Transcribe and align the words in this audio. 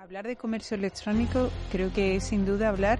Hablar 0.00 0.26
de 0.26 0.34
comercio 0.34 0.78
electrónico 0.78 1.50
creo 1.70 1.92
que 1.92 2.16
es 2.16 2.24
sin 2.24 2.46
duda 2.46 2.70
hablar 2.70 2.98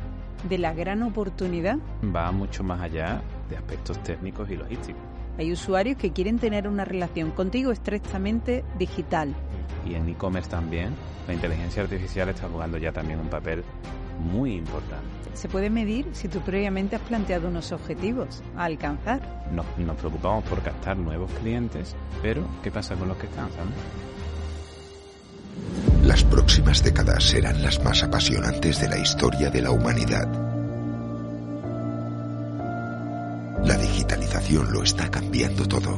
de 0.50 0.58
la 0.58 0.74
gran 0.74 1.02
oportunidad. 1.02 1.78
Va 2.14 2.30
mucho 2.30 2.62
más 2.62 2.78
allá 2.82 3.22
de 3.48 3.56
aspectos 3.56 4.02
técnicos 4.02 4.50
y 4.50 4.56
logísticos. 4.56 5.00
Hay 5.38 5.50
usuarios 5.50 5.96
que 5.96 6.12
quieren 6.12 6.38
tener 6.38 6.68
una 6.68 6.84
relación 6.84 7.30
contigo 7.30 7.72
estrechamente 7.72 8.66
digital. 8.78 9.34
Y 9.86 9.94
en 9.94 10.10
e-commerce 10.10 10.50
también, 10.50 10.94
la 11.26 11.32
inteligencia 11.32 11.82
artificial 11.82 12.28
está 12.28 12.50
jugando 12.50 12.76
ya 12.76 12.92
también 12.92 13.18
un 13.18 13.30
papel 13.30 13.64
muy 14.18 14.56
importante. 14.56 15.08
Se 15.32 15.48
puede 15.48 15.70
medir 15.70 16.06
si 16.12 16.28
tú 16.28 16.40
previamente 16.40 16.96
has 16.96 17.02
planteado 17.02 17.48
unos 17.48 17.72
objetivos 17.72 18.42
a 18.58 18.66
alcanzar. 18.66 19.22
Nos, 19.50 19.64
nos 19.78 19.96
preocupamos 19.96 20.44
por 20.44 20.60
captar 20.62 20.98
nuevos 20.98 21.30
clientes, 21.40 21.96
pero 22.20 22.46
¿qué 22.62 22.70
pasa 22.70 22.94
con 22.94 23.08
los 23.08 23.16
que 23.16 23.24
están, 23.24 23.50
Sandra? 23.52 24.09
Las 26.10 26.24
próximas 26.24 26.82
décadas 26.82 27.22
serán 27.22 27.62
las 27.62 27.80
más 27.84 28.02
apasionantes 28.02 28.80
de 28.80 28.88
la 28.88 28.98
historia 28.98 29.48
de 29.48 29.62
la 29.62 29.70
humanidad. 29.70 30.26
La 33.64 33.76
digitalización 33.76 34.72
lo 34.72 34.82
está 34.82 35.08
cambiando 35.08 35.68
todo. 35.68 35.94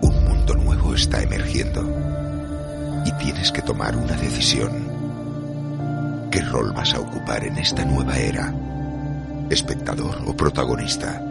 Un 0.00 0.24
mundo 0.24 0.54
nuevo 0.56 0.92
está 0.96 1.22
emergiendo 1.22 1.88
y 3.06 3.12
tienes 3.12 3.52
que 3.52 3.62
tomar 3.62 3.94
una 3.96 4.16
decisión. 4.16 4.72
¿Qué 6.32 6.40
rol 6.40 6.72
vas 6.72 6.94
a 6.94 6.98
ocupar 6.98 7.44
en 7.44 7.58
esta 7.58 7.84
nueva 7.84 8.18
era? 8.18 8.52
¿Espectador 9.50 10.20
o 10.26 10.36
protagonista? 10.36 11.22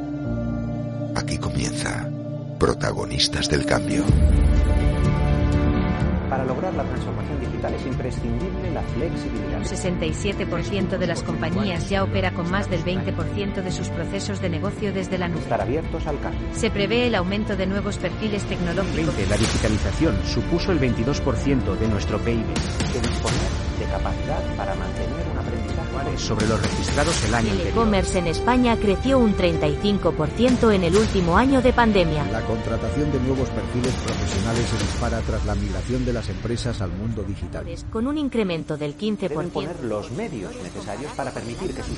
Aquí 1.13 1.38
comienza 1.38 2.09
Protagonistas 2.59 3.49
del 3.49 3.65
Cambio. 3.65 4.03
Para 6.29 6.43
lograr 6.43 6.73
la 6.73 6.83
transformación 6.83 7.39
digital 7.39 7.73
es 7.73 7.85
imprescindible 7.85 8.71
la 8.73 8.81
flexibilidad. 8.81 9.59
Un 9.59 9.66
67% 9.66 10.97
de 10.97 11.07
las 11.07 11.23
compañías 11.23 11.89
ya 11.89 12.03
opera 12.03 12.33
con 12.33 12.51
más 12.51 12.69
del 12.69 12.83
20% 12.83 13.63
de 13.63 13.71
sus 13.71 13.88
procesos 13.88 14.41
de 14.41 14.49
negocio 14.49 14.91
desde 14.91 15.17
la 15.17 15.29
nube. 15.29 15.39
Estar 15.39 15.61
abiertos 15.61 16.05
al 16.05 16.19
cambio. 16.19 16.49
Se 16.51 16.69
prevé 16.69 17.07
el 17.07 17.16
aumento 17.16 17.55
de 17.55 17.66
nuevos 17.66 17.97
perfiles 17.97 18.43
tecnológicos. 18.43 19.16
La 19.29 19.38
digitalización 19.38 20.17
supuso 20.25 20.73
el 20.73 20.81
22% 20.81 21.77
de 21.77 21.88
nuestro 21.88 22.19
PIB. 22.19 22.44
Que 22.91 22.99
disponer 22.99 23.49
de 23.79 23.85
capacidad 23.85 24.55
para 24.57 24.75
mantener 24.75 25.28
sobre 26.17 26.47
los 26.47 26.61
registrados 26.61 27.23
el 27.25 27.33
año 27.33 27.47
El 27.47 27.51
anterior. 27.53 27.73
e-commerce 27.73 28.19
en 28.19 28.27
España 28.27 28.77
creció 28.77 29.19
un 29.19 29.35
35% 29.35 30.73
en 30.73 30.83
el 30.83 30.95
último 30.95 31.37
año 31.37 31.61
de 31.61 31.73
pandemia. 31.73 32.25
La 32.31 32.41
contratación 32.41 33.11
de 33.11 33.19
nuevos 33.19 33.49
perfiles 33.49 33.93
profesionales 33.93 34.67
se 34.67 34.77
dispara 34.77 35.21
tras 35.21 35.45
la 35.45 35.55
migración 35.55 36.05
de 36.05 36.13
las 36.13 36.29
empresas 36.29 36.81
al 36.81 36.91
mundo 36.91 37.23
digital. 37.23 37.65
Con 37.91 38.07
un 38.07 38.17
incremento 38.17 38.77
del 38.77 38.95
Deben 38.97 39.17
15%. 39.17 39.49
poner 39.51 39.83
los 39.83 40.11
medios 40.11 40.53
necesarios 40.61 41.11
para 41.13 41.31
permitir 41.31 41.73
que 41.73 41.83
sus 41.83 41.97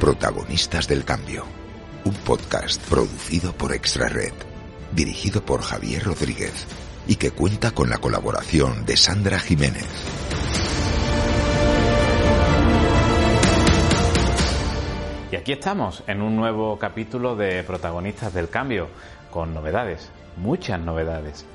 Protagonistas 0.00 0.88
del 0.88 1.04
Cambio. 1.04 1.44
Un 2.04 2.14
podcast 2.14 2.80
producido 2.88 3.52
por 3.52 3.72
Extra 3.74 4.08
Red, 4.08 4.32
dirigido 4.92 5.44
por 5.44 5.60
Javier 5.60 6.04
Rodríguez 6.04 6.66
y 7.06 7.16
que 7.16 7.30
cuenta 7.30 7.70
con 7.72 7.90
la 7.90 7.98
colaboración 7.98 8.84
de 8.84 8.96
Sandra 8.96 9.38
Jiménez. 9.38 9.86
Y 15.32 15.36
aquí 15.36 15.52
estamos 15.52 16.02
en 16.08 16.22
un 16.22 16.34
nuevo 16.34 16.78
capítulo 16.78 17.36
de 17.36 17.62
Protagonistas 17.62 18.34
del 18.34 18.48
Cambio, 18.48 18.88
con 19.30 19.54
novedades, 19.54 20.10
muchas 20.36 20.80
novedades, 20.80 21.46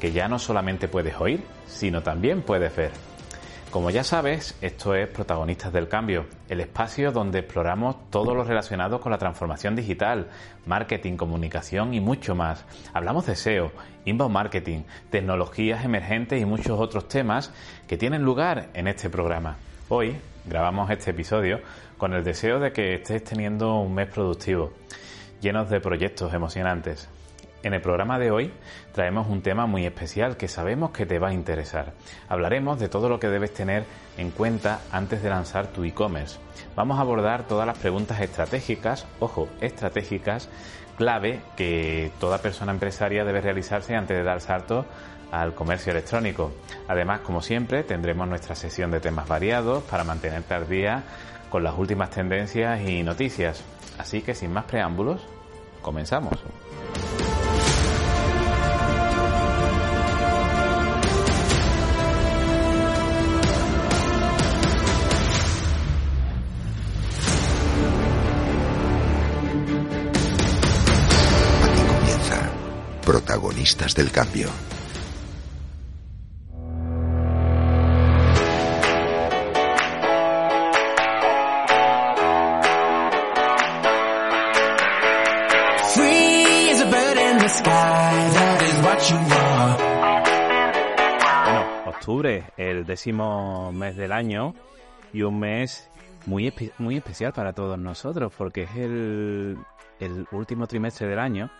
que 0.00 0.10
ya 0.10 0.26
no 0.26 0.38
solamente 0.38 0.88
puedes 0.88 1.14
oír, 1.20 1.44
sino 1.68 2.02
también 2.02 2.42
puedes 2.42 2.74
ver. 2.74 2.90
Como 3.70 3.90
ya 3.90 4.02
sabes, 4.02 4.56
esto 4.62 4.96
es 4.96 5.06
Protagonistas 5.06 5.72
del 5.72 5.86
Cambio, 5.86 6.26
el 6.48 6.60
espacio 6.60 7.12
donde 7.12 7.38
exploramos 7.38 8.10
todo 8.10 8.34
lo 8.34 8.42
relacionado 8.42 9.00
con 9.00 9.12
la 9.12 9.18
transformación 9.18 9.76
digital, 9.76 10.26
marketing, 10.66 11.16
comunicación 11.16 11.94
y 11.94 12.00
mucho 12.00 12.34
más. 12.34 12.64
Hablamos 12.92 13.26
de 13.26 13.36
SEO, 13.36 13.70
inbound 14.06 14.34
marketing, 14.34 14.80
tecnologías 15.10 15.84
emergentes 15.84 16.42
y 16.42 16.46
muchos 16.46 16.80
otros 16.80 17.06
temas 17.06 17.52
que 17.86 17.96
tienen 17.96 18.24
lugar 18.24 18.70
en 18.74 18.88
este 18.88 19.08
programa. 19.08 19.56
Hoy 19.88 20.16
grabamos 20.46 20.90
este 20.90 21.12
episodio 21.12 21.60
con 21.96 22.12
el 22.12 22.24
deseo 22.24 22.58
de 22.58 22.72
que 22.72 22.94
estés 22.94 23.22
teniendo 23.22 23.76
un 23.76 23.94
mes 23.94 24.08
productivo, 24.08 24.72
llenos 25.40 25.70
de 25.70 25.78
proyectos 25.78 26.34
emocionantes. 26.34 27.08
En 27.62 27.74
el 27.74 27.82
programa 27.82 28.18
de 28.18 28.30
hoy 28.30 28.52
traemos 28.92 29.28
un 29.28 29.42
tema 29.42 29.66
muy 29.66 29.84
especial 29.84 30.38
que 30.38 30.48
sabemos 30.48 30.92
que 30.92 31.04
te 31.04 31.18
va 31.18 31.28
a 31.28 31.34
interesar. 31.34 31.92
Hablaremos 32.28 32.78
de 32.80 32.88
todo 32.88 33.10
lo 33.10 33.20
que 33.20 33.28
debes 33.28 33.52
tener 33.52 33.84
en 34.16 34.30
cuenta 34.30 34.80
antes 34.90 35.22
de 35.22 35.28
lanzar 35.28 35.66
tu 35.66 35.84
e-commerce. 35.84 36.38
Vamos 36.74 36.98
a 36.98 37.02
abordar 37.02 37.46
todas 37.46 37.66
las 37.66 37.76
preguntas 37.76 38.20
estratégicas, 38.20 39.06
ojo, 39.18 39.46
estratégicas, 39.60 40.48
clave 40.96 41.40
que 41.54 42.10
toda 42.18 42.38
persona 42.38 42.72
empresaria 42.72 43.24
debe 43.24 43.42
realizarse 43.42 43.94
antes 43.94 44.16
de 44.16 44.22
dar 44.22 44.40
salto 44.40 44.86
al 45.30 45.54
comercio 45.54 45.92
electrónico. 45.92 46.52
Además, 46.88 47.20
como 47.20 47.42
siempre, 47.42 47.84
tendremos 47.84 48.26
nuestra 48.26 48.54
sesión 48.54 48.90
de 48.90 49.00
temas 49.00 49.28
variados 49.28 49.82
para 49.84 50.02
mantenerte 50.02 50.54
al 50.54 50.66
día 50.66 51.02
con 51.50 51.62
las 51.62 51.76
últimas 51.76 52.08
tendencias 52.08 52.80
y 52.88 53.02
noticias. 53.02 53.62
Así 53.98 54.22
que 54.22 54.34
sin 54.34 54.50
más 54.50 54.64
preámbulos, 54.64 55.20
comenzamos. 55.82 56.38
What 88.82 89.00
you 89.10 89.16
are. 89.16 89.76
Bueno, 91.44 91.66
octubre, 91.86 92.44
el 92.56 92.84
décimo 92.84 93.72
mes 93.72 93.96
del 93.96 94.12
año 94.12 94.54
y 95.12 95.22
un 95.22 95.38
mes 95.38 95.88
muy, 96.26 96.46
espe- 96.48 96.72
muy 96.78 96.96
especial 96.96 97.32
para 97.32 97.52
todos 97.52 97.78
nosotros 97.78 98.32
porque 98.36 98.62
es 98.64 98.76
el, 98.76 99.58
el 99.98 100.26
último 100.32 100.66
trimestre 100.66 101.06
del 101.08 101.18
año 101.18 101.50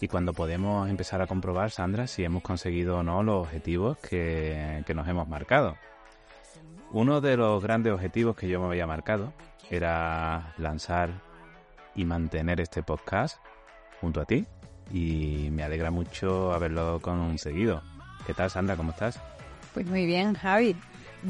y 0.00 0.08
cuando 0.08 0.32
podemos 0.32 0.88
empezar 0.88 1.22
a 1.22 1.26
comprobar, 1.26 1.70
Sandra, 1.70 2.06
si 2.06 2.24
hemos 2.24 2.42
conseguido 2.42 2.98
o 2.98 3.02
no 3.02 3.22
los 3.22 3.46
objetivos 3.46 3.98
que, 3.98 4.82
que 4.86 4.94
nos 4.94 5.08
hemos 5.08 5.28
marcado. 5.28 5.76
Uno 6.92 7.20
de 7.20 7.36
los 7.36 7.62
grandes 7.62 7.92
objetivos 7.92 8.36
que 8.36 8.48
yo 8.48 8.60
me 8.60 8.66
había 8.66 8.86
marcado 8.86 9.32
era 9.70 10.54
lanzar 10.58 11.10
y 11.94 12.04
mantener 12.04 12.60
este 12.60 12.82
podcast 12.82 13.38
junto 14.00 14.20
a 14.20 14.24
ti 14.24 14.46
y 14.92 15.48
me 15.50 15.62
alegra 15.62 15.90
mucho 15.90 16.52
haberlo 16.52 17.00
conseguido. 17.00 17.82
¿Qué 18.26 18.34
tal, 18.34 18.50
Sandra? 18.50 18.76
¿Cómo 18.76 18.90
estás? 18.90 19.18
Pues 19.72 19.86
muy 19.86 20.06
bien, 20.06 20.34
Javi. 20.34 20.76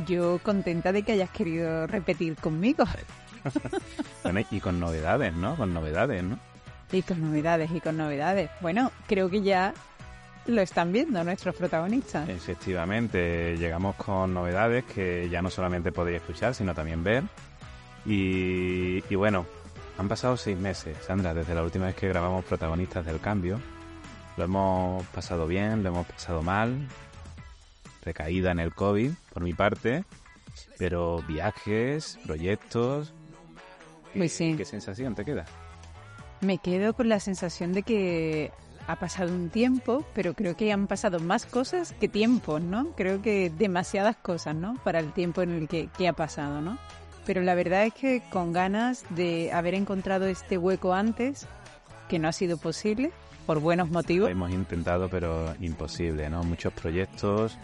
Yo 0.06 0.38
contenta 0.42 0.92
de 0.92 1.02
que 1.02 1.12
hayas 1.12 1.31
querido 1.31 1.86
repetir 1.86 2.36
conmigo. 2.36 2.84
Bueno, 4.22 4.41
y 4.50 4.58
con 4.58 4.81
novedades, 4.81 5.34
¿no? 5.34 5.54
Con 5.54 5.75
novedades, 5.75 6.25
¿no? 6.25 6.38
Y 6.94 7.03
con 7.03 7.21
novedades, 7.21 7.70
y 7.73 7.81
con 7.81 7.96
novedades. 7.96 8.50
Bueno, 8.61 8.93
creo 9.08 9.29
que 9.29 9.43
ya 9.43 9.75
lo 10.46 10.61
están 10.61 10.93
viendo 10.93 11.25
nuestros 11.25 11.56
protagonistas. 11.56 12.29
Efectivamente, 12.29 13.56
llegamos 13.56 13.96
con 13.96 14.32
novedades 14.32 14.85
que 14.85 15.29
ya 15.29 15.43
no 15.43 15.50
solamente 15.50 15.91
podéis 15.91 16.19
escuchar, 16.19 16.55
sino 16.55 16.73
también 16.73 17.02
ver. 17.02 17.25
Y, 18.06 19.02
y 19.11 19.14
bueno, 19.17 19.44
han 19.99 20.08
pasado 20.08 20.37
seis 20.37 20.56
meses, 20.56 20.96
Sandra, 21.05 21.35
desde 21.35 21.56
la 21.56 21.64
última 21.64 21.87
vez 21.87 21.96
que 21.96 22.06
grabamos 22.06 22.44
Protagonistas 22.44 23.05
del 23.05 23.19
Cambio. 23.19 23.61
Lo 24.37 24.44
hemos 24.44 25.05
pasado 25.06 25.49
bien, 25.49 25.82
lo 25.82 25.88
hemos 25.88 26.06
pasado 26.06 26.43
mal. 26.43 26.87
Recaída 28.05 28.52
en 28.52 28.61
el 28.61 28.73
COVID, 28.73 29.11
por 29.32 29.43
mi 29.43 29.52
parte. 29.52 30.05
Pero 30.79 31.23
viajes, 31.26 32.20
proyectos. 32.25 33.12
Pues 34.14 34.32
sí. 34.32 34.55
¿Qué 34.56 34.64
sensación 34.64 35.17
te 35.17 35.25
queda? 35.25 35.44
Me 36.44 36.58
quedo 36.58 36.93
con 36.93 37.08
la 37.08 37.20
sensación 37.20 37.73
de 37.73 37.82
que 37.82 38.52
ha 38.87 38.96
pasado 38.96 39.32
un 39.32 39.49
tiempo, 39.49 40.05
pero 40.14 40.35
creo 40.35 40.56
que 40.56 40.73
han 40.73 40.87
pasado 40.87 41.19
más 41.19 41.46
cosas 41.46 41.94
que 41.99 42.06
tiempo, 42.06 42.61
¿no? 42.61 42.88
Creo 42.96 43.23
que 43.23 43.49
demasiadas 43.49 44.17
cosas, 44.17 44.55
¿no? 44.55 44.75
Para 44.85 44.99
el 44.99 45.12
tiempo 45.12 45.41
en 45.41 45.52
el 45.52 45.69
que, 45.69 46.06
ha 46.06 46.12
pasado, 46.12 46.61
¿no? 46.61 46.79
Pero 47.25 47.41
la 47.41 47.55
verdad 47.55 47.87
es 47.87 47.94
que 47.94 48.23
con 48.31 48.52
ganas 48.52 49.05
de 49.08 49.52
haber 49.52 49.73
encontrado 49.73 50.26
este 50.26 50.58
hueco 50.58 50.93
antes 50.93 51.46
que 52.11 52.19
no 52.19 52.29
ha 52.29 52.32
sido 52.32 52.58
posible 52.58 53.11
por 53.47 53.61
buenos 53.61 53.88
motivos. 53.88 54.31
Hemos 54.31 54.50
intentado, 54.50 55.08
pero 55.08 55.55
imposible, 55.61 56.29
¿no? 56.29 56.44
Muchos 56.44 56.75
proyectos. 56.75 57.56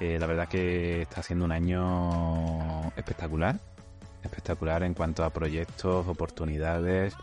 Eh, 0.00 0.16
la 0.18 0.26
verdad 0.26 0.48
que 0.48 1.02
está 1.02 1.22
siendo 1.22 1.44
un 1.44 1.52
año 1.52 2.88
espectacular. 2.96 3.58
Espectacular 4.22 4.84
en 4.84 4.94
cuanto 4.94 5.22
a 5.22 5.28
proyectos, 5.28 6.08
oportunidades. 6.08 7.14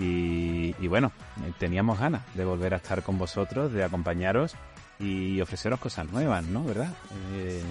Y, 0.00 0.74
y 0.80 0.88
bueno, 0.88 1.12
eh, 1.44 1.52
teníamos 1.58 2.00
ganas 2.00 2.22
de 2.34 2.44
volver 2.46 2.72
a 2.72 2.78
estar 2.78 3.02
con 3.02 3.18
vosotros, 3.18 3.70
de 3.72 3.84
acompañaros 3.84 4.56
y 4.98 5.40
ofreceros 5.42 5.78
cosas 5.78 6.10
nuevas, 6.10 6.44
¿no? 6.44 6.64
¿Verdad? 6.64 6.92
Eh, 7.34 7.62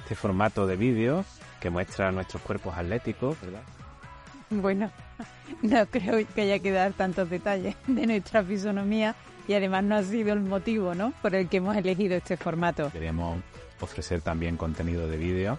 este 0.00 0.14
formato 0.14 0.66
de 0.66 0.76
vídeo 0.76 1.24
que 1.60 1.70
muestra 1.70 2.12
nuestros 2.12 2.42
cuerpos 2.42 2.76
atléticos, 2.76 3.40
¿verdad? 3.40 3.62
Bueno, 4.50 4.90
no 5.62 5.86
creo 5.86 6.26
que 6.34 6.42
haya 6.42 6.58
que 6.58 6.70
dar 6.70 6.92
tantos 6.92 7.30
detalles 7.30 7.74
de 7.86 8.06
nuestra 8.06 8.44
fisonomía 8.44 9.14
y 9.46 9.54
además 9.54 9.82
no 9.84 9.96
ha 9.96 10.02
sido 10.02 10.34
el 10.34 10.40
motivo, 10.40 10.94
¿no? 10.94 11.14
Por 11.22 11.34
el 11.34 11.48
que 11.48 11.56
hemos 11.56 11.74
elegido 11.74 12.16
este 12.16 12.36
formato. 12.36 12.90
Queríamos 12.90 13.40
ofrecer 13.80 14.20
también 14.20 14.58
contenido 14.58 15.08
de 15.08 15.16
vídeo 15.16 15.58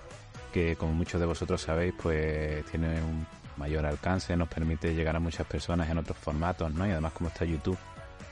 que, 0.54 0.75
como 0.75 0.94
muchos 0.94 1.20
de 1.20 1.25
vosotros 1.25 1.62
sabéis, 1.62 1.94
pues 2.02 2.64
tiene 2.66 3.02
un 3.02 3.25
mayor 3.60 3.86
alcance, 3.86 4.36
nos 4.36 4.48
permite 4.48 4.96
llegar 4.96 5.16
a 5.16 5.20
muchas 5.20 5.46
personas 5.46 5.90
en 5.90 6.00
otros 6.00 6.18
formatos, 6.18 6.74
¿no? 6.74 6.88
Y 6.88 6.92
además 6.92 7.14
como 7.14 7.30
está 7.30 7.46
YouTube 7.46 7.78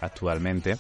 actualmente. 0.02 0.78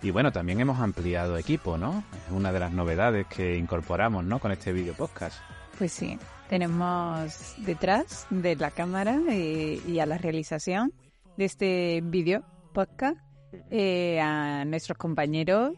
Y 0.00 0.10
bueno, 0.10 0.32
también 0.32 0.60
hemos 0.60 0.78
ampliado 0.78 1.36
equipo, 1.36 1.76
¿no? 1.76 2.04
Es 2.26 2.32
una 2.32 2.52
de 2.52 2.60
las 2.60 2.72
novedades 2.72 3.26
que 3.26 3.56
incorporamos, 3.56 4.24
¿no? 4.24 4.38
Con 4.38 4.52
este 4.52 4.72
vídeo 4.72 4.94
podcast. 4.94 5.38
Pues 5.76 5.92
sí, 5.92 6.18
tenemos 6.48 7.54
detrás 7.58 8.26
de 8.30 8.56
la 8.56 8.70
cámara 8.70 9.20
y, 9.28 9.82
y 9.86 9.98
a 9.98 10.06
la 10.06 10.16
realización 10.16 10.92
de 11.36 11.44
este 11.44 12.00
vídeo 12.02 12.44
podcast 12.72 13.18
eh, 13.70 14.20
a 14.20 14.64
nuestros 14.64 14.98
compañeros 14.98 15.72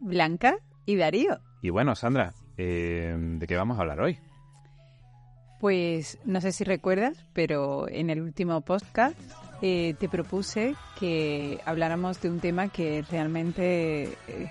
Blanca 0.00 0.56
y 0.86 0.96
Darío. 0.96 1.38
Y 1.62 1.70
bueno, 1.70 1.94
Sandra, 1.94 2.34
eh, 2.56 3.14
¿de 3.16 3.46
qué 3.46 3.56
vamos 3.56 3.78
a 3.78 3.82
hablar 3.82 4.00
hoy? 4.00 4.18
Pues 5.64 6.18
no 6.26 6.42
sé 6.42 6.52
si 6.52 6.62
recuerdas, 6.62 7.16
pero 7.32 7.88
en 7.88 8.10
el 8.10 8.20
último 8.20 8.60
podcast 8.60 9.18
eh, 9.62 9.94
te 9.98 10.10
propuse 10.10 10.74
que 11.00 11.58
habláramos 11.64 12.20
de 12.20 12.28
un 12.28 12.38
tema 12.38 12.68
que 12.68 13.02
realmente 13.10 14.10
es 14.28 14.50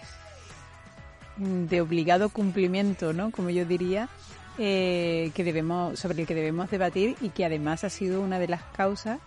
de 1.37 1.81
obligado 1.81 2.29
cumplimiento, 2.29 3.13
¿no? 3.13 3.29
Como 3.29 3.51
yo 3.51 3.63
diría, 3.63 4.09
eh, 4.57 5.29
que 5.35 5.43
debemos, 5.43 5.99
sobre 5.99 6.21
el 6.21 6.27
que 6.27 6.33
debemos 6.33 6.71
debatir 6.71 7.15
y 7.21 7.29
que 7.29 7.45
además 7.45 7.83
ha 7.83 7.91
sido 7.91 8.19
una 8.19 8.39
de 8.39 8.47
las 8.47 8.63
causas 8.75 9.19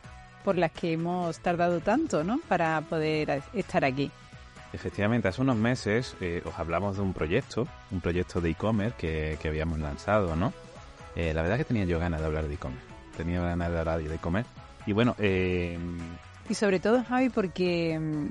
por 0.43 0.59
las 0.59 0.73
que 0.73 0.95
hemos 0.95 1.39
tardado 1.39 1.79
tanto, 1.79 2.25
¿no? 2.25 2.41
Para 2.49 2.81
poder 2.81 3.45
estar 3.55 3.85
aquí. 3.85 4.11
Efectivamente, 4.73 5.29
hace 5.29 5.41
unos 5.41 5.57
meses 5.57 6.17
eh, 6.21 6.43
os 6.45 6.59
hablamos 6.59 6.97
de 6.97 7.03
un 7.03 7.13
proyecto, 7.13 7.69
un 7.93 8.01
proyecto 8.01 8.41
de 8.41 8.51
e-commerce 8.51 8.97
que, 8.99 9.39
que 9.41 9.47
habíamos 9.47 9.79
lanzado, 9.79 10.35
¿no? 10.35 10.53
Eh, 11.17 11.33
la 11.33 11.43
verdad 11.43 11.59
es 11.59 11.65
que 11.67 11.73
tenía 11.73 11.87
yo 11.87 11.99
ganas 11.99 12.21
de 12.21 12.27
hablar 12.27 12.47
de 12.47 12.55
e-commerce. 12.55 12.87
Tenía 13.17 13.41
ganas 13.41 13.73
de 13.73 13.79
hablar 13.79 14.03
de 14.03 14.15
e-commerce. 14.15 14.51
Y 14.85 14.93
bueno, 14.93 15.17
eh, 15.19 15.79
Y 16.49 16.55
sobre 16.55 16.79
todo, 16.79 17.03
Javi, 17.03 17.31
porque 17.31 17.99
mm, 17.99 18.27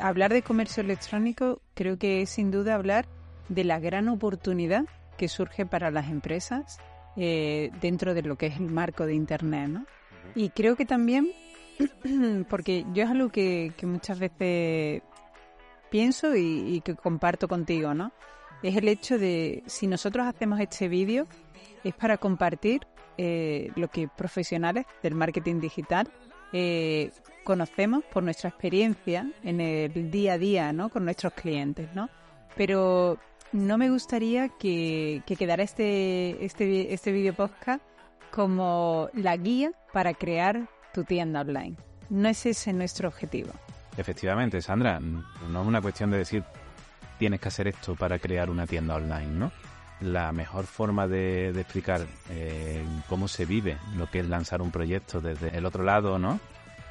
hablar 0.00 0.32
de 0.32 0.42
comercio 0.42 0.82
electrónico 0.82 1.60
creo 1.74 1.98
que 1.98 2.22
es 2.22 2.30
sin 2.30 2.50
duda 2.50 2.74
hablar 2.74 3.06
de 3.48 3.64
la 3.64 3.78
gran 3.80 4.08
oportunidad 4.08 4.86
que 5.18 5.28
surge 5.28 5.66
para 5.66 5.90
las 5.90 6.08
empresas 6.08 6.78
eh, 7.16 7.70
dentro 7.80 8.14
de 8.14 8.22
lo 8.22 8.36
que 8.36 8.46
es 8.46 8.56
el 8.56 8.70
marco 8.70 9.04
de 9.06 9.14
Internet, 9.14 9.68
¿no? 9.68 9.86
Y 10.34 10.50
creo 10.50 10.76
que 10.76 10.86
también, 10.86 11.30
porque 12.48 12.84
yo 12.92 13.04
es 13.04 13.10
algo 13.10 13.30
que, 13.30 13.72
que 13.76 13.86
muchas 13.86 14.18
veces 14.18 15.02
pienso 15.90 16.36
y, 16.36 16.76
y 16.76 16.80
que 16.82 16.94
comparto 16.94 17.48
contigo, 17.48 17.94
¿no? 17.94 18.12
Es 18.62 18.76
el 18.76 18.88
hecho 18.88 19.18
de, 19.18 19.62
si 19.66 19.86
nosotros 19.86 20.26
hacemos 20.26 20.60
este 20.60 20.88
vídeo, 20.88 21.26
es 21.86 21.94
para 21.94 22.18
compartir 22.18 22.86
eh, 23.16 23.70
lo 23.76 23.88
que 23.88 24.08
profesionales 24.08 24.86
del 25.02 25.14
marketing 25.14 25.60
digital 25.60 26.08
eh, 26.52 27.10
conocemos 27.44 28.04
por 28.12 28.22
nuestra 28.22 28.50
experiencia 28.50 29.30
en 29.42 29.60
el 29.60 30.10
día 30.10 30.34
a 30.34 30.38
día, 30.38 30.72
¿no? 30.72 30.88
Con 30.88 31.04
nuestros 31.04 31.32
clientes, 31.32 31.88
¿no? 31.94 32.08
Pero 32.56 33.18
no 33.52 33.78
me 33.78 33.90
gustaría 33.90 34.48
que, 34.48 35.22
que 35.26 35.36
quedara 35.36 35.62
este, 35.62 36.44
este, 36.44 36.92
este 36.92 37.12
video 37.12 37.34
podcast 37.34 37.82
como 38.30 39.08
la 39.14 39.36
guía 39.36 39.70
para 39.92 40.12
crear 40.14 40.68
tu 40.92 41.04
tienda 41.04 41.42
online. 41.42 41.76
No 42.10 42.28
es 42.28 42.46
ese 42.46 42.72
nuestro 42.72 43.08
objetivo. 43.08 43.52
efectivamente, 43.96 44.60
Sandra, 44.60 45.00
no 45.00 45.22
es 45.62 45.66
una 45.66 45.80
cuestión 45.80 46.10
de 46.10 46.18
decir 46.18 46.42
tienes 47.18 47.40
que 47.40 47.48
hacer 47.48 47.68
esto 47.68 47.94
para 47.94 48.18
crear 48.18 48.50
una 48.50 48.66
tienda 48.66 48.96
online, 48.96 49.26
¿no? 49.26 49.52
La 50.00 50.30
mejor 50.32 50.66
forma 50.66 51.06
de, 51.08 51.48
explicar 51.50 52.06
eh, 52.30 52.84
cómo 53.08 53.28
se 53.28 53.46
vive 53.46 53.78
lo 53.96 54.10
que 54.10 54.20
es 54.20 54.28
lanzar 54.28 54.60
un 54.60 54.70
proyecto 54.70 55.20
desde 55.20 55.56
el 55.56 55.64
otro 55.64 55.84
lado, 55.84 56.18
¿no? 56.18 56.38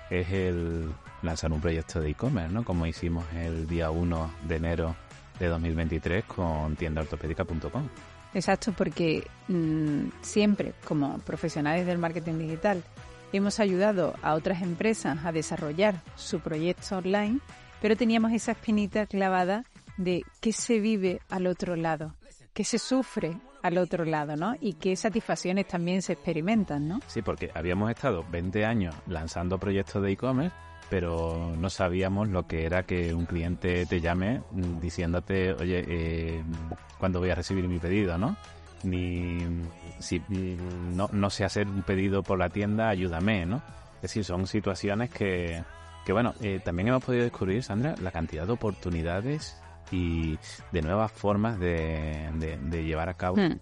Es 0.10 0.32
el 0.32 0.92
lanzar 1.22 1.52
un 1.52 1.62
proyecto 1.62 2.00
de 2.00 2.10
e-commerce, 2.10 2.54
¿no? 2.54 2.64
Como 2.64 2.86
hicimos 2.88 3.26
el 3.34 3.68
día 3.68 3.92
1 3.92 4.32
de 4.48 4.56
enero 4.56 4.96
de 5.40 5.48
2023 5.48 6.26
con 6.26 6.76
tiendaortopédica.com. 6.76 7.88
Exacto, 8.34 8.74
porque 8.74 9.26
mm, 9.48 10.08
siempre 10.22 10.74
como 10.86 11.20
profesionales 11.20 11.86
del 11.86 11.98
marketing 11.98 12.38
digital 12.38 12.84
hemos 13.32 13.60
ayudado 13.60 14.14
a 14.22 14.34
otras 14.34 14.62
empresas 14.62 15.26
a 15.26 15.32
desarrollar 15.32 16.02
su 16.16 16.40
proyecto 16.40 16.98
online, 16.98 17.40
pero 17.82 17.96
teníamos 17.96 18.32
esa 18.34 18.52
espinita 18.52 19.06
clavada 19.06 19.64
de 19.98 20.24
qué 20.42 20.52
se 20.52 20.80
vive 20.80 21.22
al 21.30 21.48
otro 21.48 21.76
lado, 21.76 22.14
qué 22.56 22.64
se 22.64 22.80
sufre 22.80 23.38
al 23.62 23.78
otro 23.78 24.06
lado, 24.06 24.36
¿no? 24.38 24.56
Y 24.62 24.74
qué 24.76 24.96
satisfacciones 24.96 25.68
también 25.68 26.02
se 26.02 26.14
experimentan, 26.14 26.88
¿no? 26.88 27.00
Sí, 27.06 27.22
porque 27.22 27.52
habíamos 27.54 27.92
estado 27.92 28.26
20 28.32 28.66
años 28.66 28.96
lanzando 29.08 29.60
proyectos 29.60 30.02
de 30.02 30.14
e-commerce, 30.14 30.56
pero 30.90 31.54
no 31.60 31.70
sabíamos 31.70 32.30
lo 32.30 32.48
que 32.48 32.66
era 32.66 32.84
que 32.84 33.14
un 33.14 33.26
cliente 33.26 33.86
te 33.86 34.00
llame 34.00 34.42
diciéndote, 34.82 35.52
oye, 35.54 35.84
eh, 35.86 36.44
¿cuándo 36.98 37.20
voy 37.20 37.30
a 37.30 37.36
recibir 37.36 37.68
mi 37.68 37.78
pedido, 37.78 38.18
no? 38.18 38.38
Ni 38.84 39.40
si 40.00 40.22
no, 40.30 41.10
no 41.12 41.30
sé 41.30 41.44
hacer 41.44 41.68
un 41.68 41.84
pedido 41.84 42.24
por 42.24 42.40
la 42.40 42.50
tienda, 42.50 42.88
ayúdame, 42.88 43.46
¿no? 43.46 43.58
Es 43.98 44.04
decir, 44.04 44.24
son 44.24 44.48
situaciones 44.48 45.10
que, 45.10 45.62
que 46.06 46.14
bueno, 46.14 46.34
eh, 46.40 46.62
también 46.64 46.88
hemos 46.88 47.04
podido 47.04 47.24
descubrir, 47.24 47.64
Sandra, 47.64 47.96
la 48.02 48.12
cantidad 48.12 48.46
de 48.46 48.54
oportunidades 48.54 49.58
y 49.92 50.38
de 50.72 50.82
nuevas 50.82 51.12
formas 51.12 51.60
de, 51.60 52.30
de- 52.36 52.58
de 52.58 52.84
llevar 52.84 53.10
a 53.10 53.14
cabo 53.16 53.36
Hmm. 53.38 53.60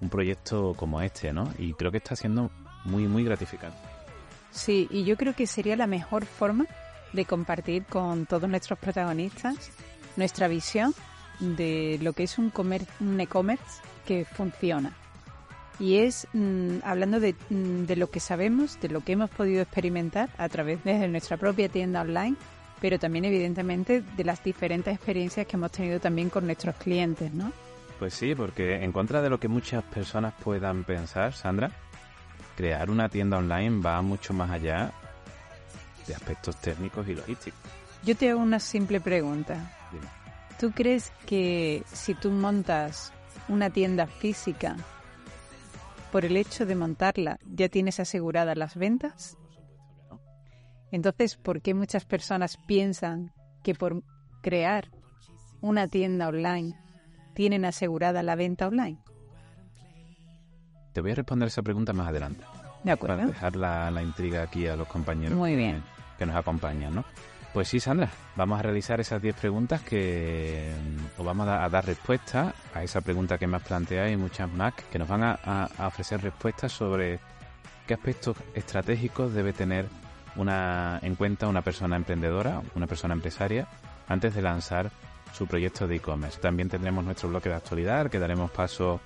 un 0.00 0.08
proyecto 0.08 0.74
como 0.76 1.00
este, 1.00 1.32
¿no? 1.32 1.52
Y 1.58 1.74
creo 1.74 1.90
que 1.90 1.98
está 1.98 2.16
siendo 2.16 2.50
muy, 2.84 3.06
muy 3.06 3.24
gratificante. 3.24 3.78
Sí, 4.50 4.88
y 4.90 5.04
yo 5.04 5.16
creo 5.16 5.34
que 5.34 5.46
sería 5.46 5.76
la 5.76 5.86
mejor 5.86 6.26
forma 6.26 6.66
de 7.12 7.24
compartir 7.24 7.84
con 7.84 8.26
todos 8.26 8.48
nuestros 8.48 8.78
protagonistas 8.78 9.70
nuestra 10.16 10.48
visión 10.48 10.94
de 11.40 11.98
lo 12.02 12.12
que 12.12 12.24
es 12.24 12.38
un 12.38 12.52
e-commerce 13.20 13.64
que 14.06 14.24
funciona. 14.24 14.92
Y 15.78 15.96
es 15.98 16.28
mm, 16.32 16.78
hablando 16.84 17.18
de, 17.18 17.34
mm, 17.50 17.84
de 17.86 17.96
lo 17.96 18.10
que 18.10 18.20
sabemos, 18.20 18.78
de 18.80 18.88
lo 18.88 19.00
que 19.00 19.12
hemos 19.12 19.30
podido 19.30 19.62
experimentar 19.62 20.28
a 20.38 20.48
través 20.48 20.84
de 20.84 21.08
nuestra 21.08 21.36
propia 21.38 21.68
tienda 21.68 22.02
online, 22.02 22.36
pero 22.82 22.98
también 22.98 23.24
evidentemente 23.24 24.02
de 24.02 24.24
las 24.24 24.42
diferentes 24.42 24.92
experiencias 24.92 25.46
que 25.46 25.56
hemos 25.56 25.70
tenido 25.70 26.00
también 26.00 26.28
con 26.28 26.44
nuestros 26.44 26.74
clientes, 26.74 27.32
¿no? 27.32 27.52
Pues 28.00 28.12
sí, 28.12 28.34
porque 28.34 28.82
en 28.82 28.90
contra 28.90 29.22
de 29.22 29.30
lo 29.30 29.38
que 29.38 29.46
muchas 29.46 29.84
personas 29.84 30.34
puedan 30.42 30.82
pensar, 30.82 31.32
Sandra, 31.32 31.70
crear 32.56 32.90
una 32.90 33.08
tienda 33.08 33.38
online 33.38 33.80
va 33.80 34.02
mucho 34.02 34.34
más 34.34 34.50
allá 34.50 34.90
de 36.08 36.14
aspectos 36.16 36.60
técnicos 36.60 37.08
y 37.08 37.14
logísticos. 37.14 37.60
Yo 38.02 38.16
te 38.16 38.28
hago 38.28 38.40
una 38.40 38.58
simple 38.58 39.00
pregunta. 39.00 39.54
Dime. 39.92 40.08
¿Tú 40.58 40.72
crees 40.72 41.12
que 41.24 41.84
si 41.86 42.14
tú 42.14 42.32
montas 42.32 43.12
una 43.48 43.70
tienda 43.70 44.08
física, 44.08 44.74
por 46.10 46.24
el 46.24 46.36
hecho 46.36 46.66
de 46.66 46.74
montarla, 46.74 47.38
ya 47.46 47.68
tienes 47.68 48.00
aseguradas 48.00 48.58
las 48.58 48.74
ventas? 48.74 49.38
Entonces, 50.92 51.36
¿por 51.36 51.60
qué 51.62 51.74
muchas 51.74 52.04
personas 52.04 52.56
piensan 52.66 53.32
que 53.64 53.74
por 53.74 54.02
crear 54.42 54.88
una 55.60 55.88
tienda 55.88 56.28
online 56.28 56.74
tienen 57.34 57.64
asegurada 57.64 58.22
la 58.22 58.36
venta 58.36 58.68
online? 58.68 58.98
Te 60.92 61.00
voy 61.00 61.12
a 61.12 61.14
responder 61.14 61.48
esa 61.48 61.62
pregunta 61.62 61.92
más 61.92 62.08
adelante, 62.08 62.44
¿De 62.84 62.96
para 62.96 63.14
acuerdo? 63.14 63.26
dejar 63.32 63.56
la, 63.56 63.90
la 63.90 64.02
intriga 64.02 64.42
aquí 64.42 64.66
a 64.66 64.76
los 64.76 64.86
compañeros 64.86 65.38
Muy 65.38 65.56
bien. 65.56 65.80
que, 65.80 66.18
que 66.18 66.26
nos 66.26 66.36
acompañan, 66.36 66.94
¿no? 66.94 67.04
Pues 67.54 67.68
sí, 67.68 67.80
Sandra, 67.80 68.10
vamos 68.36 68.58
a 68.58 68.62
realizar 68.62 68.98
esas 69.00 69.20
10 69.20 69.34
preguntas 69.36 69.82
que 69.82 70.74
mm, 71.16 71.20
os 71.20 71.24
vamos 71.26 71.48
a, 71.48 71.64
a 71.64 71.68
dar 71.68 71.84
respuesta 71.86 72.54
a 72.74 72.82
esa 72.82 73.00
pregunta 73.02 73.38
que 73.38 73.46
me 73.46 73.56
has 73.56 73.62
planteado 73.62 74.08
y 74.10 74.16
muchas 74.16 74.50
más 74.52 74.74
que 74.74 74.98
nos 74.98 75.08
van 75.08 75.22
a, 75.22 75.38
a- 75.44 75.68
a 75.78 75.86
ofrecer 75.86 76.20
respuestas 76.22 76.72
sobre 76.72 77.18
qué 77.86 77.94
aspectos 77.94 78.36
estratégicos 78.54 79.32
debe 79.34 79.52
tener 79.52 79.86
una, 80.36 80.98
en 81.02 81.14
cuenta 81.14 81.48
una 81.48 81.62
persona 81.62 81.96
emprendedora, 81.96 82.62
una 82.74 82.86
persona 82.86 83.14
empresaria, 83.14 83.68
antes 84.08 84.34
de 84.34 84.42
lanzar 84.42 84.90
su 85.32 85.46
proyecto 85.46 85.86
de 85.86 85.96
e-commerce. 85.96 86.40
También 86.40 86.68
tendremos 86.68 87.04
nuestro 87.04 87.28
bloque 87.28 87.48
de 87.48 87.56
actualidad, 87.56 88.10
que 88.10 88.18
daremos 88.18 88.50
paso 88.50 89.00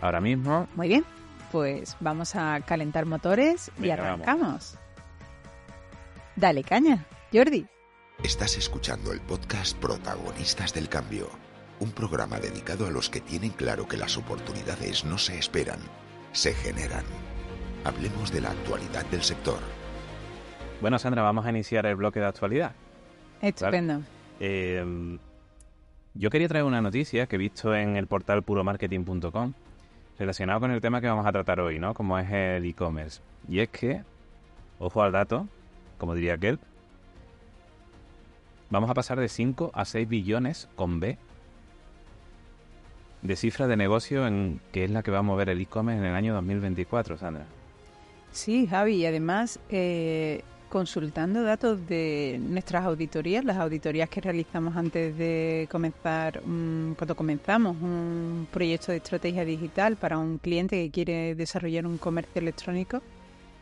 ahora 0.00 0.20
mismo. 0.20 0.68
Muy 0.74 0.88
bien, 0.88 1.04
pues 1.52 1.96
vamos 2.00 2.34
a 2.36 2.60
calentar 2.60 3.06
motores 3.06 3.70
y 3.78 3.82
Venga, 3.82 3.94
arrancamos. 3.94 4.76
Dale 6.36 6.64
caña, 6.64 7.06
Jordi. 7.32 7.66
Estás 8.22 8.56
escuchando 8.56 9.12
el 9.12 9.20
podcast 9.20 9.76
Protagonistas 9.78 10.72
del 10.72 10.88
Cambio, 10.88 11.28
un 11.80 11.90
programa 11.90 12.38
dedicado 12.38 12.86
a 12.86 12.90
los 12.90 13.10
que 13.10 13.20
tienen 13.20 13.50
claro 13.50 13.86
que 13.86 13.96
las 13.96 14.16
oportunidades 14.16 15.04
no 15.04 15.18
se 15.18 15.38
esperan, 15.38 15.80
se 16.32 16.54
generan. 16.54 17.04
Hablemos 17.84 18.32
de 18.32 18.40
la 18.40 18.50
actualidad 18.50 19.04
del 19.06 19.22
sector. 19.22 19.58
Bueno, 20.84 20.98
Sandra, 20.98 21.22
vamos 21.22 21.46
a 21.46 21.48
iniciar 21.48 21.86
el 21.86 21.96
bloque 21.96 22.20
de 22.20 22.26
actualidad. 22.26 22.72
Estupendo. 23.40 24.02
Eh, 24.38 25.16
yo 26.12 26.28
quería 26.28 26.46
traer 26.46 26.66
una 26.66 26.82
noticia 26.82 27.26
que 27.26 27.36
he 27.36 27.38
visto 27.38 27.74
en 27.74 27.96
el 27.96 28.06
portal 28.06 28.42
puromarketing.com 28.42 29.54
relacionado 30.18 30.60
con 30.60 30.72
el 30.72 30.82
tema 30.82 31.00
que 31.00 31.06
vamos 31.06 31.24
a 31.24 31.32
tratar 31.32 31.60
hoy, 31.60 31.78
¿no? 31.78 31.94
Como 31.94 32.18
es 32.18 32.30
el 32.30 32.66
e-commerce. 32.66 33.22
Y 33.48 33.60
es 33.60 33.70
que, 33.70 34.02
ojo 34.78 35.02
al 35.02 35.12
dato, 35.12 35.48
como 35.96 36.14
diría 36.14 36.34
aquel, 36.34 36.58
vamos 38.68 38.90
a 38.90 38.92
pasar 38.92 39.18
de 39.18 39.30
5 39.30 39.70
a 39.72 39.86
6 39.86 40.06
billones 40.06 40.68
con 40.76 41.00
B 41.00 41.16
de 43.22 43.36
cifra 43.36 43.68
de 43.68 43.78
negocio 43.78 44.26
en 44.26 44.60
que 44.70 44.84
es 44.84 44.90
la 44.90 45.02
que 45.02 45.10
va 45.10 45.20
a 45.20 45.22
mover 45.22 45.48
el 45.48 45.62
e-commerce 45.62 45.98
en 45.98 46.04
el 46.04 46.14
año 46.14 46.34
2024, 46.34 47.16
Sandra. 47.16 47.46
Sí, 48.32 48.66
Javi, 48.66 48.96
y 48.96 49.06
además 49.06 49.60
eh, 49.70 50.42
consultando 50.68 51.42
datos 51.42 51.86
de 51.86 52.40
nuestras 52.40 52.84
auditorías, 52.84 53.44
las 53.44 53.58
auditorías 53.58 54.08
que 54.08 54.20
realizamos 54.20 54.76
antes 54.76 55.16
de 55.16 55.68
comenzar, 55.70 56.42
mm, 56.44 56.94
cuando 56.94 57.14
comenzamos 57.14 57.76
un 57.80 58.46
proyecto 58.50 58.92
de 58.92 58.98
estrategia 58.98 59.44
digital 59.44 59.96
para 59.96 60.18
un 60.18 60.38
cliente 60.38 60.76
que 60.76 60.90
quiere 60.90 61.34
desarrollar 61.34 61.86
un 61.86 61.98
comercio 61.98 62.40
electrónico, 62.40 63.02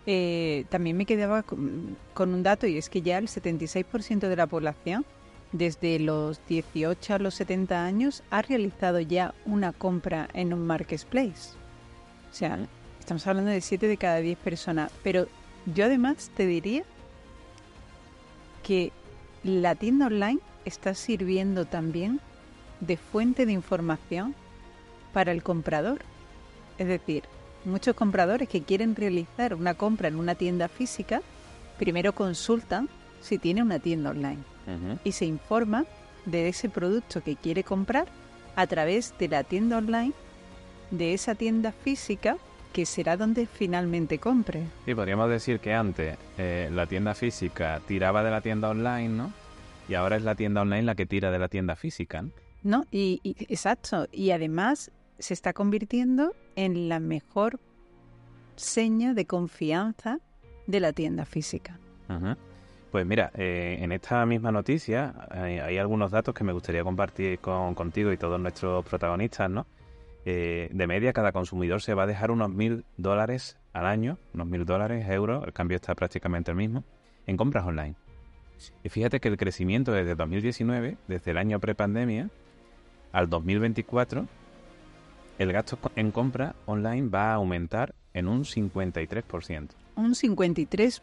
eh, 0.07 0.65
también 0.71 0.97
me 0.97 1.07
quedaba 1.07 1.43
con, 1.43 1.97
con 2.15 2.35
un 2.35 2.43
dato 2.43 2.67
y 2.67 2.79
es 2.79 2.89
que 2.89 3.03
ya 3.03 3.19
el 3.19 3.29
76% 3.29 4.29
de 4.29 4.37
la 4.37 4.47
población, 4.47 5.05
desde 5.53 5.99
los 5.99 6.41
18 6.49 7.15
a 7.15 7.19
los 7.19 7.35
70 7.35 7.85
años, 7.85 8.23
ha 8.31 8.43
realizado 8.43 9.01
ya 9.01 9.35
una 9.45 9.73
compra 9.73 10.29
en 10.33 10.55
un 10.55 10.67
marketplace. 10.67 11.55
O 12.31 12.35
sea, 12.35 12.59
estamos 12.99 13.27
hablando 13.27 13.51
de 13.51 13.61
7 13.61 13.87
de 13.87 13.97
cada 13.99 14.17
10 14.19 14.39
personas. 14.39 14.91
Pero 15.03 15.27
yo 15.67 15.85
además 15.85 16.31
te 16.37 16.47
diría 16.47 16.85
que 18.63 18.93
la 19.45 19.75
tienda 19.75 20.07
online 20.07 20.41
está 20.65 20.95
sirviendo 20.95 21.65
también 21.65 22.21
de 22.81 22.97
fuente 22.97 23.47
de 23.47 23.53
información 23.53 24.35
para 25.13 25.33
el 25.33 25.43
comprador. 25.43 26.03
Es 26.79 26.87
decir, 26.87 27.25
muchos 27.65 27.95
compradores 27.95 28.49
que 28.49 28.63
quieren 28.63 28.97
realizar 28.97 29.55
una 29.55 29.75
compra 29.75 30.09
en 30.09 30.17
una 30.17 30.35
tienda 30.35 30.69
física, 30.69 31.23
primero 31.79 32.15
consultan 32.15 32.89
si 33.21 33.39
tiene 33.39 33.63
una 33.63 33.79
tienda 33.79 34.11
online 34.11 34.43
y 35.05 35.13
se 35.13 35.27
informa 35.27 35.85
de 36.25 36.49
ese 36.49 36.69
producto 36.69 37.21
que 37.23 37.37
quiere 37.37 37.65
comprar 37.65 38.07
a 38.55 38.67
través 38.67 39.15
de 39.19 39.29
la 39.29 39.43
tienda 39.43 39.79
online 39.79 40.13
de 40.91 41.15
esa 41.15 41.35
tienda 41.35 41.73
física 41.73 42.37
que 42.73 42.87
será 42.87 43.17
donde 43.17 43.47
finalmente 43.47 44.19
compre. 44.19 44.63
Sí, 44.85 44.95
podríamos 44.95 45.29
decir 45.29 45.61
que 45.61 45.75
antes 45.75 46.17
eh, 46.39 46.69
la 46.73 46.87
tienda 46.87 47.15
física 47.15 47.81
tiraba 47.87 48.23
de 48.25 48.31
la 48.31 48.41
tienda 48.41 48.71
online, 48.71 49.09
¿no? 49.11 49.33
Y 49.89 49.95
ahora 49.95 50.17
es 50.17 50.23
la 50.23 50.35
tienda 50.35 50.63
online 50.63 50.83
la 50.83 50.95
que 50.95 51.07
tira 51.07 51.31
de 51.31 51.39
la 51.39 51.49
tienda 51.49 51.77
física. 51.77 52.23
¿no? 52.23 52.31
¿No? 52.63 52.85
Y, 52.91 53.21
y- 53.23 53.37
exacto. 53.53 54.07
Y 54.13 54.31
además 54.31 54.91
se 55.19 55.35
está 55.35 55.53
convirtiendo 55.53 56.35
en 56.57 56.89
la 56.89 56.99
mejor 57.01 57.61
seña 58.57 59.15
de 59.15 59.27
confianza 59.27 60.19
de 60.67 60.81
la 60.81 60.93
tienda 60.93 61.25
física. 61.25 61.79
Pues 62.91 63.07
mira, 63.07 63.31
eh, 63.35 63.79
en 63.81 63.91
esta 63.93 64.25
misma 64.27 64.53
noticia 64.53 65.15
hay, 65.31 65.59
hay 65.59 65.79
algunos 65.79 66.11
datos 66.11 66.35
que 66.35 66.45
me 66.45 66.53
gustaría 66.53 66.85
compartir 66.85 67.39
con, 67.39 67.75
contigo 67.75 68.13
y 68.13 68.19
todos 68.19 68.39
nuestros 68.39 68.85
protagonistas, 68.85 69.51
¿no? 69.51 69.67
Eh, 70.25 70.69
de 70.73 70.87
media, 70.87 71.13
cada 71.13 71.33
consumidor 71.33 71.83
se 71.83 71.95
va 71.95 72.05
a 72.05 72.07
dejar 72.07 72.31
unos 72.31 72.51
mil 72.51 72.85
dólares 72.97 73.59
al 73.73 73.87
año, 73.87 74.19
unos 74.35 74.47
mil 74.47 74.65
dólares, 74.65 75.09
euros, 75.09 75.45
el 75.45 75.53
cambio 75.53 75.77
está 75.77 75.95
prácticamente 75.95 76.51
el 76.51 76.57
mismo, 76.57 76.85
en 77.27 77.37
compras 77.37 77.67
online. 77.67 77.97
Y 78.85 78.89
fíjate 78.89 79.19
que 79.21 79.29
el 79.29 79.37
crecimiento 79.37 79.93
desde 79.93 80.15
2019, 80.15 80.97
desde 81.09 81.31
el 81.33 81.39
año 81.39 81.59
prepandemia, 81.59 82.31
al 83.13 83.29
2024, 83.29 84.27
el 85.39 85.53
gasto 85.53 85.79
en 85.97 86.13
compra 86.13 86.55
online 86.67 87.09
va 87.09 87.33
a 87.33 87.35
aumentar 87.35 87.95
en 88.15 88.29
un 88.29 88.45
53%. 88.45 89.71
Un 89.97 90.15
53%. 90.15 91.01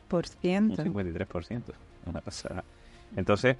Un 0.53 0.77
53%, 0.77 1.63
una 2.05 2.21
pasada. 2.21 2.63
Entonces, 3.15 3.57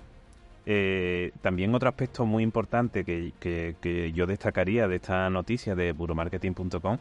eh, 0.65 1.31
también 1.41 1.73
otro 1.75 1.89
aspecto 1.89 2.25
muy 2.25 2.43
importante 2.43 3.03
que, 3.03 3.33
que- 3.39 3.75
que 3.81 4.11
yo 4.11 4.25
destacaría 4.27 4.87
de 4.87 4.97
esta 4.97 5.29
noticia 5.29 5.75
de 5.75 5.91
buromarketing.com 5.93 6.97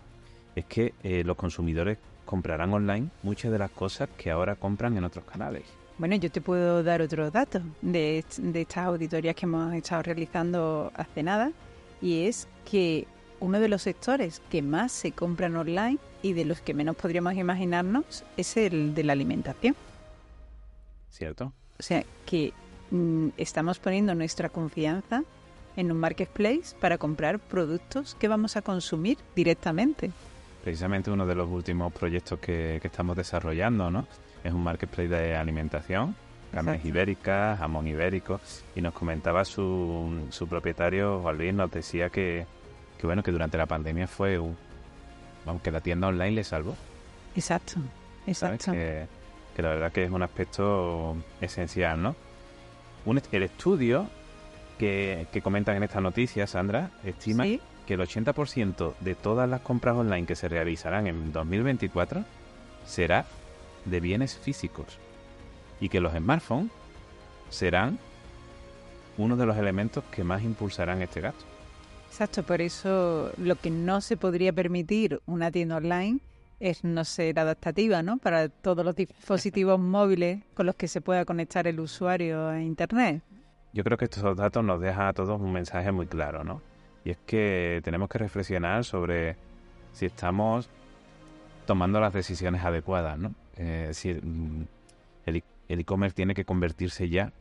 es 0.56 0.64
que 0.64 0.94
eh, 1.02 1.22
los 1.24 1.36
consumidores 1.36 1.98
comprarán 2.24 2.72
online 2.72 3.08
muchas 3.22 3.50
de 3.52 3.58
las 3.58 3.70
cosas 3.70 4.08
que 4.16 4.30
ahora 4.30 4.54
compran 4.56 4.96
en 4.96 5.04
otros 5.04 5.24
canales. 5.24 5.62
Bueno, 5.98 6.14
yo 6.16 6.30
te 6.30 6.40
puedo 6.40 6.82
dar 6.82 7.02
otro 7.02 7.30
dato 7.30 7.60
de, 7.82 8.24
de 8.38 8.60
estas 8.60 8.86
auditorías 8.86 9.34
que 9.34 9.46
hemos 9.46 9.72
estado 9.74 10.02
realizando 10.02 10.92
hace 10.94 11.22
nada, 11.22 11.50
y 12.00 12.26
es 12.26 12.46
que 12.70 13.06
uno 13.40 13.58
de 13.60 13.68
los 13.68 13.82
sectores 13.82 14.40
que 14.50 14.62
más 14.62 14.92
se 14.92 15.12
compran 15.12 15.56
online 15.56 15.98
y 16.22 16.32
de 16.34 16.44
los 16.44 16.60
que 16.60 16.74
menos 16.74 16.96
podríamos 16.96 17.34
imaginarnos 17.34 18.24
es 18.36 18.56
el 18.56 18.94
de 18.94 19.04
la 19.04 19.12
alimentación. 19.14 19.74
¿Cierto? 21.10 21.52
O 21.78 21.82
sea, 21.82 22.04
que 22.26 22.52
estamos 23.37 23.78
poniendo 23.78 24.14
nuestra 24.14 24.49
confianza 24.49 25.23
en 25.76 25.92
un 25.92 25.99
marketplace 25.99 26.75
para 26.80 26.99
comprar 26.99 27.38
productos 27.38 28.14
que 28.16 28.28
vamos 28.28 28.57
a 28.57 28.62
consumir 28.62 29.18
directamente. 29.37 30.11
Precisamente 30.64 31.11
uno 31.11 31.26
de 31.26 31.35
los 31.35 31.49
últimos 31.49 31.92
proyectos 31.92 32.38
que, 32.40 32.78
que 32.80 32.88
estamos 32.88 33.16
desarrollando, 33.16 33.90
¿no? 33.90 34.07
Es 34.42 34.52
un 34.52 34.62
marketplace 34.64 35.09
de 35.09 35.37
alimentación, 35.37 36.16
carnes 36.52 36.85
ibéricas, 36.85 37.59
jamón 37.59 37.87
ibérico, 37.87 38.40
y 38.75 38.80
nos 38.80 38.92
comentaba 38.92 39.45
su, 39.45 40.26
su 40.30 40.49
propietario, 40.49 41.21
Juan 41.21 41.38
Luis, 41.38 41.54
nos 41.54 41.71
decía 41.71 42.11
que, 42.11 42.47
que 42.99 43.07
bueno, 43.07 43.23
que 43.23 43.30
durante 43.30 43.57
la 43.57 43.66
pandemia 43.66 44.07
fue 44.07 44.38
un, 44.38 44.57
vamos, 45.45 45.62
que 45.62 45.71
la 45.71 45.80
tienda 45.80 46.09
online 46.09 46.33
le 46.33 46.45
salvó, 46.45 46.75
Exacto, 47.37 47.80
exacto. 48.26 48.73
Que, 48.73 49.07
que 49.54 49.62
la 49.62 49.68
verdad 49.68 49.92
que 49.92 50.02
es 50.02 50.11
un 50.11 50.23
aspecto 50.23 51.16
esencial, 51.40 52.02
¿no? 52.02 52.16
Un, 53.08 53.22
el 53.32 53.42
estudio 53.42 54.06
que, 54.78 55.26
que 55.32 55.40
comentan 55.40 55.76
en 55.76 55.82
esta 55.82 56.00
noticia, 56.00 56.46
Sandra, 56.46 56.90
estima 57.04 57.44
Sí. 57.44 57.60
que 57.86 57.94
el 57.94 58.00
80% 58.00 58.94
de 59.00 59.14
todas 59.14 59.48
las 59.48 59.62
compras 59.62 59.96
online 59.96 60.26
que 60.26 60.36
se 60.36 60.46
realizarán 60.48 61.06
en 61.06 61.32
2024 61.32 62.22
será 62.86 63.24
de 63.86 64.00
bienes 64.00 64.36
físicos 64.36 64.98
y 65.80 65.88
que 65.88 66.00
los 66.00 66.12
smartphones 66.12 66.70
serán 67.48 67.98
uno 69.16 69.36
de 69.36 69.46
los 69.46 69.56
elementos 69.56 70.04
que 70.12 70.22
más 70.22 70.42
impulsarán 70.42 71.00
este 71.00 71.22
gasto. 71.22 71.44
Exacto, 72.10 72.42
por 72.42 72.60
eso 72.60 73.32
lo 73.38 73.56
que 73.56 73.70
no 73.70 74.00
se 74.02 74.16
podría 74.18 74.52
permitir 74.52 75.20
una 75.26 75.50
tienda 75.50 75.76
online 75.76 76.18
es 76.60 76.84
no 76.84 77.04
ser 77.04 77.38
adaptativa, 77.38 78.02
¿no? 78.02 78.18
Para 78.18 78.48
todos 78.48 78.84
los 78.84 78.96
dispositivos 78.96 79.78
móviles 79.78 80.42
con 80.54 80.66
los 80.66 80.74
que 80.74 80.88
se 80.88 81.00
pueda 81.00 81.24
conectar 81.24 81.66
el 81.66 81.80
usuario 81.80 82.48
a 82.48 82.60
Internet. 82.60 83.22
Yo 83.72 83.84
creo 83.84 83.96
que 83.98 84.06
estos 84.06 84.36
datos 84.36 84.64
nos 84.64 84.80
dejan 84.80 85.08
a 85.08 85.12
todos 85.12 85.40
un 85.40 85.52
mensaje 85.52 85.92
muy 85.92 86.06
claro, 86.06 86.42
¿no? 86.42 86.62
Y 87.04 87.10
es 87.10 87.18
que 87.26 87.80
tenemos 87.84 88.08
que 88.08 88.18
reflexionar 88.18 88.84
sobre 88.84 89.36
si 89.92 90.06
estamos 90.06 90.68
tomando 91.66 92.00
las 92.00 92.12
decisiones 92.12 92.64
adecuadas, 92.64 93.18
¿no? 93.18 93.34
Eh, 93.56 93.84
decir, 93.88 94.24
mm, 94.24 94.62
e- 95.26 95.42
el 95.68 95.80
e-commerce 95.80 96.14
tiene 96.14 96.34
que 96.34 96.44
convertirse 96.44 97.08
ya 97.08 97.32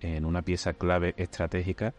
en 0.00 0.24
una 0.24 0.42
pieza 0.42 0.72
clave 0.72 1.14
estratégica 1.16 1.94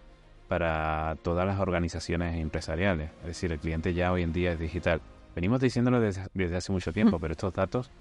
para 0.48 1.18
todas 1.24 1.46
las 1.46 1.60
organizaciones 1.60 2.36
empresariales. 2.38 3.12
Es 3.22 3.28
decir, 3.28 3.52
el 3.52 3.60
cliente 3.60 3.94
ya 3.94 4.12
hoy 4.12 4.24
en 4.24 4.34
día 4.34 4.54
es 4.54 4.60
digital. 4.60 5.02
Venimos 5.38 5.62
diciéndolo 5.62 6.02
desde, 6.02 6.24
desde 6.34 6.56
hace 6.56 6.72
mucho 6.72 6.92
tiempo, 6.92 7.20
Mm. 7.20 7.22
pero 7.22 7.32
estos 7.34 7.54
datos 7.54 7.92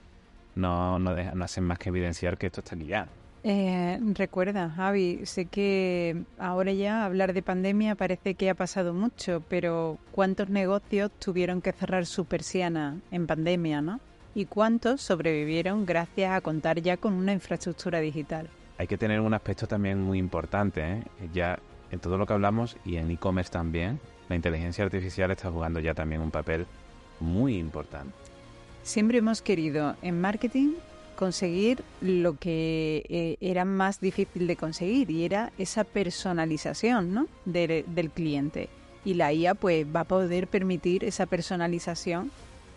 no, 0.54 0.98
no, 0.98 1.14
no 1.14 1.44
hacen 1.44 1.64
más 1.64 1.78
que 1.78 1.90
evidenciar 1.90 2.38
que 2.38 2.46
esto 2.46 2.60
está 2.62 2.74
aquí 2.74 2.86
ya. 2.86 3.08
Eh, 3.44 4.00
recuerda, 4.14 4.70
Javi, 4.70 5.20
sé 5.26 5.44
que 5.44 6.22
ahora 6.38 6.72
ya 6.72 7.04
hablar 7.04 7.34
de 7.34 7.42
pandemia 7.42 7.94
parece 7.94 8.36
que 8.36 8.48
ha 8.48 8.54
pasado 8.54 8.94
mucho, 8.94 9.42
pero 9.50 9.98
¿cuántos 10.12 10.48
negocios 10.48 11.10
tuvieron 11.18 11.60
que 11.60 11.72
cerrar 11.72 12.06
su 12.06 12.24
persiana 12.24 12.96
en 13.10 13.26
pandemia, 13.26 13.82
no? 13.82 14.00
y 14.34 14.46
cuántos 14.46 15.02
sobrevivieron 15.02 15.84
gracias 15.84 16.32
a 16.32 16.40
contar 16.40 16.80
ya 16.80 16.96
con 16.96 17.12
una 17.12 17.34
infraestructura 17.34 18.00
digital. 18.00 18.48
Hay 18.78 18.86
que 18.86 18.96
tener 18.96 19.20
un 19.20 19.34
aspecto 19.34 19.66
también 19.66 20.00
muy 20.00 20.18
importante, 20.18 20.80
¿eh? 20.90 21.02
ya 21.34 21.58
en 21.90 22.00
todo 22.00 22.16
lo 22.16 22.24
que 22.24 22.32
hablamos 22.32 22.78
y 22.86 22.96
en 22.96 23.10
e-commerce 23.10 23.52
también, 23.52 24.00
la 24.30 24.36
inteligencia 24.36 24.86
artificial 24.86 25.30
está 25.32 25.50
jugando 25.50 25.80
ya 25.80 25.92
también 25.92 26.22
un 26.22 26.30
papel 26.30 26.66
muy 27.20 27.56
importante. 27.56 28.14
Siempre 28.82 29.18
hemos 29.18 29.42
querido 29.42 29.96
en 30.02 30.20
marketing 30.20 30.74
conseguir 31.16 31.82
lo 32.00 32.36
que 32.38 33.04
eh, 33.08 33.36
era 33.40 33.64
más 33.64 34.00
difícil 34.00 34.46
de 34.46 34.56
conseguir 34.56 35.10
y 35.10 35.24
era 35.24 35.50
esa 35.58 35.82
personalización 35.84 37.12
¿no? 37.12 37.26
del, 37.44 37.84
del 37.88 38.10
cliente. 38.10 38.68
Y 39.04 39.14
la 39.14 39.32
IA 39.32 39.54
pues 39.54 39.86
va 39.86 40.00
a 40.00 40.04
poder 40.04 40.46
permitir 40.46 41.04
esa 41.04 41.26
personalización 41.26 42.30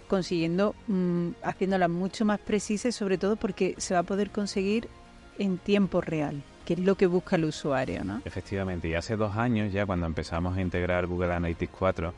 consiguiendo, 0.08 0.74
mm, 0.88 1.29
haciéndola 1.43 1.88
mucho 1.88 2.25
más 2.25 2.39
precisa 2.39 2.88
y 2.88 2.91
sobre 2.91 3.17
todo 3.17 3.36
porque 3.36 3.75
se 3.77 3.93
va 3.93 4.01
a 4.01 4.03
poder 4.03 4.31
conseguir 4.31 4.89
en 5.38 5.58
tiempo 5.58 6.01
real, 6.01 6.41
que 6.65 6.74
es 6.74 6.79
lo 6.79 6.96
que 6.96 7.08
busca 7.08 7.36
el 7.36 7.46
usuario, 7.46 8.03
¿no? 8.03 8.22
Efectivamente, 8.25 8.89
y 8.89 8.96
hace 8.96 9.15
dos 9.15 9.38
años 9.38 9.72
ya 9.72 9.86
cuando 9.86 10.05
empezamos 10.05 10.58
a 10.58 10.62
integrar 10.62 11.08
Google 11.08 11.34
Analytics 11.34 11.74
4 11.77 12.13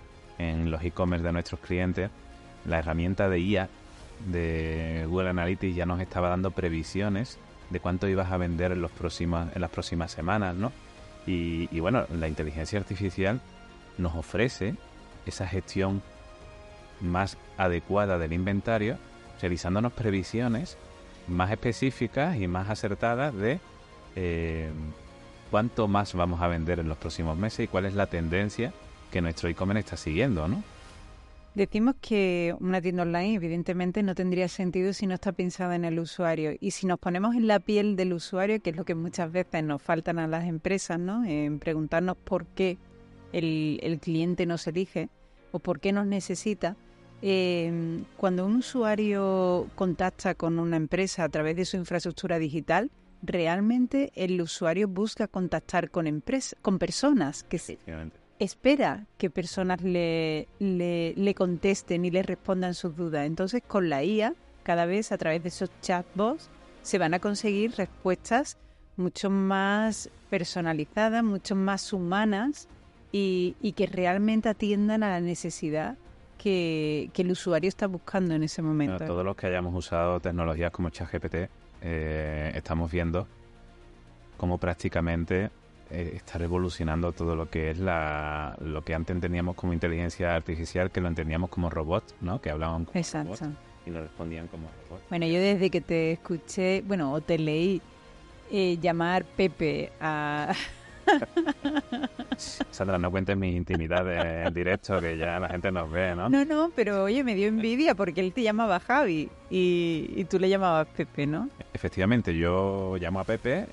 en 0.50 0.72
los 0.72 0.84
e-commerce 0.84 1.26
de 1.26 1.32
nuestros 1.32 1.60
clientes, 1.60 2.10
la 2.66 2.80
herramienta 2.80 3.30
de 3.30 3.40
IA 3.40 3.70
de 4.28 5.06
Google 5.08 5.30
Analytics 5.30 5.76
ya 5.76 5.86
nos 5.86 6.00
estaba 6.00 6.30
dando 6.30 6.52
previsiones 6.52 7.38
de 7.70 7.80
cuánto 7.80 8.08
ibas 8.08 8.32
a 8.32 8.38
vender 8.38 8.72
en, 8.72 8.82
las 8.82 8.92
próximas 8.92 10.12
semanas, 10.12 10.56
¿no? 10.56 10.72
Y, 11.26 11.70
y 11.72 11.80
bueno, 11.80 12.06
la 12.12 12.28
inteligencia 12.28 12.80
artificial 12.80 13.42
nos 13.98 14.16
ofrece 14.16 14.76
esa 15.26 15.48
gestión 15.48 16.02
más 17.00 17.38
adecuada 17.58 18.18
del 18.18 18.34
inventario, 18.34 18.98
realizándonos 19.42 19.94
previsiones 19.94 20.78
más 21.28 21.52
específicas 21.52 22.38
y 22.38 22.48
más 22.48 22.70
acertadas 22.70 23.34
de 23.36 23.60
eh, 24.16 24.72
cuánto 25.50 25.88
más 25.88 26.14
vamos 26.14 26.42
a 26.42 26.48
vender 26.48 26.80
en 26.80 26.90
los 26.90 26.98
próximos 26.98 27.38
meses 27.38 27.62
y 27.62 27.68
cuál 27.68 27.86
es 27.86 27.94
la 27.94 28.08
tendencia 28.08 28.74
que 29.12 29.22
nuestro 29.22 29.50
e-commerce 29.50 29.80
está 29.82 29.98
siguiendo, 29.98 30.48
¿no? 30.48 30.64
Decimos 31.54 31.96
que 32.00 32.56
una 32.62 32.82
tienda 32.82 33.04
online 33.04 33.36
evidentemente 33.36 34.04
no 34.04 34.16
tendría 34.16 34.48
sentido 34.48 34.94
si 34.94 35.06
no 35.06 35.16
está 35.16 35.34
pensada 35.34 35.76
en 35.76 35.84
el 35.84 36.00
usuario. 36.00 36.54
Y 36.62 36.72
si 36.72 36.88
nos 36.88 36.98
ponemos 36.98 37.36
en 37.36 37.46
la 37.46 37.60
piel 37.60 37.98
del 37.98 38.14
usuario, 38.14 38.62
que 38.62 38.70
es 38.70 38.78
lo 38.78 38.86
que 38.86 38.96
muchas 38.96 39.30
veces 39.32 39.62
nos 39.64 39.82
faltan 39.82 40.18
a 40.18 40.28
las 40.28 40.46
empresas, 40.46 40.98
¿no? 40.98 41.26
En 41.26 41.60
preguntarnos 41.60 42.16
por 42.16 42.46
qué 42.46 42.78
el, 43.34 43.80
el 43.84 44.00
cliente 44.00 44.46
nos 44.46 44.66
elige 44.66 45.10
o 45.52 45.60
por 45.60 45.82
qué 45.82 45.92
nos 45.92 46.08
necesita, 46.08 46.78
eh, 47.22 48.04
cuando 48.18 48.46
un 48.46 48.56
usuario 48.56 49.68
contacta 49.76 50.34
con 50.34 50.58
una 50.58 50.78
empresa 50.78 51.24
a 51.24 51.30
través 51.30 51.56
de 51.56 51.66
su 51.66 51.78
infraestructura 51.78 52.40
digital, 52.40 52.90
realmente 53.22 54.12
el 54.16 54.42
usuario 54.42 54.88
busca 54.88 55.28
contactar 55.28 55.92
con 55.92 56.08
empresas, 56.08 56.58
con 56.62 56.80
personas 56.80 57.44
que 57.44 57.60
se 57.60 57.78
espera 58.42 59.06
que 59.20 59.30
personas 59.30 59.82
le, 59.84 60.48
le, 60.58 61.14
le, 61.16 61.36
contesten 61.36 62.06
y 62.06 62.10
le 62.10 62.24
respondan 62.24 62.74
sus 62.74 62.96
dudas. 62.96 63.28
Entonces, 63.28 63.62
con 63.66 63.88
la 63.88 64.04
IA, 64.04 64.34
cada 64.64 64.88
vez 64.88 65.12
a 65.12 65.18
través 65.20 65.44
de 65.44 65.50
esos 65.50 65.70
chatbots, 65.82 66.50
se 66.82 66.98
van 66.98 67.14
a 67.14 67.20
conseguir 67.20 67.76
respuestas 67.78 68.58
mucho 68.98 69.30
más 69.30 70.10
personalizadas, 70.32 71.24
mucho 71.24 71.56
más 71.56 71.94
humanas 71.94 72.68
y, 73.12 73.56
y 73.62 73.74
que 73.74 73.86
realmente 73.86 74.50
atiendan 74.50 75.04
a 75.04 75.10
la 75.10 75.22
necesidad 75.22 75.98
que, 76.40 77.12
que, 77.14 77.22
el 77.22 77.32
usuario 77.32 77.68
está 77.68 77.86
buscando 77.86 78.34
en 78.34 78.42
ese 78.42 78.64
momento. 78.64 78.98
Bueno, 78.98 79.06
todos 79.14 79.24
los 79.24 79.36
que 79.36 79.46
hayamos 79.46 79.76
usado 79.76 80.20
tecnologías 80.20 80.72
como 80.72 80.90
ChatGPT 80.90 81.36
eh, 81.84 82.52
estamos 82.56 82.92
viendo 82.92 83.28
cómo 84.38 84.58
prácticamente 84.58 85.52
está 85.92 86.38
revolucionando 86.38 87.12
todo 87.12 87.36
lo 87.36 87.50
que 87.50 87.72
es 87.72 87.80
la 87.80 88.56
lo 88.62 88.84
que 88.84 88.94
antes 88.96 89.16
entendíamos 89.16 89.56
como 89.56 89.74
inteligencia 89.74 90.36
artificial, 90.36 90.92
que 90.92 91.02
lo 91.02 91.08
entendíamos 91.08 91.50
como 91.50 91.70
robots, 91.70 92.16
¿no? 92.22 92.42
Que 92.42 92.50
hablaban 92.50 92.86
como 92.86 92.98
Exacto. 92.98 93.36
robots 93.36 93.58
y 93.86 93.90
nos 93.90 94.04
respondían 94.04 94.48
como 94.48 94.70
robots. 94.90 95.06
Bueno, 95.10 95.26
yo 95.28 95.40
desde 95.40 95.70
que 95.70 95.82
te 95.82 96.14
escuché, 96.14 96.82
bueno, 96.82 97.14
o 97.14 97.22
te 97.22 97.38
leí 97.38 97.82
eh, 98.52 98.78
llamar 98.82 99.26
Pepe 99.26 99.92
a 100.00 100.54
Sandra, 102.72 102.98
no 102.98 103.12
cuentes 103.12 103.38
mis 103.38 103.56
intimidades 103.56 104.48
en 104.48 104.54
directo, 104.54 105.00
que 105.00 105.18
ya 105.18 105.40
la 105.40 105.50
gente 105.50 105.72
nos 105.72 105.92
ve, 105.92 106.16
¿no? 106.16 106.30
No, 106.30 106.46
no, 106.46 106.72
pero 106.76 107.04
oye, 107.04 107.24
me 107.24 107.36
dio 107.36 107.48
envidia 107.48 107.96
porque 107.96 108.22
él 108.22 108.34
te 108.34 108.42
llamaba 108.42 108.80
Javi 108.80 109.30
y, 109.50 110.12
y 110.16 110.26
tú 110.26 110.40
le 110.40 110.50
llamabas 110.50 110.88
Pepe, 110.88 111.28
¿no? 111.28 111.50
Efectivamente, 111.74 112.36
yo 112.36 112.98
llamo 113.00 113.20
a 113.20 113.24
Pepe 113.24 113.68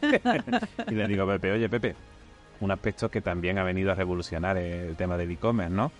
y 0.88 0.94
le 0.94 1.08
digo 1.08 1.24
a 1.24 1.32
Pepe, 1.34 1.52
oye 1.52 1.68
Pepe, 1.68 1.94
un 2.60 2.70
aspecto 2.70 3.10
que 3.10 3.20
también 3.20 3.58
ha 3.58 3.64
venido 3.64 3.90
a 3.90 3.94
revolucionar 3.94 4.56
el 4.56 4.96
tema 4.96 5.16
del 5.16 5.30
e-commerce, 5.30 5.74
¿no? 5.74 5.90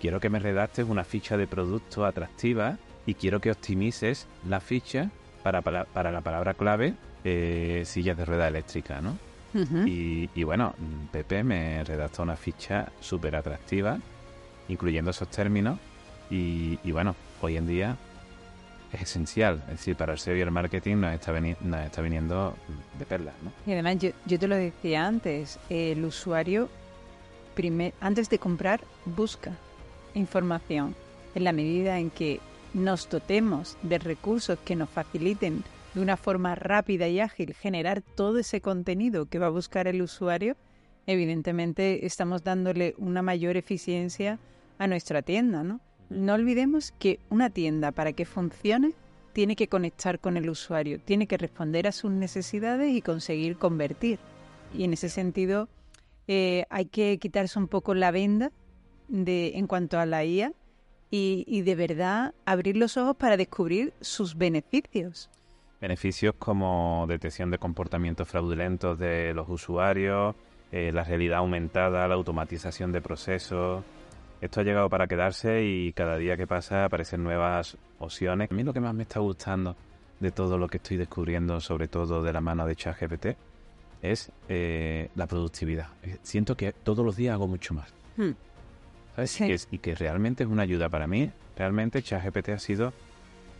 Quiero 0.00 0.20
que 0.20 0.28
me 0.28 0.38
redactes 0.38 0.86
una 0.86 1.04
ficha 1.04 1.36
de 1.36 1.46
producto 1.46 2.04
atractiva 2.04 2.78
y 3.06 3.14
quiero 3.14 3.40
que 3.40 3.50
optimices 3.50 4.26
la 4.46 4.60
ficha 4.60 5.10
para, 5.42 5.62
para, 5.62 5.84
para 5.84 6.12
la 6.12 6.20
palabra 6.20 6.54
clave 6.54 6.94
eh, 7.24 7.82
sillas 7.84 8.16
de 8.16 8.24
rueda 8.24 8.46
eléctrica, 8.46 9.00
¿no? 9.00 9.18
Uh 9.56 9.60
-huh. 9.60 9.88
y, 9.88 10.30
y, 10.34 10.44
bueno, 10.44 10.74
Pepe 11.10 11.42
me 11.42 11.82
redactó 11.82 12.22
una 12.22 12.36
ficha 12.36 12.92
súper 13.00 13.34
atractiva, 13.36 13.98
incluyendo 14.68 15.10
esos 15.10 15.28
términos. 15.28 15.78
Y, 16.30 16.78
y, 16.84 16.92
bueno, 16.92 17.14
hoy 17.40 17.56
en 17.56 17.66
día 17.66 17.96
es 18.92 19.02
esencial. 19.02 19.62
Es 19.66 19.78
decir, 19.78 19.96
para 19.96 20.12
el 20.12 20.18
SEO 20.18 20.36
y 20.36 20.40
el 20.40 20.50
marketing 20.50 20.96
nos 20.96 21.14
está, 21.14 21.32
nos 21.40 21.80
está 21.80 22.02
viniendo 22.02 22.54
de 22.98 23.04
perlas. 23.06 23.34
¿no? 23.42 23.50
Y 23.66 23.72
además, 23.72 23.98
yo, 23.98 24.10
yo 24.26 24.38
te 24.38 24.46
lo 24.48 24.56
decía 24.56 25.06
antes, 25.06 25.58
el 25.70 26.04
usuario, 26.04 26.68
primer, 27.54 27.94
antes 28.00 28.28
de 28.28 28.38
comprar, 28.38 28.80
busca 29.04 29.52
información. 30.14 30.94
En 31.34 31.44
la 31.44 31.52
medida 31.52 31.98
en 31.98 32.10
que 32.10 32.40
nos 32.74 33.08
dotemos 33.08 33.76
de 33.82 33.98
recursos 33.98 34.58
que 34.64 34.76
nos 34.76 34.88
faciliten 34.88 35.64
de 35.96 36.02
una 36.02 36.18
forma 36.18 36.54
rápida 36.54 37.08
y 37.08 37.20
ágil 37.20 37.54
generar 37.54 38.02
todo 38.02 38.38
ese 38.38 38.60
contenido 38.60 39.24
que 39.24 39.38
va 39.38 39.46
a 39.46 39.50
buscar 39.50 39.88
el 39.88 40.02
usuario, 40.02 40.54
evidentemente 41.06 42.04
estamos 42.04 42.44
dándole 42.44 42.94
una 42.98 43.22
mayor 43.22 43.56
eficiencia 43.56 44.38
a 44.76 44.86
nuestra 44.88 45.22
tienda, 45.22 45.64
¿no? 45.64 45.80
No 46.10 46.34
olvidemos 46.34 46.92
que 46.98 47.18
una 47.30 47.48
tienda 47.48 47.92
para 47.92 48.12
que 48.12 48.26
funcione 48.26 48.92
tiene 49.32 49.56
que 49.56 49.68
conectar 49.68 50.20
con 50.20 50.36
el 50.36 50.50
usuario, 50.50 51.00
tiene 51.00 51.26
que 51.26 51.38
responder 51.38 51.86
a 51.86 51.92
sus 51.92 52.10
necesidades 52.10 52.94
y 52.94 53.00
conseguir 53.00 53.56
convertir. 53.56 54.18
Y 54.74 54.84
en 54.84 54.92
ese 54.92 55.08
sentido 55.08 55.70
eh, 56.28 56.66
hay 56.68 56.84
que 56.84 57.16
quitarse 57.18 57.58
un 57.58 57.68
poco 57.68 57.94
la 57.94 58.10
venda 58.10 58.52
de, 59.08 59.52
en 59.54 59.66
cuanto 59.66 59.98
a 59.98 60.04
la 60.04 60.26
IA 60.26 60.52
y, 61.10 61.46
y 61.48 61.62
de 61.62 61.74
verdad 61.74 62.34
abrir 62.44 62.76
los 62.76 62.98
ojos 62.98 63.16
para 63.16 63.38
descubrir 63.38 63.94
sus 64.02 64.36
beneficios. 64.36 65.30
Beneficios 65.80 66.34
como 66.38 67.04
detección 67.06 67.50
de 67.50 67.58
comportamientos 67.58 68.26
fraudulentos 68.28 68.98
de 68.98 69.34
los 69.34 69.48
usuarios, 69.48 70.34
eh, 70.72 70.90
la 70.92 71.04
realidad 71.04 71.38
aumentada, 71.38 72.08
la 72.08 72.14
automatización 72.14 72.92
de 72.92 73.00
procesos. 73.02 73.84
Esto 74.40 74.60
ha 74.60 74.64
llegado 74.64 74.88
para 74.88 75.06
quedarse 75.06 75.64
y 75.64 75.92
cada 75.92 76.16
día 76.16 76.36
que 76.36 76.46
pasa 76.46 76.84
aparecen 76.84 77.22
nuevas 77.22 77.76
opciones. 77.98 78.50
A 78.50 78.54
mí 78.54 78.62
lo 78.62 78.72
que 78.72 78.80
más 78.80 78.94
me 78.94 79.02
está 79.02 79.20
gustando 79.20 79.76
de 80.18 80.30
todo 80.30 80.56
lo 80.56 80.66
que 80.68 80.78
estoy 80.78 80.96
descubriendo, 80.96 81.60
sobre 81.60 81.88
todo 81.88 82.22
de 82.22 82.32
la 82.32 82.40
mano 82.40 82.66
de 82.66 82.74
ChatGPT, 82.74 83.26
es 84.02 84.32
eh, 84.48 85.10
la 85.14 85.26
productividad. 85.26 85.88
Siento 86.22 86.56
que 86.56 86.72
todos 86.72 87.04
los 87.04 87.16
días 87.16 87.34
hago 87.34 87.48
mucho 87.48 87.74
más. 87.74 87.92
Hmm. 88.16 88.32
¿Sabes? 89.14 89.30
Sí. 89.30 89.44
Y, 89.44 89.48
que, 89.48 89.58
y 89.70 89.78
que 89.78 89.94
realmente 89.94 90.44
es 90.44 90.50
una 90.50 90.62
ayuda 90.62 90.88
para 90.88 91.06
mí. 91.06 91.30
Realmente 91.56 92.02
ChatGPT 92.02 92.50
ha 92.50 92.58
sido 92.58 92.92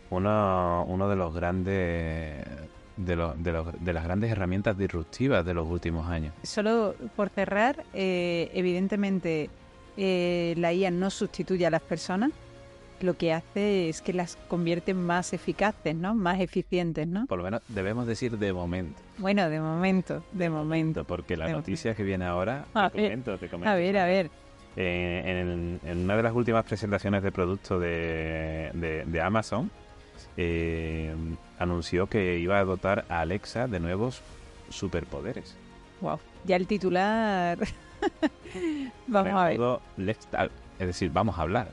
uno, 0.09 0.85
uno 0.87 1.09
de 1.09 1.15
los 1.15 1.33
grandes 1.33 2.45
de, 2.97 3.15
lo, 3.15 3.33
de, 3.33 3.51
los, 3.51 3.67
de, 3.79 3.93
las 3.93 4.03
grandes 4.03 4.31
herramientas 4.31 4.77
disruptivas 4.77 5.45
de 5.45 5.53
los 5.53 5.67
últimos 5.67 6.07
años. 6.07 6.33
Solo 6.43 6.95
por 7.15 7.29
cerrar, 7.29 7.83
eh, 7.93 8.49
evidentemente 8.53 9.49
eh, 9.95 10.55
la 10.57 10.73
IA 10.73 10.91
no 10.91 11.09
sustituye 11.09 11.65
a 11.65 11.69
las 11.69 11.81
personas, 11.81 12.31
lo 12.99 13.15
que 13.15 13.31
hace 13.31 13.89
es 13.89 14.01
que 14.01 14.11
las 14.11 14.37
convierte 14.47 14.95
más 14.95 15.31
eficaces, 15.31 15.95
¿no? 15.95 16.15
Más 16.15 16.39
eficientes, 16.39 17.07
¿no? 17.07 17.27
Por 17.27 17.37
lo 17.37 17.43
menos 17.43 17.61
debemos 17.67 18.07
decir 18.07 18.39
de 18.39 18.51
momento. 18.51 18.99
Bueno, 19.19 19.47
de 19.49 19.59
momento, 19.59 20.23
de 20.31 20.49
momento. 20.49 21.03
Porque 21.03 21.37
la 21.37 21.45
de 21.45 21.53
noticia 21.53 21.91
momento. 21.91 21.97
que 21.97 22.03
viene 22.03 22.25
ahora, 22.25 22.65
a 22.73 22.89
te 22.89 23.03
comento, 23.03 23.37
te 23.37 23.49
comento. 23.49 23.69
A 23.69 23.75
ver, 23.75 23.97
a 23.99 24.05
ver. 24.05 24.31
Eh, 24.75 25.21
en, 25.25 25.79
en, 25.87 25.97
una 25.99 26.17
de 26.17 26.23
las 26.23 26.33
últimas 26.33 26.65
presentaciones 26.65 27.21
de 27.21 27.31
producto 27.31 27.79
de, 27.79 28.71
de 29.05 29.21
Amazon, 29.21 29.71
eh, 30.37 31.13
anunció 31.59 32.07
que 32.07 32.37
iba 32.37 32.59
a 32.59 32.63
dotar 32.63 33.05
a 33.09 33.21
Alexa 33.21 33.67
de 33.67 33.79
nuevos 33.79 34.21
superpoderes. 34.69 35.55
Wow, 36.01 36.19
ya 36.45 36.55
el 36.55 36.67
titular. 36.67 37.57
vamos 39.07 39.33
a 39.33 39.45
ver. 39.45 39.59
Es 40.79 40.87
decir, 40.87 41.11
vamos 41.11 41.37
a 41.37 41.41
hablar. 41.41 41.69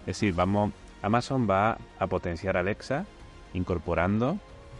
Es 0.00 0.18
decir, 0.18 0.34
vamos 0.34 0.72
Amazon 1.02 1.48
va 1.48 1.78
a 1.98 2.06
potenciar 2.06 2.56
Alexa 2.56 3.06
incorporando 3.54 4.38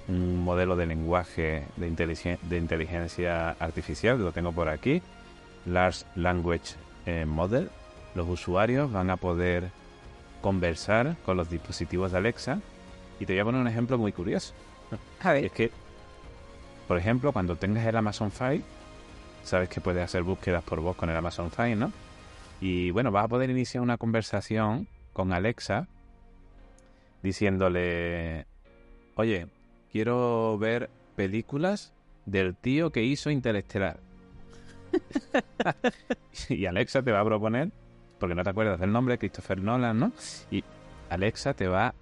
un 0.09 0.42
modelo 0.42 0.77
de 0.77 0.87
lenguaje 0.87 1.64
de, 1.77 2.57
inteligencia 2.57 3.51
artificial, 3.51 4.18
lo 4.18 4.33
tengo 4.33 4.53
por 4.53 4.68
aquí, 4.68 5.03
Large 5.66 6.05
Language 6.14 6.75
eh, 7.07 7.27
Model. 7.27 7.70
Los 8.14 8.29
usuarios 8.29 8.90
van 8.92 9.11
a 9.11 9.16
poder 9.16 9.70
conversar 10.40 11.16
con 11.25 11.37
los 11.37 11.51
dispositivos 11.51 12.12
de 12.12 12.18
Alexa 12.18 12.61
y 13.18 13.26
te 13.26 13.33
voy 13.33 13.40
a 13.40 13.44
poner 13.44 13.61
un 13.61 13.68
ejemplo 13.68 13.98
muy 13.98 14.12
curioso. 14.12 14.55
A 15.20 15.33
ver. 15.33 15.46
Es 15.46 15.52
que, 15.52 15.70
por 16.87 16.98
ejemplo, 16.98 17.33
cuando 17.33 17.57
tengas 17.57 17.87
el 17.87 17.96
Amazon 17.96 18.31
Fire, 18.31 18.62
sabes 19.42 19.68
que 19.68 19.81
puedes 19.81 20.02
hacer 20.02 20.22
búsquedas 20.22 20.62
por 20.62 20.81
voz 20.81 20.96
con 20.96 21.11
el 21.11 21.16
Amazon 21.16 21.50
Fire, 21.50 21.76
¿no? 21.76 21.92
Y 22.61 22.90
bueno, 22.90 23.11
vas 23.11 23.24
a 23.24 23.29
poder 23.29 23.50
iniciar 23.50 23.83
una 23.83 23.96
conversación 23.96 24.88
con 25.12 25.33
Alexa 25.33 25.88
diciéndole, 27.22 28.46
oye, 29.14 29.48
quiero 29.90 30.57
ver 30.59 30.90
películas 31.16 31.92
del 32.24 32.55
tío 32.55 32.90
que 32.90 33.02
hizo 33.02 33.31
Interestelar. 33.31 34.00
y 36.48 36.66
Alexa 36.66 37.02
te 37.02 37.12
va 37.12 37.20
a 37.20 37.24
proponer, 37.24 37.70
porque 38.18 38.35
no 38.35 38.44
te 38.44 38.50
acuerdas 38.50 38.81
del 38.81 38.92
nombre, 38.92 39.18
Christopher 39.18 39.61
Nolan, 39.61 39.98
¿no? 39.98 40.12
Y 40.50 40.64
Alexa 41.11 41.55
te 41.55 41.68
va, 41.68 41.94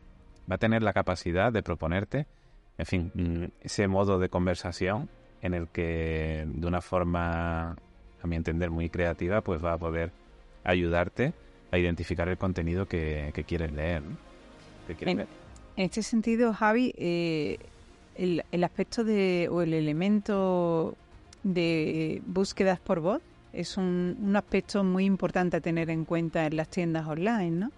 va 0.51 0.57
a 0.57 0.59
tener 0.59 0.83
la 0.83 0.93
capacidad 0.93 1.53
de 1.53 1.63
proponerte, 1.63 2.27
en 2.79 2.87
fin, 2.87 3.13
mm, 3.15 3.45
ese 3.63 3.89
modo 3.89 4.19
de 4.19 4.29
conversación 4.29 5.09
en 5.43 5.55
el 5.55 5.69
que 5.69 6.45
de 6.47 6.67
una 6.67 6.81
forma, 6.81 7.77
a 8.23 8.27
mi 8.27 8.37
entender, 8.37 8.71
muy 8.71 8.89
creativa, 8.89 9.43
pues 9.43 9.63
va 9.63 9.75
a 9.75 9.79
poder 9.79 10.11
ayudarte 10.65 11.33
a 11.71 11.79
identificar 11.79 12.29
el 12.29 12.39
contenido 12.39 12.87
que, 12.87 13.33
quieres 13.47 13.73
leer. 13.73 14.03
en, 15.01 15.27
este 15.77 16.03
sentido, 16.03 16.55
Javi, 16.55 16.95
eh, 16.97 17.59
el, 18.17 18.45
el, 18.53 18.65
aspecto 18.65 19.05
de, 19.05 19.49
o 19.51 19.61
el 19.61 19.75
elemento 19.75 20.97
de 21.43 22.23
búsquedas 22.27 22.81
por 22.81 23.01
voz 23.01 23.21
es 23.53 23.77
un, 23.77 24.17
un 24.21 24.37
aspecto 24.37 24.83
muy 24.83 25.05
importante 25.05 25.59
a 25.59 25.61
tener 25.61 25.91
en 25.91 26.05
cuenta 26.05 26.47
en 26.47 26.57
las 26.57 26.69
tiendas 26.69 27.07
online, 27.07 27.51
¿no? 27.51 27.71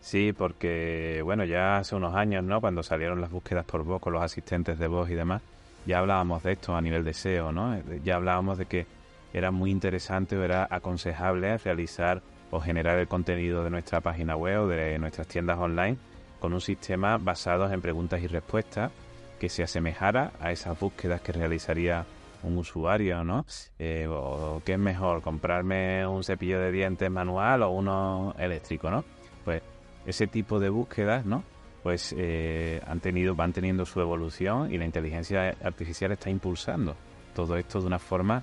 Sí, 0.00 0.32
porque, 0.32 1.20
bueno, 1.24 1.44
ya 1.44 1.78
hace 1.78 1.94
unos 1.94 2.14
años, 2.14 2.44
¿no? 2.44 2.60
Cuando 2.60 2.82
salieron 2.82 3.20
las 3.20 3.30
búsquedas 3.30 3.64
por 3.64 3.84
voz 3.84 4.00
con 4.00 4.12
los 4.12 4.22
asistentes 4.22 4.78
de 4.78 4.86
voz 4.86 5.10
y 5.10 5.14
demás, 5.14 5.42
ya 5.86 5.98
hablábamos 5.98 6.42
de 6.42 6.52
esto 6.52 6.74
a 6.76 6.80
nivel 6.80 7.04
de 7.04 7.14
SEO, 7.14 7.52
¿no? 7.52 7.78
Ya 8.04 8.16
hablábamos 8.16 8.58
de 8.58 8.66
que 8.66 8.86
era 9.32 9.50
muy 9.50 9.70
interesante 9.70 10.36
o 10.36 10.44
era 10.44 10.66
aconsejable 10.70 11.58
realizar 11.58 12.22
o 12.50 12.60
generar 12.60 12.98
el 12.98 13.08
contenido 13.08 13.62
de 13.64 13.70
nuestra 13.70 14.00
página 14.00 14.36
web 14.36 14.62
o 14.62 14.66
de 14.68 14.98
nuestras 14.98 15.26
tiendas 15.26 15.58
online 15.58 15.98
con 16.40 16.52
un 16.52 16.60
sistema 16.60 17.18
basado 17.18 17.70
en 17.70 17.80
preguntas 17.80 18.22
y 18.22 18.26
respuestas 18.26 18.90
que 19.38 19.48
se 19.48 19.62
asemejara 19.62 20.32
a 20.40 20.52
esas 20.52 20.78
búsquedas 20.78 21.20
que 21.20 21.32
realizaría 21.32 22.06
un 22.42 22.56
usuario, 22.56 23.24
¿no? 23.24 23.44
Eh, 23.78 24.06
o 24.08 24.62
qué 24.64 24.74
es 24.74 24.78
mejor, 24.78 25.22
comprarme 25.22 26.06
un 26.06 26.22
cepillo 26.24 26.60
de 26.60 26.72
dientes 26.72 27.10
manual 27.10 27.62
o 27.62 27.70
uno 27.70 28.34
eléctrico, 28.38 28.90
¿no? 28.90 29.04
Pues 29.44 29.62
ese 30.08 30.26
tipo 30.26 30.58
de 30.58 30.70
búsquedas, 30.70 31.26
¿no? 31.26 31.44
Pues 31.82 32.14
eh, 32.16 32.80
han 32.86 33.00
tenido, 33.00 33.34
van 33.34 33.52
teniendo 33.52 33.84
su 33.84 34.00
evolución 34.00 34.72
y 34.72 34.78
la 34.78 34.86
inteligencia 34.86 35.54
artificial 35.62 36.12
está 36.12 36.30
impulsando 36.30 36.96
todo 37.34 37.56
esto 37.56 37.80
de 37.80 37.86
una 37.86 37.98
forma 37.98 38.42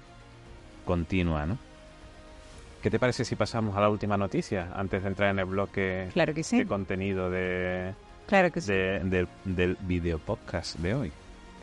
continua, 0.86 1.46
¿no? 1.48 1.58
¿Qué 2.84 2.92
te 2.92 3.00
parece 3.00 3.26
si 3.26 3.36
pasamos 3.36 3.76
a 3.76 3.82
la 3.82 3.90
última 3.90 4.16
noticia 4.16 4.70
antes 4.76 5.02
de 5.02 5.10
entrar 5.10 5.32
en 5.32 5.40
el 5.40 5.46
bloque 5.46 6.08
de 6.14 6.66
contenido 6.68 7.32
de, 7.32 7.96
claro 8.28 8.52
que 8.52 8.62
del, 8.62 9.78
video 9.82 10.20
podcast 10.20 10.78
de 10.78 10.94
hoy? 10.94 11.12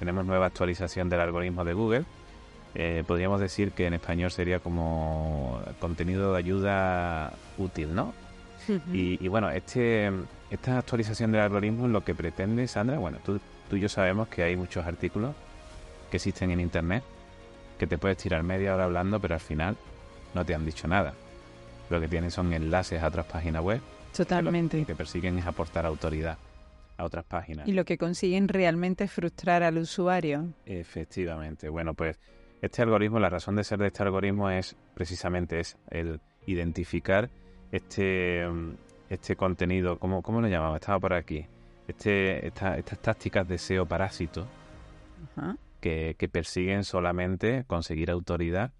Tenemos 0.00 0.26
nueva 0.26 0.46
actualización 0.46 1.08
del 1.08 1.20
algoritmo 1.20 1.64
de 1.64 1.74
Google. 1.74 2.04
Eh, 2.74 3.04
podríamos 3.06 3.38
decir 3.38 3.70
que 3.70 3.86
en 3.86 3.94
español 3.94 4.32
sería 4.32 4.58
como 4.58 5.62
contenido 5.78 6.32
de 6.32 6.38
ayuda 6.40 7.34
útil, 7.56 7.94
¿no? 7.94 8.12
Y, 8.92 9.28
bueno, 9.28 9.50
este, 9.50 10.10
esta 10.50 10.78
actualización 10.78 11.32
del 11.32 11.40
algoritmo 11.42 11.88
lo 11.88 12.04
que 12.04 12.14
pretende, 12.14 12.66
Sandra, 12.68 12.98
bueno, 12.98 13.18
tú, 13.24 13.40
tú 13.68 13.76
y 13.76 13.80
yo 13.80 13.88
sabemos 13.88 14.28
que 14.28 14.42
hay 14.42 14.56
muchos 14.56 14.86
artículos 14.86 15.34
que 16.10 16.18
existen 16.18 16.50
en 16.50 16.60
Internet 16.60 17.02
que 17.78 17.86
te 17.88 17.98
puedes 17.98 18.16
tirar 18.16 18.44
media 18.44 18.74
hora 18.74 18.84
hablando, 18.84 19.18
pero 19.18 19.34
al 19.34 19.40
final 19.40 19.76
no 20.34 20.44
te 20.44 20.54
han 20.54 20.64
dicho 20.64 20.86
nada. 20.86 21.14
Lo 21.90 22.00
que 22.00 22.06
tienen 22.06 22.30
son 22.30 22.52
enlaces 22.52 23.02
a 23.02 23.08
otras 23.08 23.26
páginas 23.26 23.62
web. 23.62 23.80
Totalmente. 24.16 24.78
lo 24.80 24.86
que 24.86 24.94
persiguen 24.94 25.38
es 25.38 25.46
aportar 25.46 25.86
autoridad 25.86 26.38
a 26.96 27.04
otras 27.04 27.24
páginas. 27.24 27.66
Y 27.66 27.72
lo 27.72 27.84
que 27.84 27.98
consiguen 27.98 28.46
realmente 28.46 29.04
es 29.04 29.10
frustrar 29.10 29.62
al 29.62 29.78
usuario. 29.78 30.48
Efectivamente. 30.66 31.68
Bueno, 31.70 31.94
pues 31.94 32.20
este 32.60 32.82
algoritmo, 32.82 33.18
la 33.18 33.30
razón 33.30 33.56
de 33.56 33.64
ser 33.64 33.78
de 33.80 33.88
este 33.88 34.04
algoritmo 34.04 34.48
es 34.48 34.76
precisamente 34.94 35.58
es 35.58 35.76
el 35.90 36.20
identificar 36.46 37.30
este, 37.72 38.46
este 39.08 39.34
contenido, 39.34 39.98
¿cómo, 39.98 40.22
cómo 40.22 40.40
lo 40.40 40.48
llamamos? 40.48 40.76
Estaba 40.76 41.00
por 41.00 41.14
aquí. 41.14 41.46
Este, 41.88 42.46
estas 42.46 42.98
tácticas 43.00 43.48
de 43.48 43.58
SEO 43.58 43.86
parásito 43.86 44.46
Que, 45.80 46.14
que 46.16 46.28
persiguen 46.28 46.84
solamente 46.84 47.64
conseguir 47.66 48.10
autoridad 48.12 48.70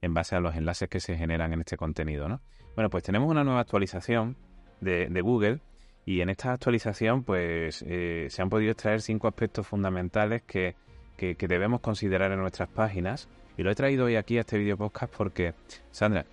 en 0.00 0.14
base 0.14 0.36
a 0.36 0.40
los 0.40 0.54
enlaces 0.54 0.88
que 0.88 1.00
se 1.00 1.16
generan 1.16 1.52
en 1.52 1.60
este 1.60 1.76
contenido, 1.76 2.28
¿no? 2.28 2.40
Bueno, 2.76 2.90
pues 2.90 3.02
tenemos 3.02 3.28
una 3.28 3.42
nueva 3.42 3.60
actualización 3.60 4.36
de, 4.80 5.20
Google 5.22 5.60
y 6.04 6.20
en 6.20 6.28
esta 6.28 6.52
actualización 6.52 7.24
pues 7.24 7.82
eh, 7.86 8.26
se 8.30 8.42
han 8.42 8.50
podido 8.50 8.72
extraer 8.72 9.00
cinco 9.00 9.28
aspectos 9.28 9.66
fundamentales 9.66 10.42
que, 10.42 10.76
debemos 11.18 11.80
considerar 11.80 12.30
en 12.32 12.40
nuestras 12.40 12.68
páginas 12.68 13.28
y 13.56 13.62
lo 13.62 13.70
he 13.70 13.74
traído 13.74 14.04
hoy 14.04 14.16
aquí 14.16 14.36
a 14.36 14.40
este 14.40 14.58
video 14.58 14.76
podcast 14.76 15.14
porque, 15.16 15.54
Sandra, 15.90 16.26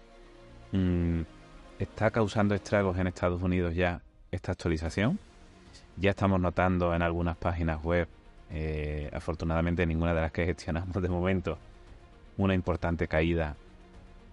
mm, 0.74 1.22
está 1.84 2.12
causando 2.12 2.56
estragos 2.56 2.98
en 2.98 3.08
Estados 3.08 3.42
Unidos 3.42 3.76
ya 3.76 4.02
esta 4.32 4.54
actualización. 4.54 5.20
Ya 5.98 6.12
estamos 6.12 6.40
notando 6.40 6.96
en 6.96 7.02
algunas 7.02 7.38
páginas 7.38 7.84
web, 7.84 8.08
eh, 8.52 9.10
afortunadamente 9.14 9.86
ninguna 9.86 10.14
de 10.14 10.22
las 10.22 10.32
que 10.32 10.46
gestionamos 10.46 11.02
de 11.02 11.10
momento, 11.10 11.58
una 12.38 12.56
importante 12.56 13.08
caída 13.08 13.56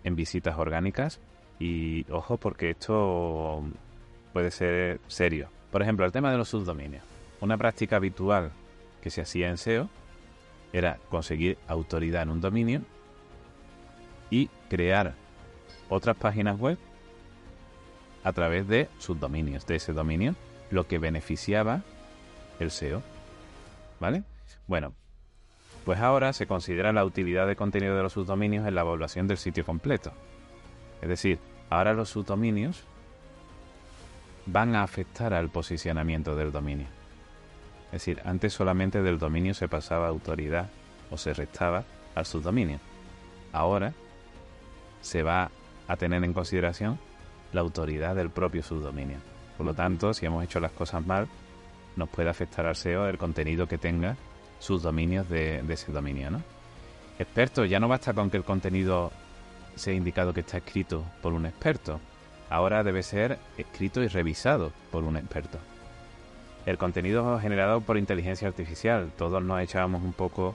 en 0.05 0.17
visitas 0.17 0.57
orgánicas 0.57 1.21
y 1.59 2.11
ojo 2.11 2.39
porque 2.39 2.71
esto 2.71 3.63
puede 4.33 4.51
ser 4.51 5.01
serio. 5.09 5.49
Por 5.71 5.83
ejemplo, 5.83 6.07
el 6.07 6.13
tema 6.13 6.31
de 6.31 6.39
los 6.39 6.49
subdominios. 6.49 7.03
Una 7.41 7.59
práctica 7.59 7.97
habitual 7.97 8.53
que 9.03 9.11
se 9.11 9.21
hacía 9.21 9.51
en 9.51 9.59
SEO 9.59 9.89
era 10.73 10.99
conseguir 11.11 11.59
autoridad 11.67 12.23
en 12.23 12.31
un 12.31 12.41
dominio 12.41 12.83
y 14.31 14.49
crear 14.69 15.15
otras 15.89 16.17
páginas 16.17 16.59
web 16.59 16.79
a 18.25 18.33
través 18.33 18.69
de 18.69 18.89
subdominios 18.99 19.67
de 19.67 19.77
ese 19.77 19.93
dominio, 19.93 20.35
lo 20.71 20.87
que 20.87 20.99
beneficiaba 20.99 21.83
el 22.59 22.71
SEO. 22.71 23.03
¿Vale? 23.99 24.25
Bueno, 24.67 24.95
pues 25.85 26.01
ahora 26.01 26.33
se 26.33 26.47
considera 26.47 26.93
la 26.93 27.05
utilidad 27.05 27.47
de 27.47 27.57
contenido 27.57 27.97
de 27.97 28.03
los 28.03 28.13
subdominios 28.13 28.67
en 28.67 28.75
la 28.75 28.83
evaluación 28.83 29.27
del 29.27 29.39
sitio 29.39 29.65
completo. 29.65 30.13
Es 31.03 31.09
decir, 31.09 31.39
ahora 31.71 31.95
los 31.95 32.11
subdominios 32.11 32.85
van 34.47 34.75
a 34.75 34.83
afectar 34.83 35.35
al 35.35 35.51
posicionamiento 35.51 36.37
del 36.37 36.53
dominio. 36.53 36.87
Es 37.87 37.93
decir, 38.05 38.21
antes 38.25 38.53
solamente 38.53 39.03
del 39.03 39.19
dominio 39.19 39.55
se 39.55 39.69
pasaba 39.69 40.09
autoridad 40.09 40.69
o 41.11 41.17
se 41.17 41.35
restaba 41.35 41.85
al 42.15 42.27
subdominio. 42.27 42.79
Ahora 43.53 43.93
se 45.01 45.23
va 45.23 45.51
a 45.89 45.97
tener 45.97 46.23
en 46.23 46.33
consideración 46.33 46.99
la 47.53 47.61
autoridad 47.61 48.15
del 48.15 48.31
propio 48.31 48.63
subdominio. 48.63 49.19
Por 49.57 49.67
lo 49.67 49.75
tanto, 49.75 50.15
si 50.15 50.27
hemos 50.27 50.45
hecho 50.45 50.61
las 50.61 50.73
cosas 50.73 51.05
mal, 51.05 51.29
nos 51.97 52.09
puede 52.09 52.31
afectar 52.31 52.67
al 52.67 52.77
SEO 52.77 53.09
el 53.09 53.19
contenido 53.19 53.67
que 53.67 53.79
tenga 53.79 54.17
sus 54.59 54.83
dominios 54.83 55.29
de, 55.29 55.63
ese 55.69 55.93
dominio, 55.93 56.31
¿no? 56.31 56.43
Experto, 57.19 57.65
ya 57.65 57.81
no 57.81 57.89
basta 57.89 58.15
con 58.15 58.31
que 58.31 58.37
el 58.37 58.45
contenido 58.45 59.11
sea 59.75 59.95
indicado 59.95 60.33
que 60.33 60.41
está 60.41 60.59
escrito 60.59 61.05
por 61.21 61.33
un 61.33 61.47
experto. 61.47 62.01
Ahora 62.49 62.83
debe 62.83 63.03
ser 63.03 63.39
escrito 63.59 64.03
y 64.03 64.09
revisado 64.09 64.73
por 64.91 65.05
un 65.05 65.17
experto. 65.17 65.59
El 66.67 66.79
contenido 66.79 67.39
generado 67.39 67.81
por 67.81 67.97
inteligencia 67.97 68.49
artificial. 68.49 69.11
Todos 69.17 69.43
nos 69.43 69.61
echábamos 69.61 70.03
un 70.03 70.13
poco 70.13 70.55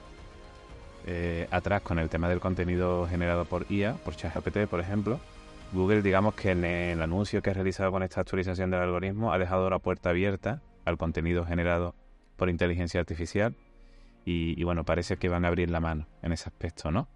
eh, 1.05 1.47
atrás 1.51 1.81
con 1.81 1.99
el 1.99 2.09
tema 2.09 2.27
del 2.29 2.39
contenido 2.39 3.07
generado 3.07 3.45
por 3.45 3.71
IA, 3.71 3.93
por 4.03 4.15
ChatGPT, 4.15 4.67
por 4.67 4.79
ejemplo. 4.79 5.19
Google, 5.73 6.01
digamos 6.01 6.35
que 6.35 6.51
en 6.51 6.63
el 6.63 7.01
anuncio 7.01 7.41
que 7.41 7.49
ha 7.49 7.53
realizado 7.53 7.91
con 7.91 8.03
esta 8.03 8.21
actualización 8.21 8.71
del 8.71 8.81
algoritmo, 8.81 9.33
ha 9.33 9.37
dejado 9.37 9.69
la 9.69 9.79
puerta 9.79 10.11
abierta 10.11 10.61
al 10.85 10.97
contenido 10.97 11.45
generado 11.45 11.95
por 12.37 12.49
inteligencia 12.49 12.99
artificial 12.99 13.55
y, 14.25 14.63
bueno, 14.63 14.83
parece 14.83 15.17
que 15.17 15.29
van 15.29 15.45
a 15.45 15.49
abrir 15.49 15.69
la 15.69 15.79
mano 15.79 16.07
en 16.23 16.31
ese 16.31 16.49
aspecto, 16.49 16.91
¿no? 16.91 17.07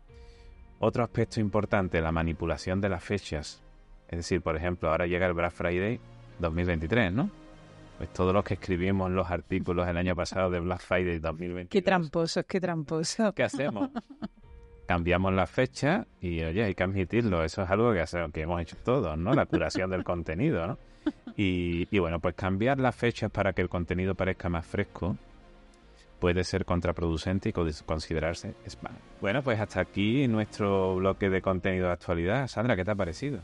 Otro 0.80 1.04
aspecto 1.04 1.40
importante, 1.40 2.02
la 2.02 2.12
manipulación 2.12 2.82
de 2.82 2.90
las 2.90 3.04
fechas. 3.04 3.64
Es 4.08 4.20
decir, 4.20 4.42
por 4.42 4.56
ejemplo, 4.56 4.90
ahora 4.90 5.08
llega 5.08 5.26
el 5.26 5.34
Black 5.34 5.52
Friday 5.52 6.00
2023, 6.40 7.12
¿no? 7.12 7.30
Pues 7.98 8.14
todos 8.14 8.34
los 8.34 8.44
que 8.44 8.54
escribimos 8.54 9.12
los 9.12 9.30
artículos 9.30 9.88
el 9.88 9.98
año 9.98 10.16
pasado 10.16 10.50
de 10.50 10.60
Black 10.60 10.82
Friday 10.82 11.20
2020. 11.20 11.70
Qué 11.70 11.82
tramposos, 11.82 12.46
qué 12.46 12.62
tramposos. 12.62 13.34
¿Qué 13.34 13.44
hacemos? 13.44 13.90
Cambiamos 14.90 15.32
la 15.34 15.46
fecha 15.46 16.08
y, 16.20 16.42
oye, 16.42 16.64
hay 16.64 16.74
que 16.74 16.82
admitirlo. 16.82 17.44
Eso 17.44 17.62
es 17.62 17.70
algo 17.70 17.94
que, 17.94 18.00
hace- 18.02 18.26
que 18.34 18.42
hemos 18.42 18.60
hecho 18.60 18.76
todos, 18.84 19.16
¿no? 19.20 19.34
La 19.36 19.46
curación 19.46 19.92
del 19.92 20.04
contenido, 20.14 20.66
¿no? 20.66 20.80
Y, 21.38 21.88
y 21.92 22.00
bueno, 22.00 22.20
pues 22.20 22.34
cambiar 22.34 22.80
las 22.80 22.96
fechas 22.96 23.30
para 23.30 23.54
que 23.54 23.62
el 23.62 23.70
contenido 23.70 24.16
parezca 24.16 24.50
más 24.50 24.66
fresco 24.66 25.16
puede 26.20 26.44
ser 26.44 26.66
contraproducente 26.66 27.50
y 27.50 27.54
co- 27.54 27.68
considerarse 27.86 28.56
spam. 28.66 28.94
Bueno, 29.22 29.44
pues 29.44 29.60
hasta 29.60 29.80
aquí 29.80 30.28
nuestro 30.28 30.96
bloque 30.96 31.30
de 31.30 31.44
contenido 31.44 31.86
de 31.86 31.94
actualidad. 31.94 32.48
Sandra, 32.48 32.76
¿qué 32.76 32.84
te 32.84 32.90
ha 32.90 32.96
parecido? 32.96 33.42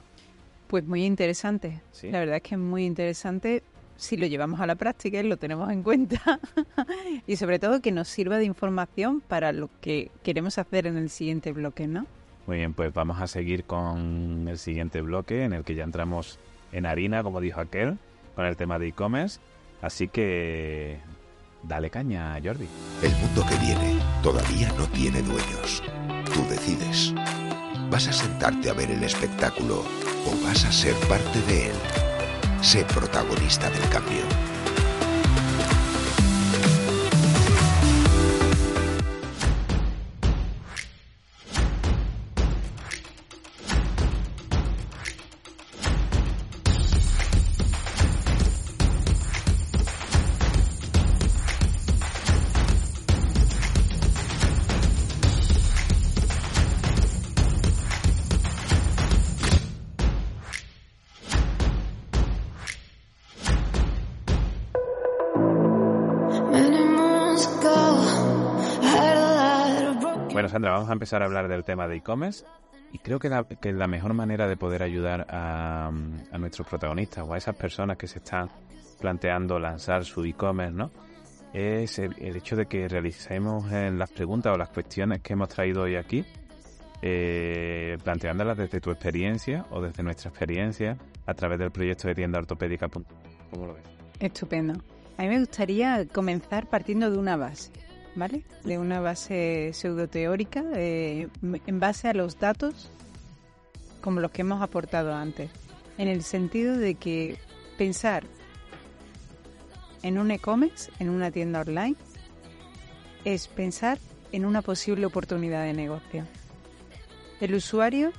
Pues 0.65 0.83
muy 0.83 1.05
interesante. 1.05 1.79
Sí. 1.91 2.09
La 2.09 2.21
verdad 2.21 2.37
es 2.37 2.41
que 2.41 2.55
es 2.55 2.59
muy 2.59 2.85
interesante 2.85 3.61
si 3.97 4.17
lo 4.17 4.27
llevamos 4.27 4.59
a 4.59 4.67
la 4.67 4.75
práctica 4.75 5.19
y 5.19 5.27
lo 5.27 5.37
tenemos 5.37 5.69
en 5.71 5.83
cuenta. 5.83 6.39
y 7.27 7.35
sobre 7.37 7.59
todo 7.59 7.81
que 7.81 7.91
nos 7.91 8.07
sirva 8.07 8.37
de 8.37 8.45
información 8.45 9.21
para 9.21 9.51
lo 9.51 9.69
que 9.81 10.11
queremos 10.23 10.57
hacer 10.57 10.87
en 10.87 10.97
el 10.97 11.09
siguiente 11.09 11.51
bloque, 11.51 11.87
¿no? 11.87 12.05
Muy 12.47 12.57
bien, 12.57 12.73
pues 12.73 12.93
vamos 12.93 13.19
a 13.21 13.27
seguir 13.27 13.63
con 13.63 14.47
el 14.47 14.57
siguiente 14.57 15.01
bloque 15.01 15.43
en 15.43 15.53
el 15.53 15.63
que 15.63 15.73
ya 15.73 15.83
entramos 15.83 16.37
en 16.71 16.85
harina, 16.85 17.23
como 17.23 17.41
dijo 17.41 17.59
aquel, 17.59 17.97
con 18.35 18.45
el 18.45 18.55
tema 18.55 18.77
de 18.77 18.87
e-commerce. 18.87 19.39
Así 19.81 20.07
que 20.07 20.99
dale 21.63 21.89
caña, 21.89 22.39
Jordi. 22.43 22.67
El 23.01 23.11
mundo 23.15 23.45
que 23.49 23.55
viene 23.65 23.99
todavía 24.21 24.71
no 24.77 24.85
tiene 24.87 25.21
dueños. 25.21 25.81
Tú 26.33 26.43
decides. 26.49 27.13
¿Vas 27.89 28.07
a 28.07 28.13
sentarte 28.13 28.69
a 28.69 28.73
ver 28.73 28.91
el 28.91 29.03
espectáculo 29.03 29.79
o 29.79 30.43
vas 30.43 30.65
a 30.65 30.71
ser 30.71 30.95
parte 31.07 31.41
de 31.41 31.69
él? 31.69 32.14
Sé 32.65 32.83
protagonista 32.83 33.69
del 33.69 33.87
cambio. 33.89 34.54
Empezar 70.95 71.21
a 71.21 71.25
hablar 71.25 71.47
del 71.47 71.63
tema 71.63 71.87
de 71.87 71.97
e-commerce. 71.97 72.45
Y 72.91 72.99
creo 72.99 73.19
que 73.19 73.29
la, 73.29 73.43
que 73.43 73.73
la 73.73 73.87
mejor 73.87 74.13
manera 74.13 74.47
de 74.47 74.57
poder 74.57 74.81
ayudar 74.81 75.27
a, 75.29 75.87
a 75.87 76.37
nuestros 76.37 76.67
protagonistas 76.67 77.25
o 77.27 77.33
a 77.33 77.37
esas 77.37 77.55
personas 77.55 77.97
que 77.97 78.07
se 78.07 78.19
están 78.19 78.49
planteando 78.99 79.59
lanzar 79.59 80.05
su 80.05 80.23
e-commerce, 80.23 80.73
¿no? 80.73 80.91
Es 81.53 81.99
el, 81.99 82.15
hecho 82.19 82.55
de 82.55 82.65
que 82.65 82.87
realicemos 82.87 83.71
en 83.71 83.97
las 83.97 84.11
preguntas 84.11 84.53
o 84.53 84.57
las 84.57 84.69
cuestiones 84.69 85.21
que 85.21 85.33
hemos 85.33 85.47
traído 85.47 85.83
hoy 85.83 85.95
aquí, 85.95 86.25
eh, 87.01 87.97
planteándolas 88.03 88.57
desde 88.57 88.81
tu 88.81 88.91
experiencia 88.91 89.65
o 89.71 89.81
desde 89.81 90.03
nuestra 90.03 90.29
experiencia 90.29 90.97
a 91.25 91.33
través 91.33 91.59
del 91.59 91.71
proyecto 91.71 92.07
de 92.07 92.15
tienda 92.15 92.39
ortopédica. 92.39 92.89
¿Cómo 92.89 93.67
lo 93.67 93.73
ves? 93.73 93.83
Estupendo. 94.19 94.73
A 95.17 95.21
mí 95.21 95.29
me 95.29 95.39
gustaría 95.39 96.05
comenzar 96.07 96.67
partiendo 96.67 97.09
de 97.09 97.17
una 97.17 97.37
base, 97.37 97.71
¿vale? 98.15 98.43
De 98.63 98.77
una 98.77 98.99
base 98.99 99.71
pseudoteórica, 99.73 100.63
eh, 100.75 101.27
en 101.41 101.79
base 101.79 102.07
a 102.07 102.13
los 102.13 102.39
datos 102.39 102.89
como 104.01 104.19
los 104.19 104.29
que 104.29 104.41
hemos 104.41 104.61
aportado 104.61 105.15
antes, 105.15 105.49
en 105.97 106.07
el 106.07 106.21
sentido 106.21 106.77
de 106.77 106.93
que 106.93 107.39
pensar 107.75 108.23
en 110.03 110.19
un 110.19 110.29
e-commerce, 110.29 110.91
en 110.99 111.09
una 111.09 111.31
tienda 111.31 111.61
online, 111.61 111.95
es 113.23 113.47
pensar 113.47 113.97
en 114.31 114.45
una 114.45 114.61
posible 114.61 115.07
oportunidad 115.07 115.63
de 115.63 115.73
negocio. 115.73 116.25
El 117.41 117.55
usuario 117.55 118.11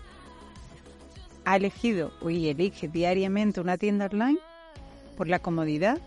ha 1.44 1.54
elegido 1.54 2.10
y 2.28 2.48
elige 2.48 2.88
diariamente 2.88 3.60
una 3.60 3.78
tienda 3.78 4.06
online 4.06 4.40
por 5.16 5.28
la 5.28 5.38
comodidad, 5.38 5.98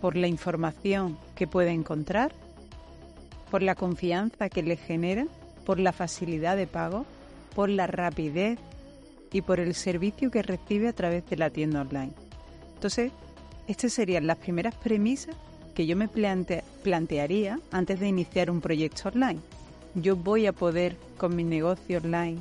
por 0.00 0.16
la 0.16 0.26
información 0.26 1.16
que 1.36 1.46
puede 1.46 1.70
encontrar, 1.70 2.32
por 3.52 3.62
la 3.62 3.74
confianza 3.74 4.48
que 4.48 4.62
le 4.62 4.78
genera, 4.78 5.26
por 5.66 5.78
la 5.78 5.92
facilidad 5.92 6.56
de 6.56 6.66
pago, 6.66 7.04
por 7.54 7.68
la 7.68 7.86
rapidez 7.86 8.58
y 9.30 9.42
por 9.42 9.60
el 9.60 9.74
servicio 9.74 10.30
que 10.30 10.40
recibe 10.42 10.88
a 10.88 10.94
través 10.94 11.28
de 11.28 11.36
la 11.36 11.50
tienda 11.50 11.82
online. 11.82 12.12
Entonces, 12.76 13.12
estas 13.68 13.92
serían 13.92 14.26
las 14.26 14.38
primeras 14.38 14.74
premisas 14.76 15.36
que 15.74 15.86
yo 15.86 15.98
me 15.98 16.08
plante- 16.08 16.64
plantearía 16.82 17.60
antes 17.70 18.00
de 18.00 18.08
iniciar 18.08 18.50
un 18.50 18.62
proyecto 18.62 19.10
online. 19.10 19.40
Yo 19.96 20.16
voy 20.16 20.46
a 20.46 20.54
poder, 20.54 20.96
con 21.18 21.36
mi 21.36 21.44
negocio 21.44 21.98
online, 21.98 22.38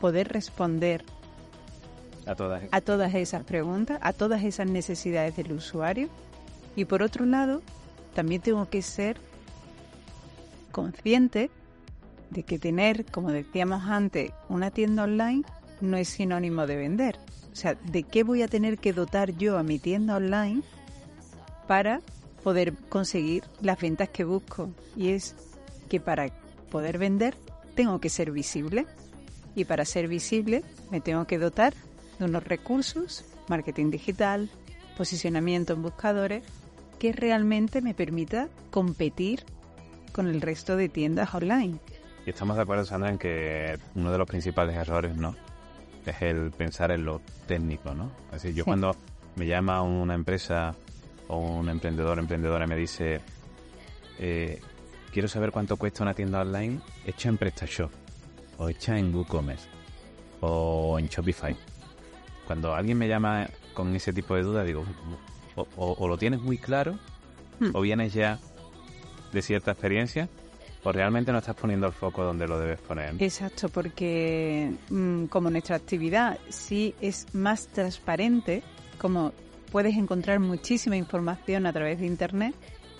poder 0.00 0.28
responder 0.28 1.04
A 2.24 2.34
todas. 2.34 2.62
a 2.70 2.80
todas 2.80 3.14
esas 3.14 3.44
preguntas, 3.44 3.98
a 4.00 4.14
todas 4.14 4.42
esas 4.44 4.66
necesidades 4.66 5.36
del 5.36 5.52
usuario. 5.52 6.08
Y 6.74 6.86
por 6.86 7.02
otro 7.02 7.26
lado, 7.26 7.60
también 8.14 8.40
tengo 8.40 8.66
que 8.70 8.80
ser 8.80 9.18
consciente 10.78 11.50
de 12.30 12.44
que 12.44 12.56
tener, 12.60 13.04
como 13.06 13.32
decíamos 13.32 13.82
antes, 13.84 14.30
una 14.48 14.70
tienda 14.70 15.02
online 15.02 15.42
no 15.80 15.96
es 15.96 16.08
sinónimo 16.08 16.68
de 16.68 16.76
vender. 16.76 17.18
O 17.52 17.56
sea, 17.56 17.74
¿de 17.74 18.04
qué 18.04 18.22
voy 18.22 18.42
a 18.42 18.48
tener 18.48 18.78
que 18.78 18.92
dotar 18.92 19.36
yo 19.36 19.58
a 19.58 19.64
mi 19.64 19.80
tienda 19.80 20.14
online 20.14 20.62
para 21.66 22.00
poder 22.44 22.74
conseguir 22.88 23.42
las 23.60 23.80
ventas 23.80 24.08
que 24.10 24.22
busco? 24.22 24.70
Y 24.94 25.08
es 25.08 25.34
que 25.88 25.98
para 25.98 26.28
poder 26.70 26.96
vender 26.98 27.34
tengo 27.74 27.98
que 27.98 28.08
ser 28.08 28.30
visible. 28.30 28.86
Y 29.56 29.64
para 29.64 29.84
ser 29.84 30.06
visible 30.06 30.62
me 30.92 31.00
tengo 31.00 31.26
que 31.26 31.38
dotar 31.38 31.74
de 32.20 32.24
unos 32.24 32.44
recursos, 32.44 33.24
marketing 33.48 33.90
digital, 33.90 34.48
posicionamiento 34.96 35.72
en 35.72 35.82
buscadores, 35.82 36.44
que 37.00 37.12
realmente 37.12 37.82
me 37.82 37.94
permita 37.94 38.48
competir 38.70 39.44
con 40.10 40.26
el 40.28 40.40
resto 40.40 40.76
de 40.76 40.88
tiendas 40.88 41.34
online. 41.34 41.78
Y 42.26 42.30
estamos 42.30 42.56
de 42.56 42.62
acuerdo, 42.62 42.84
Sandra, 42.84 43.10
en 43.10 43.18
que 43.18 43.78
uno 43.94 44.10
de 44.12 44.18
los 44.18 44.26
principales 44.26 44.76
errores, 44.76 45.16
¿no? 45.16 45.34
Es 46.04 46.20
el 46.22 46.50
pensar 46.50 46.90
en 46.90 47.04
lo 47.04 47.20
técnico, 47.46 47.94
¿no? 47.94 48.10
Es 48.26 48.42
decir, 48.42 48.54
yo 48.54 48.64
Sí. 48.64 48.68
cuando 48.68 48.96
me 49.36 49.46
llama 49.46 49.82
una 49.82 50.14
empresa 50.14 50.74
o 51.28 51.38
un 51.38 51.68
emprendedor, 51.68 52.18
emprendedora, 52.18 52.64
y 52.64 52.68
me 52.68 52.76
dice, 52.76 53.20
eh, 54.18 54.60
quiero 55.12 55.28
saber 55.28 55.50
cuánto 55.52 55.76
cuesta 55.76 56.02
una 56.02 56.14
tienda 56.14 56.40
online 56.40 56.80
hecha 57.06 57.28
en 57.28 57.36
PrestaShop, 57.38 57.90
o 58.58 58.68
hecha 58.68 58.98
en 58.98 59.14
WooCommerce, 59.14 59.68
o 60.40 60.98
en 60.98 61.06
Shopify. 61.08 61.56
Cuando 62.46 62.74
alguien 62.74 62.96
me 62.98 63.08
llama 63.08 63.48
con 63.74 63.94
ese 63.94 64.12
tipo 64.12 64.34
de 64.34 64.42
dudas, 64.42 64.66
digo, 64.66 64.84
o, 65.56 65.66
o- 65.76 65.92
o 65.98 66.08
lo 66.08 66.16
tienes 66.18 66.40
muy 66.40 66.58
claro, 66.58 66.98
Hmm. 67.60 67.70
o 67.74 67.80
vienes 67.80 68.12
ya 68.14 68.38
de 69.32 69.42
cierta 69.42 69.72
experiencia, 69.72 70.28
o 70.84 70.92
realmente 70.92 71.32
no 71.32 71.38
estás 71.38 71.56
poniendo 71.56 71.86
el 71.86 71.92
foco 71.92 72.24
donde 72.24 72.46
lo 72.46 72.58
debes 72.58 72.80
poner. 72.80 73.14
Exacto, 73.18 73.68
porque 73.68 74.72
mm, 74.90 75.24
como 75.26 75.50
nuestra 75.50 75.76
actividad 75.76 76.38
sí 76.48 76.94
es 77.00 77.26
más 77.34 77.68
transparente, 77.68 78.62
como 78.98 79.32
puedes 79.70 79.96
encontrar 79.96 80.40
muchísima 80.40 80.96
información 80.96 81.66
a 81.66 81.72
través 81.72 82.00
de 82.00 82.06
Internet, 82.06 82.54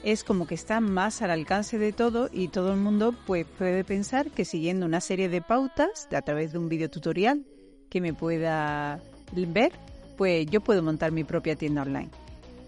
es 0.04 0.22
como 0.22 0.46
que 0.46 0.54
está 0.54 0.80
más 0.80 1.22
al 1.22 1.30
alcance 1.30 1.78
de 1.78 1.92
todo 1.92 2.28
y 2.32 2.48
todo 2.48 2.72
el 2.72 2.78
mundo 2.78 3.14
pues 3.26 3.46
puede 3.46 3.84
pensar 3.84 4.30
que 4.30 4.44
siguiendo 4.44 4.86
una 4.86 5.00
serie 5.00 5.28
de 5.28 5.42
pautas 5.42 6.08
a 6.12 6.22
través 6.22 6.52
de 6.52 6.58
un 6.58 6.68
video 6.68 6.88
tutorial 6.88 7.44
que 7.88 8.00
me 8.00 8.14
pueda 8.14 9.00
ver, 9.32 9.72
pues 10.16 10.46
yo 10.46 10.60
puedo 10.60 10.82
montar 10.82 11.12
mi 11.12 11.24
propia 11.24 11.56
tienda 11.56 11.82
online. 11.82 12.10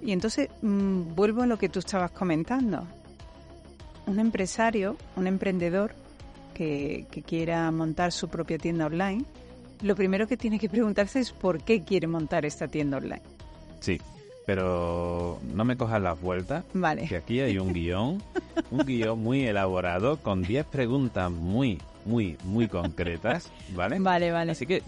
Y 0.03 0.12
entonces 0.12 0.49
mm, 0.62 1.14
vuelvo 1.14 1.42
a 1.42 1.46
lo 1.46 1.59
que 1.59 1.68
tú 1.68 1.79
estabas 1.79 2.11
comentando. 2.11 2.87
Un 4.07 4.19
empresario, 4.19 4.97
un 5.17 5.27
emprendedor 5.27 5.95
que, 6.55 7.07
que 7.11 7.23
quiera 7.23 7.71
montar 7.71 8.13
su 8.13 8.29
propia 8.29 8.59
tienda 8.59 8.87
online, 8.87 9.25
lo 9.83 9.97
primero 9.97 10.27
que 10.27 10.37
tiene 10.37 10.59
que 10.59 10.69
preguntarse 10.69 11.21
es 11.21 11.33
por 11.33 11.63
qué 11.63 11.83
quiere 11.83 12.07
montar 12.07 12.45
esta 12.45 12.69
tienda 12.69 12.99
online. 12.99 13.23
Sí, 13.81 14.01
pero 14.47 15.39
no 15.55 15.65
me 15.65 15.77
cojas 15.77 16.03
las 16.03 16.21
vueltas. 16.21 16.65
Vale. 16.75 17.07
Que 17.07 17.17
aquí 17.17 17.41
hay 17.41 17.59
un 17.59 17.73
guion, 17.73 18.23
un 18.71 18.79
guion 18.85 19.19
muy 19.19 19.47
elaborado 19.47 20.19
con 20.19 20.43
10 20.43 20.67
preguntas 20.67 21.31
muy, 21.31 21.79
muy, 22.05 22.37
muy 22.45 22.67
concretas, 22.69 23.51
¿vale? 23.75 23.99
Vale, 23.99 24.33
vale. 24.33 24.53
Así 24.53 24.67
que 24.67 24.83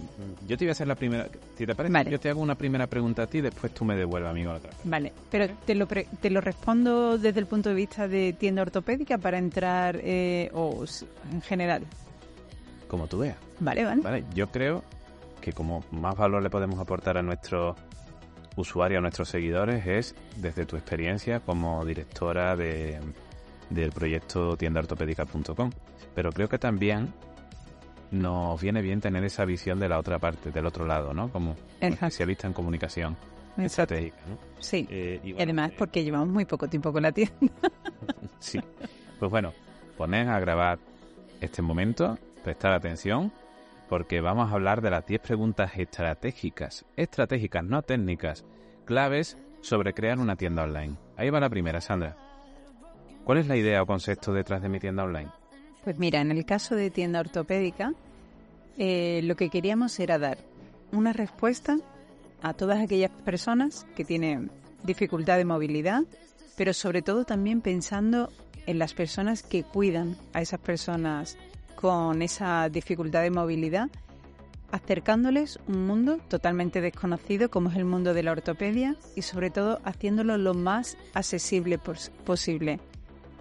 yo 0.46 0.56
te 0.56 0.64
voy 0.64 0.70
a 0.70 0.72
hacer 0.72 0.86
la 0.88 0.94
primera. 0.94 1.28
Si 1.56 1.66
te 1.66 1.74
parece, 1.74 1.92
Vale. 1.92 2.10
yo 2.10 2.18
te 2.18 2.28
hago 2.30 2.40
una 2.40 2.54
primera 2.54 2.86
pregunta 2.86 3.22
a 3.24 3.26
ti, 3.26 3.40
después 3.40 3.72
tú 3.74 3.84
me 3.84 3.96
devuelves 3.96 4.30
a 4.30 4.34
mí 4.34 4.44
con 4.44 4.54
otra. 4.56 4.70
Vale, 4.84 5.12
pero 5.30 5.48
te 5.66 5.74
lo, 5.74 5.86
pre- 5.86 6.08
te 6.20 6.30
lo 6.30 6.40
respondo 6.40 7.18
desde 7.18 7.40
el 7.40 7.46
punto 7.46 7.68
de 7.68 7.74
vista 7.74 8.08
de 8.08 8.32
tienda 8.32 8.62
ortopédica 8.62 9.18
para 9.18 9.38
entrar 9.38 10.00
eh, 10.02 10.50
o 10.54 10.84
en 11.32 11.42
general. 11.42 11.84
Como 12.88 13.06
tú 13.06 13.18
veas. 13.18 13.36
Vale, 13.60 13.84
vale. 13.84 14.02
Vale, 14.02 14.24
yo 14.34 14.48
creo 14.50 14.82
que 15.40 15.52
como 15.52 15.84
más 15.90 16.16
valor 16.16 16.42
le 16.42 16.50
podemos 16.50 16.78
aportar 16.78 17.18
a 17.18 17.22
nuestros 17.22 17.76
usuarios, 18.56 18.98
a 18.98 19.00
nuestros 19.02 19.28
seguidores, 19.28 19.86
es 19.86 20.14
desde 20.36 20.66
tu 20.66 20.76
experiencia 20.76 21.40
como 21.40 21.84
directora 21.86 22.54
de, 22.54 22.98
del 23.72 23.92
proyecto 23.92 24.56
tiendaortopédica.com. 24.56 25.70
Pero 26.14 26.32
creo 26.32 26.48
que 26.48 26.58
también 26.58 27.12
nos 28.10 28.60
viene 28.60 28.82
bien 28.82 29.00
tener 29.00 29.24
esa 29.24 29.44
visión 29.44 29.80
de 29.80 29.88
la 29.88 29.98
otra 29.98 30.18
parte, 30.18 30.50
del 30.50 30.66
otro 30.66 30.86
lado, 30.86 31.14
¿no? 31.14 31.30
Como 31.30 31.52
Exacto. 31.80 32.06
especialista 32.06 32.46
en 32.46 32.52
comunicación 32.52 33.16
Exacto. 33.56 33.94
estratégica, 33.94 34.16
¿no? 34.28 34.38
Sí. 34.60 34.86
Eh, 34.90 35.20
y 35.24 35.32
bueno, 35.32 35.42
además 35.44 35.70
eh, 35.70 35.74
porque 35.78 36.04
llevamos 36.04 36.28
muy 36.28 36.44
poco 36.44 36.68
tiempo 36.68 36.92
con 36.92 37.02
la 37.02 37.12
tienda. 37.12 37.34
Sí. 38.38 38.58
Pues 39.20 39.30
bueno, 39.30 39.52
poned 39.96 40.26
a 40.26 40.40
grabar 40.40 40.80
este 41.40 41.62
momento, 41.62 42.18
prestar 42.42 42.72
atención, 42.72 43.32
porque 43.88 44.20
vamos 44.20 44.50
a 44.50 44.54
hablar 44.54 44.80
de 44.82 44.90
las 44.90 45.06
10 45.06 45.20
preguntas 45.20 45.70
estratégicas, 45.76 46.84
estratégicas, 46.96 47.62
no 47.62 47.82
técnicas, 47.82 48.44
claves 48.84 49.38
sobre 49.60 49.94
crear 49.94 50.18
una 50.18 50.34
tienda 50.34 50.64
online. 50.64 50.96
Ahí 51.16 51.30
va 51.30 51.38
la 51.38 51.48
primera, 51.50 51.80
Sandra. 51.80 52.16
¿Cuál 53.24 53.38
es 53.38 53.46
la 53.46 53.56
idea 53.56 53.82
o 53.82 53.86
concepto 53.86 54.32
detrás 54.32 54.62
de 54.62 54.68
mi 54.68 54.80
tienda 54.80 55.04
online? 55.04 55.30
Pues 55.84 55.98
mira, 55.98 56.20
en 56.20 56.30
el 56.30 56.44
caso 56.44 56.74
de 56.74 56.90
tienda 56.90 57.20
ortopédica, 57.20 57.92
eh, 58.78 59.20
lo 59.24 59.36
que 59.36 59.48
queríamos 59.50 59.98
era 60.00 60.18
dar 60.18 60.38
una 60.92 61.12
respuesta 61.12 61.78
a 62.42 62.54
todas 62.54 62.80
aquellas 62.80 63.10
personas 63.24 63.86
que 63.96 64.04
tienen 64.04 64.50
dificultad 64.84 65.36
de 65.36 65.44
movilidad, 65.44 66.02
pero 66.56 66.72
sobre 66.72 67.02
todo 67.02 67.24
también 67.24 67.60
pensando 67.60 68.30
en 68.66 68.78
las 68.78 68.94
personas 68.94 69.42
que 69.42 69.62
cuidan 69.62 70.16
a 70.32 70.40
esas 70.42 70.60
personas 70.60 71.36
con 71.76 72.22
esa 72.22 72.68
dificultad 72.68 73.22
de 73.22 73.30
movilidad, 73.30 73.88
acercándoles 74.70 75.58
un 75.66 75.86
mundo 75.86 76.18
totalmente 76.28 76.80
desconocido 76.80 77.50
como 77.50 77.70
es 77.70 77.76
el 77.76 77.84
mundo 77.84 78.14
de 78.14 78.22
la 78.22 78.32
ortopedia 78.32 78.96
y 79.16 79.22
sobre 79.22 79.50
todo 79.50 79.80
haciéndolo 79.84 80.38
lo 80.38 80.54
más 80.54 80.96
accesible 81.14 81.78
pos- 81.78 82.10
posible, 82.24 82.78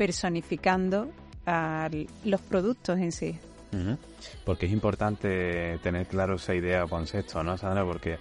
personificando 0.06 1.12
a 1.46 1.88
los 2.26 2.42
productos 2.42 2.98
en 2.98 3.12
sí. 3.12 3.38
Porque 4.44 4.66
es 4.66 4.72
importante 4.72 5.78
tener 5.84 6.08
claro 6.08 6.36
esa 6.38 6.56
idea 6.56 6.84
o 6.86 6.88
concepto, 6.90 7.44
¿no, 7.44 7.56
Sandra? 7.56 7.86
Porque 7.86 8.18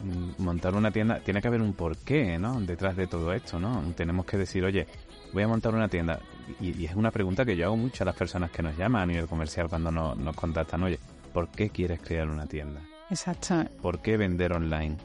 mm, 0.00 0.40
montar 0.42 0.74
una 0.76 0.92
tienda, 0.92 1.18
tiene 1.18 1.42
que 1.42 1.48
haber 1.48 1.60
un 1.60 1.72
porqué, 1.72 2.38
¿no? 2.38 2.60
Detrás 2.60 2.96
de 2.96 3.08
todo 3.08 3.32
esto, 3.32 3.58
¿no? 3.58 3.82
Tenemos 3.96 4.24
que 4.26 4.36
decir, 4.38 4.64
oye, 4.64 4.86
voy 5.32 5.42
a 5.42 5.48
montar 5.48 5.74
una 5.74 5.88
tienda. 5.88 6.20
Y, 6.60 6.80
y 6.80 6.86
es 6.86 6.94
una 6.94 7.10
pregunta 7.10 7.44
que 7.44 7.56
yo 7.56 7.66
hago 7.66 7.76
mucho 7.76 8.04
a 8.04 8.06
las 8.06 8.14
personas 8.14 8.52
que 8.52 8.62
nos 8.62 8.76
llaman 8.78 9.02
a 9.02 9.06
nivel 9.06 9.26
comercial 9.26 9.68
cuando 9.68 9.90
no- 9.90 10.14
nos 10.14 10.36
contactan, 10.36 10.84
oye, 10.84 11.00
¿por 11.34 11.48
qué 11.48 11.68
quieres 11.70 12.00
crear 12.00 12.28
una 12.28 12.46
tienda? 12.46 12.80
Exacto. 13.10 13.64
¿Por 13.82 14.00
qué 14.00 14.16
vender 14.16 14.52
online? 14.52 14.96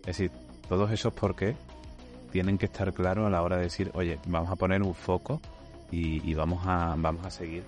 Es 0.00 0.18
decir, 0.18 0.30
todos 0.68 0.90
esos 0.92 1.14
por 1.14 1.34
qué 1.34 1.56
tienen 2.32 2.58
que 2.58 2.66
estar 2.66 2.92
claros 2.92 3.26
a 3.26 3.30
la 3.30 3.42
hora 3.42 3.56
de 3.56 3.64
decir, 3.64 3.90
oye, 3.94 4.18
vamos 4.26 4.50
a 4.50 4.56
poner 4.56 4.82
un 4.82 4.94
foco 4.94 5.40
y, 5.90 6.28
y 6.28 6.34
vamos, 6.34 6.62
a, 6.66 6.94
vamos 6.96 7.24
a 7.26 7.30
seguir 7.30 7.62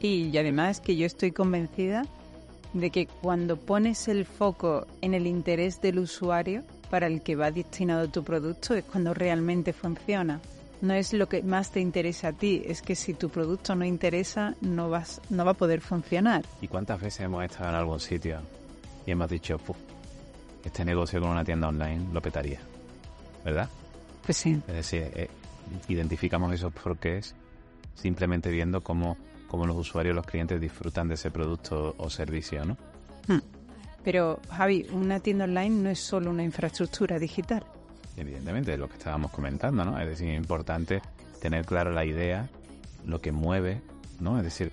Y 0.00 0.36
además 0.36 0.80
que 0.80 0.94
yo 0.94 1.06
estoy 1.06 1.32
convencida 1.32 2.04
de 2.74 2.90
que 2.90 3.06
cuando 3.06 3.56
pones 3.56 4.08
el 4.08 4.24
foco 4.24 4.86
en 5.00 5.14
el 5.14 5.26
interés 5.26 5.80
del 5.80 5.98
usuario 5.98 6.62
para 6.90 7.06
el 7.06 7.22
que 7.22 7.36
va 7.36 7.50
destinado 7.50 8.08
tu 8.08 8.22
producto 8.22 8.74
es 8.74 8.84
cuando 8.84 9.14
realmente 9.14 9.72
funciona. 9.72 10.40
No 10.82 10.94
es 10.94 11.12
lo 11.12 11.28
que 11.28 11.42
más 11.42 11.70
te 11.70 11.80
interesa 11.80 12.28
a 12.28 12.32
ti, 12.32 12.62
es 12.66 12.82
que 12.82 12.96
si 12.96 13.14
tu 13.14 13.30
producto 13.30 13.74
no 13.76 13.84
interesa 13.84 14.54
no 14.60 14.90
vas 14.90 15.20
no 15.30 15.44
va 15.44 15.52
a 15.52 15.54
poder 15.54 15.80
funcionar. 15.80 16.44
¿Y 16.60 16.68
cuántas 16.68 17.00
veces 17.00 17.20
hemos 17.20 17.44
estado 17.44 17.70
en 17.70 17.76
algún 17.76 18.00
sitio 18.00 18.40
y 19.06 19.12
hemos 19.12 19.30
dicho, 19.30 19.58
"Puf, 19.58 19.76
este 20.64 20.84
negocio 20.84 21.20
con 21.20 21.30
una 21.30 21.44
tienda 21.44 21.68
online 21.68 22.04
lo 22.12 22.20
petaría? 22.20 22.60
¿Verdad? 23.44 23.68
Pues 24.24 24.36
sí. 24.36 24.60
Es 24.68 24.74
decir, 24.74 25.10
eh, 25.14 25.28
identificamos 25.88 26.52
esos 26.52 26.72
porqués 26.72 27.34
simplemente 27.94 28.50
viendo 28.50 28.80
cómo, 28.82 29.16
cómo 29.48 29.66
los 29.66 29.76
usuarios, 29.76 30.14
los 30.14 30.26
clientes 30.26 30.60
disfrutan 30.60 31.08
de 31.08 31.14
ese 31.14 31.30
producto 31.30 31.94
o 31.98 32.10
servicio, 32.10 32.64
¿no? 32.64 32.76
Pero 34.04 34.40
Javi, 34.50 34.86
una 34.90 35.20
tienda 35.20 35.44
online 35.44 35.82
no 35.82 35.90
es 35.90 36.00
solo 36.00 36.30
una 36.30 36.42
infraestructura 36.42 37.20
digital. 37.20 37.64
Evidentemente, 38.16 38.72
es 38.74 38.78
lo 38.78 38.88
que 38.88 38.96
estábamos 38.96 39.30
comentando, 39.30 39.84
¿no? 39.84 39.98
Es 39.98 40.08
decir, 40.08 40.28
es 40.28 40.36
importante 40.36 41.00
tener 41.40 41.64
clara 41.64 41.92
la 41.92 42.04
idea, 42.04 42.48
lo 43.06 43.20
que 43.20 43.30
mueve, 43.30 43.80
¿no? 44.18 44.38
Es 44.38 44.44
decir, 44.44 44.72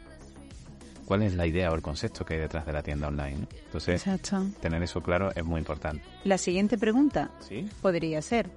cuál 1.05 1.21
es 1.23 1.35
la 1.35 1.45
idea 1.45 1.71
o 1.71 1.75
el 1.75 1.81
concepto 1.81 2.25
que 2.25 2.35
hay 2.35 2.39
detrás 2.39 2.65
de 2.65 2.73
la 2.73 2.83
tienda 2.83 3.07
online. 3.07 3.47
Entonces, 3.65 4.05
Exacto. 4.05 4.45
tener 4.61 4.81
eso 4.83 5.01
claro 5.01 5.31
es 5.35 5.45
muy 5.45 5.59
importante. 5.59 6.03
La 6.23 6.37
siguiente 6.37 6.77
pregunta 6.77 7.31
¿Sí? 7.39 7.69
podría 7.81 8.21
ser, 8.21 8.49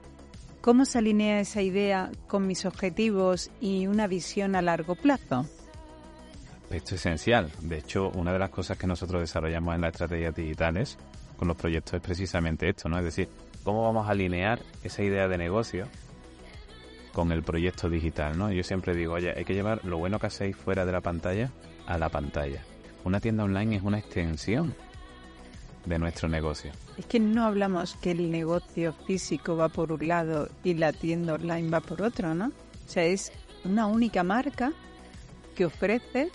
¿cómo 0.62 0.85
se 0.85 0.98
alinea 0.98 1.40
esa 1.40 1.61
idea 1.61 2.11
con 2.29 2.46
mis 2.46 2.64
objetivos 2.64 3.51
y 3.61 3.87
una 3.88 4.07
visión 4.07 4.55
a 4.55 4.62
largo 4.62 4.94
plazo? 4.94 5.44
Esto 6.70 6.94
es 6.94 7.01
esencial. 7.01 7.51
De 7.61 7.79
hecho, 7.79 8.11
una 8.14 8.33
de 8.33 8.38
las 8.38 8.48
cosas 8.48 8.79
que 8.79 8.87
nosotros 8.87 9.20
desarrollamos 9.20 9.75
en 9.75 9.83
las 9.83 9.92
estrategias 9.92 10.35
digitales 10.35 10.96
con 11.37 11.48
los 11.48 11.57
proyectos 11.57 11.94
es 11.94 12.01
precisamente 12.01 12.68
esto, 12.68 12.88
¿no? 12.88 12.96
Es 12.98 13.05
decir, 13.05 13.29
cómo 13.64 13.83
vamos 13.83 14.07
a 14.07 14.12
alinear 14.12 14.61
esa 14.83 15.03
idea 15.03 15.29
de 15.29 15.37
negocio 15.37 15.88
con 17.12 17.31
el 17.33 17.42
proyecto 17.42 17.90
digital, 17.90 18.38
¿no? 18.38 18.51
Yo 18.53 18.62
siempre 18.62 18.94
digo, 18.94 19.14
oye, 19.14 19.35
hay 19.37 19.44
que 19.44 19.55
llevar 19.55 19.85
lo 19.85 19.98
bueno 19.98 20.18
que 20.18 20.29
hacéis 20.29 20.57
fuera 20.57 20.87
de 20.87 20.92
la 20.92 21.03
pantalla 21.03 21.51
a 21.87 21.98
la 21.98 22.09
pantalla. 22.09 22.62
Una 23.05 23.20
tienda 23.20 23.44
online 23.44 23.77
es 23.77 23.83
una 23.83 23.98
extensión 23.98 24.75
de 25.85 25.99
nuestro 25.99 26.29
negocio. 26.29 26.73
Es 26.97 27.07
que 27.07 27.21
no 27.21 27.45
hablamos 27.45 27.97
que 27.97 28.12
el 28.12 28.31
negocio 28.31 28.92
físico 29.07 29.57
va 29.57 29.68
por 29.68 29.92
un 29.92 30.07
lado 30.07 30.49
y 30.62 30.75
la 30.75 30.92
tienda 30.92 31.35
online 31.35 31.71
va 31.71 31.81
por 31.81 32.03
otro, 32.03 32.35
¿no? 32.35 32.47
O 32.47 32.88
sea, 32.88 33.05
es 33.05 33.33
una 33.64 33.87
única 33.87 34.23
marca 34.23 34.73
que 35.55 35.66
ofrece 35.66 36.31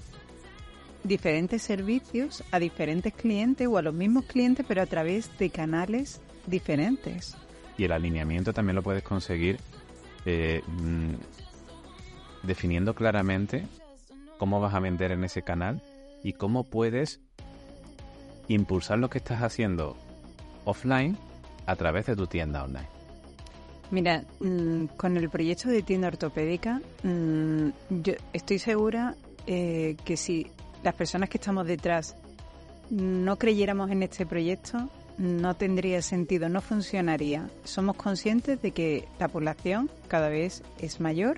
diferentes 1.03 1.61
servicios 1.61 2.43
a 2.51 2.59
diferentes 2.59 3.13
clientes 3.13 3.67
o 3.67 3.77
a 3.77 3.81
los 3.81 3.93
mismos 3.93 4.25
clientes, 4.25 4.65
pero 4.67 4.81
a 4.81 4.85
través 4.85 5.37
de 5.37 5.49
canales 5.49 6.21
diferentes. 6.45 7.35
Y 7.77 7.85
el 7.85 7.91
alineamiento 7.91 8.53
también 8.53 8.75
lo 8.75 8.83
puedes 8.83 9.03
conseguir 9.03 9.59
eh, 10.25 10.61
mm, 10.67 11.13
definiendo 12.43 12.93
claramente 12.95 13.65
cómo 14.37 14.59
vas 14.59 14.73
a 14.73 14.79
vender 14.79 15.11
en 15.11 15.23
ese 15.23 15.43
canal 15.43 15.81
y 16.23 16.33
cómo 16.33 16.63
puedes 16.63 17.21
impulsar 18.47 18.99
lo 18.99 19.09
que 19.09 19.17
estás 19.17 19.41
haciendo 19.41 19.95
offline 20.65 21.17
a 21.65 21.75
través 21.75 22.05
de 22.05 22.15
tu 22.15 22.27
tienda 22.27 22.63
online. 22.63 22.87
Mira, 23.89 24.23
mm, 24.39 24.85
con 24.97 25.15
el 25.15 25.29
proyecto 25.29 25.69
de 25.69 25.81
tienda 25.81 26.09
ortopédica, 26.09 26.81
mm, 27.03 27.69
yo 27.89 28.13
estoy 28.33 28.59
segura 28.59 29.15
eh, 29.45 29.95
que 30.03 30.17
si 30.17 30.51
las 30.83 30.93
personas 30.93 31.29
que 31.29 31.37
estamos 31.37 31.65
detrás 31.65 32.17
no 32.89 33.37
creyéramos 33.37 33.89
en 33.91 34.03
este 34.03 34.25
proyecto, 34.25 34.89
no 35.17 35.55
tendría 35.55 36.01
sentido, 36.01 36.49
no 36.49 36.61
funcionaría. 36.61 37.49
Somos 37.63 37.95
conscientes 37.95 38.61
de 38.61 38.71
que 38.71 39.07
la 39.19 39.29
población 39.29 39.89
cada 40.07 40.29
vez 40.29 40.63
es 40.79 40.99
mayor 40.99 41.37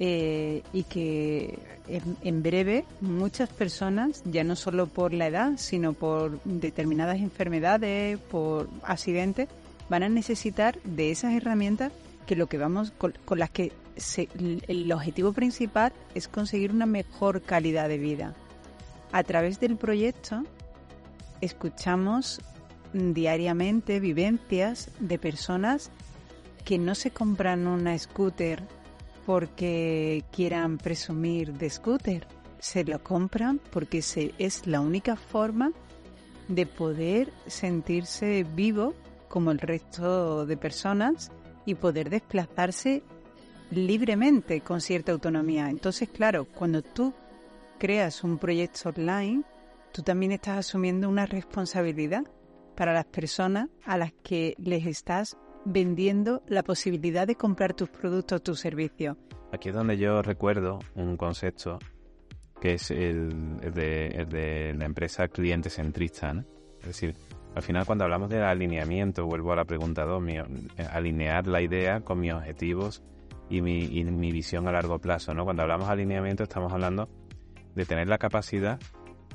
eh, 0.00 0.62
y 0.72 0.84
que 0.84 1.58
en, 1.88 2.42
breve 2.42 2.84
muchas 3.00 3.48
personas, 3.48 4.22
ya 4.24 4.44
no 4.44 4.56
solo 4.56 4.86
por 4.86 5.12
la 5.12 5.26
edad, 5.26 5.52
sino 5.56 5.92
por 5.92 6.40
determinadas 6.44 7.18
enfermedades, 7.18 8.18
por 8.18 8.68
accidentes, 8.82 9.48
van 9.88 10.02
a 10.02 10.08
necesitar 10.08 10.80
de 10.82 11.10
esas 11.10 11.34
herramientas 11.34 11.92
que 12.26 12.36
lo 12.36 12.46
que 12.46 12.58
vamos 12.58 12.92
con, 12.92 13.14
con 13.24 13.38
las 13.38 13.50
que 13.50 13.72
el, 14.68 14.92
objetivo 14.92 15.32
principal 15.32 15.92
es 16.14 16.28
conseguir 16.28 16.72
una 16.72 16.86
mejor 16.86 17.42
calidad 17.42 17.88
de 17.88 17.98
vida. 17.98 18.34
A 19.12 19.22
través 19.22 19.58
del 19.60 19.76
proyecto 19.76 20.44
escuchamos 21.40 22.40
diariamente 22.92 24.00
vivencias 24.00 24.90
de 25.00 25.18
personas 25.18 25.90
que 26.64 26.78
no 26.78 26.94
se 26.94 27.10
compran 27.10 27.66
una 27.66 27.98
scooter 27.98 28.62
porque 29.28 30.24
quieran 30.32 30.78
presumir 30.78 31.52
de 31.52 31.68
scooter, 31.68 32.26
se 32.60 32.82
lo 32.82 33.04
compran 33.04 33.60
porque 33.70 34.00
se, 34.00 34.32
es 34.38 34.66
la 34.66 34.80
única 34.80 35.16
forma 35.16 35.70
de 36.48 36.64
poder 36.64 37.30
sentirse 37.46 38.46
vivo 38.54 38.94
como 39.28 39.50
el 39.50 39.58
resto 39.58 40.46
de 40.46 40.56
personas 40.56 41.30
y 41.66 41.74
poder 41.74 42.08
desplazarse 42.08 43.02
libremente 43.70 44.62
con 44.62 44.80
cierta 44.80 45.12
autonomía. 45.12 45.68
Entonces, 45.68 46.08
claro, 46.08 46.46
cuando 46.46 46.80
tú 46.80 47.12
creas 47.78 48.24
un 48.24 48.38
proyecto 48.38 48.88
online, 48.88 49.42
tú 49.92 50.00
también 50.00 50.32
estás 50.32 50.56
asumiendo 50.56 51.06
una 51.06 51.26
responsabilidad 51.26 52.22
para 52.74 52.94
las 52.94 53.04
personas 53.04 53.68
a 53.84 53.98
las 53.98 54.14
que 54.22 54.54
les 54.56 54.86
estás 54.86 55.36
vendiendo 55.64 56.42
la 56.46 56.62
posibilidad 56.62 57.26
de 57.26 57.36
comprar 57.36 57.74
tus 57.74 57.88
productos, 57.88 58.42
tus 58.42 58.60
servicios. 58.60 59.16
Aquí 59.52 59.70
es 59.70 59.74
donde 59.74 59.96
yo 59.96 60.22
recuerdo 60.22 60.78
un 60.94 61.16
concepto 61.16 61.78
que 62.60 62.74
es 62.74 62.90
el, 62.90 63.60
de, 63.72 64.74
la 64.76 64.84
empresa 64.84 65.28
cliente 65.28 65.70
centrista. 65.70 66.44
Es 66.80 66.86
decir, 66.86 67.14
al 67.54 67.62
final 67.62 67.86
cuando 67.86 68.04
hablamos 68.04 68.28
del 68.28 68.42
alineamiento, 68.42 69.26
vuelvo 69.26 69.52
a 69.52 69.56
la 69.56 69.64
pregunta 69.64 70.04
2, 70.04 70.22
alinear 70.90 71.46
la 71.46 71.60
idea 71.60 72.00
con 72.00 72.20
mis 72.20 72.32
objetivos 72.32 73.02
y 73.48 73.62
mi, 73.62 73.84
y 73.84 74.04
mi 74.04 74.32
visión 74.32 74.66
a 74.68 74.72
largo 74.72 74.98
plazo. 74.98 75.34
¿no? 75.34 75.44
Cuando 75.44 75.62
hablamos 75.62 75.86
de 75.86 75.92
alineamiento 75.92 76.42
estamos 76.42 76.72
hablando 76.72 77.08
de 77.74 77.84
tener 77.84 78.08
la 78.08 78.18
capacidad 78.18 78.78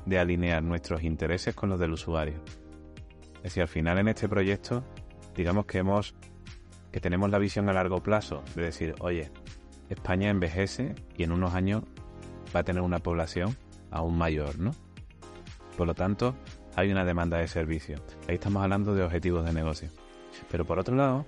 de 0.06 0.18
alinear 0.18 0.62
nuestros 0.62 1.02
intereses 1.02 1.54
con 1.54 1.70
los 1.70 1.80
del 1.80 1.92
usuario. 1.92 2.34
Es 3.36 3.42
decir, 3.44 3.62
al 3.62 3.68
final 3.68 3.98
en 3.98 4.08
este 4.08 4.28
proyecto, 4.28 4.84
digamos 5.36 5.66
que 5.66 5.78
hemos 5.78 6.14
que 6.92 7.00
tenemos 7.00 7.28
la 7.28 7.38
visión 7.38 7.68
a 7.68 7.72
largo 7.72 8.02
plazo 8.02 8.44
de 8.54 8.62
decir, 8.62 8.94
oye, 9.00 9.32
España 9.88 10.30
envejece 10.30 10.94
y 11.16 11.24
en 11.24 11.32
unos 11.32 11.52
años 11.54 11.82
va 12.54 12.60
a 12.60 12.62
tener 12.62 12.82
una 12.82 13.00
población 13.00 13.56
aún 13.90 14.16
mayor, 14.16 14.58
¿no? 14.60 14.70
Por 15.76 15.88
lo 15.88 15.94
tanto, 15.94 16.36
hay 16.76 16.92
una 16.92 17.04
demanda 17.04 17.38
de 17.38 17.48
servicios. 17.48 18.00
Ahí 18.28 18.34
estamos 18.36 18.62
hablando 18.62 18.94
de 18.94 19.02
objetivos 19.02 19.44
de 19.44 19.52
negocio. 19.52 19.88
Pero 20.50 20.64
por 20.64 20.78
otro 20.78 20.94
lado, 20.94 21.26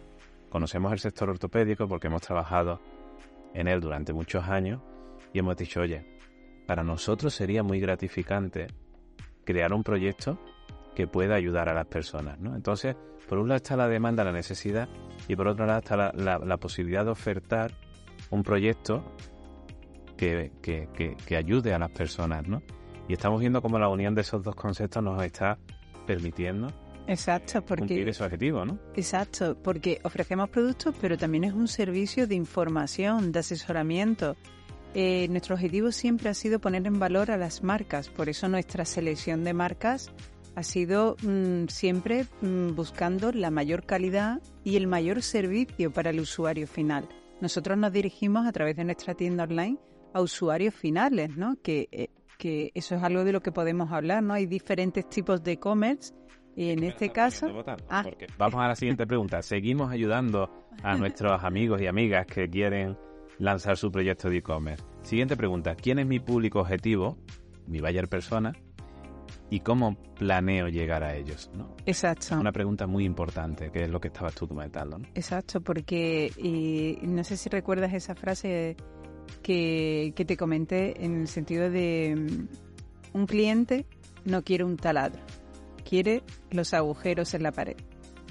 conocemos 0.51 0.93
el 0.93 1.01
sector 1.01 1.31
ortopédico 1.31 1.89
porque 1.89 2.07
hemos 2.07 2.23
trabajado 2.23 2.81
en 3.55 3.67
él 3.67 3.81
durante 3.81 4.13
muchos 4.13 4.45
años 4.45 4.81
y 5.33 5.41
hemos 5.41 5.57
dicho, 5.57 5.81
oye, 5.81 6.07
para 6.67 6.85
nosotros 6.85 7.35
sería 7.35 7.63
muy 7.63 7.81
gratificante 7.81 8.69
crear 9.45 9.73
un 9.73 9.83
proyecto 9.83 10.39
que 10.95 11.07
pueda 11.07 11.35
ayudar 11.35 11.69
a 11.69 11.75
las 11.75 11.87
personas. 11.87 12.39
¿no? 12.39 12.55
Entonces, 12.55 12.97
por 13.29 13.39
un 13.39 13.49
lado 13.49 13.57
está 13.57 13.77
la 13.77 13.89
demanda, 13.89 14.25
la 14.25 14.33
necesidad, 14.33 14.89
y 15.29 15.37
por 15.37 15.49
otro 15.49 15.67
lado 15.67 15.81
está 15.81 15.97
la, 15.97 16.57
posibilidad 16.59 17.05
de 17.05 17.11
ofertar 17.11 17.73
un 18.31 18.43
proyecto 18.43 19.05
que, 20.17 20.53
que, 20.63 21.37
ayude 21.37 21.75
a 21.75 21.79
las 21.79 21.91
personas. 21.91 22.47
¿no? 22.47 22.63
Y 23.09 23.13
estamos 23.13 23.41
viendo 23.41 23.63
cómo 23.63 23.79
la 23.79 23.89
unión 23.89 24.15
de 24.15 24.23
esos 24.23 24.43
dos 24.43 24.55
conceptos 24.55 25.03
nos 25.03 25.23
está 25.23 25.59
permitiendo 26.07 26.69
Exacto, 27.09 27.65
porque 27.65 27.87
cumplir 27.87 28.09
ese 28.09 28.25
objetivo, 28.25 28.65
¿no? 28.65 28.79
Exacto, 28.95 29.57
porque 29.63 30.01
ofrecemos 30.03 30.49
productos, 30.49 30.95
pero 31.01 31.17
también 31.17 31.45
es 31.45 31.53
un 31.53 31.69
servicio 31.69 32.27
de 32.27 32.35
información, 32.35 33.31
de 33.33 33.39
asesoramiento, 33.41 34.37
eh, 34.95 35.29
nuestro 35.29 35.55
objetivo 35.55 35.93
siempre 35.93 36.31
ha 36.31 36.35
sido 36.35 36.59
poner 36.59 36.87
en 36.87 36.99
valor 36.99 37.31
a 37.31 37.37
las 37.37 37.63
marcas, 37.63 38.09
por 38.09 38.29
eso 38.29 38.49
nuestra 38.49 38.85
selección 38.85 39.45
de 39.45 39.53
marcas 39.53 40.11
ha 40.57 40.63
sido 40.63 41.17
mm, 41.23 41.67
siempre 41.69 42.25
mm, 42.41 42.75
buscando 42.75 43.31
la 43.31 43.51
mayor 43.51 43.85
calidad 43.85 44.41
y 44.65 44.77
el 44.77 44.87
mayor 44.87 45.23
servicio 45.23 45.93
para 45.93 46.11
el 46.11 46.19
usuario 46.19 46.67
final. 46.67 47.09
Nosotros 47.41 47.77
nos 47.77 47.93
dirigimos 47.93 48.47
a 48.47 48.53
través 48.53 48.75
de 48.77 48.85
nuestra 48.85 49.15
tienda 49.15 49.45
online 49.45 49.79
a 50.15 50.23
usuarios 50.23 50.75
finales, 50.75 51.37
¿no? 51.37 51.57
Que, 51.63 51.89
eh, 51.93 52.09
que 52.39 52.73
eso 52.75 52.97
es 52.97 53.03
algo 53.03 53.23
de 53.23 53.33
lo 53.33 53.43
que 53.43 53.53
podemos 53.53 53.93
hablar, 53.93 54.23
¿no? 54.23 54.33
Hay 54.33 54.47
diferentes 54.47 55.07
tipos 55.11 55.45
de 55.45 55.53
e-commerce 55.53 56.15
y 56.57 56.71
en 56.71 56.85
este 56.85 57.11
caso... 57.11 57.49
Ah. 57.91 58.05
vamos 58.39 58.59
a 58.59 58.69
la 58.69 58.77
siguiente 58.77 59.07
pregunta. 59.07 59.43
¿Seguimos 59.43 59.93
ayudando 59.93 60.51
a 60.83 60.97
nuestros 60.97 61.45
amigos 61.45 61.83
y 61.83 61.87
amigas 61.87 62.27
que 62.27 62.49
quieren 62.49 62.97
lanzar 63.39 63.77
su 63.77 63.91
proyecto 63.91 64.31
de 64.31 64.39
e-commerce. 64.39 64.83
Siguiente 65.03 65.37
pregunta, 65.37 65.75
¿quién 65.75 65.99
es 65.99 66.07
mi 66.07 66.19
público 66.19 66.61
objetivo, 66.61 67.19
mi 67.67 67.81
buyer 67.81 68.09
persona, 68.09 68.55
y 69.51 69.61
cómo 69.61 69.97
planeo 70.19 70.69
llegar 70.69 71.03
a 71.03 71.15
ellos? 71.15 71.51
¿no? 71.55 71.77
Exacto. 71.87 72.39
Una 72.39 72.53
pregunta 72.53 72.87
muy 72.87 73.05
importante, 73.05 73.71
que 73.71 73.85
es 73.85 73.91
lo 73.91 74.01
que 74.01 74.09
estabas 74.09 74.35
tú 74.35 74.49
comentando. 74.49 74.99
¿no? 74.99 75.07
Exacto, 75.15 75.61
porque 75.61 76.33
y 76.37 76.99
no 77.07 77.25
sé 77.25 77.37
si 77.37 77.49
recuerdas 77.49 77.93
esa 77.95 78.15
frase 78.15 78.77
que, 79.43 80.13
que 80.17 80.25
te 80.25 80.37
comenté 80.37 81.05
en 81.05 81.21
el 81.21 81.29
sentido 81.29 81.71
de 81.71 82.15
mm, 82.17 83.17
un 83.19 83.27
cliente 83.27 83.87
no 84.25 84.43
quiere 84.43 84.65
un 84.65 84.77
taladro, 84.77 85.23
quiere 85.89 86.23
los 86.51 86.75
agujeros 86.75 87.35
en 87.35 87.43
la 87.43 87.53
pared. 87.53 87.77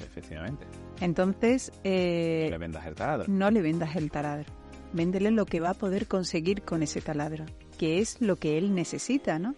Efectivamente. 0.01 0.66
Entonces... 0.99 1.72
Eh, 1.84 2.43
no 2.45 2.51
le 2.51 2.57
vendas 2.57 2.86
el 2.86 2.95
taladro. 2.95 3.26
No 3.28 3.51
le 3.51 3.61
vendas 3.61 3.95
el 3.95 4.11
taladro 4.11 4.66
véndele 4.95 5.30
lo 5.30 5.45
que 5.45 5.59
va 5.59 5.72
a 5.72 5.74
poder 5.74 6.07
conseguir 6.07 6.63
con 6.63 6.82
ese 6.82 7.01
taladro, 7.01 7.45
que 7.78 7.99
es 7.99 8.22
lo 8.22 8.38
que 8.38 8.57
él 8.57 8.74
necesita, 8.74 9.38
¿no? 9.38 9.55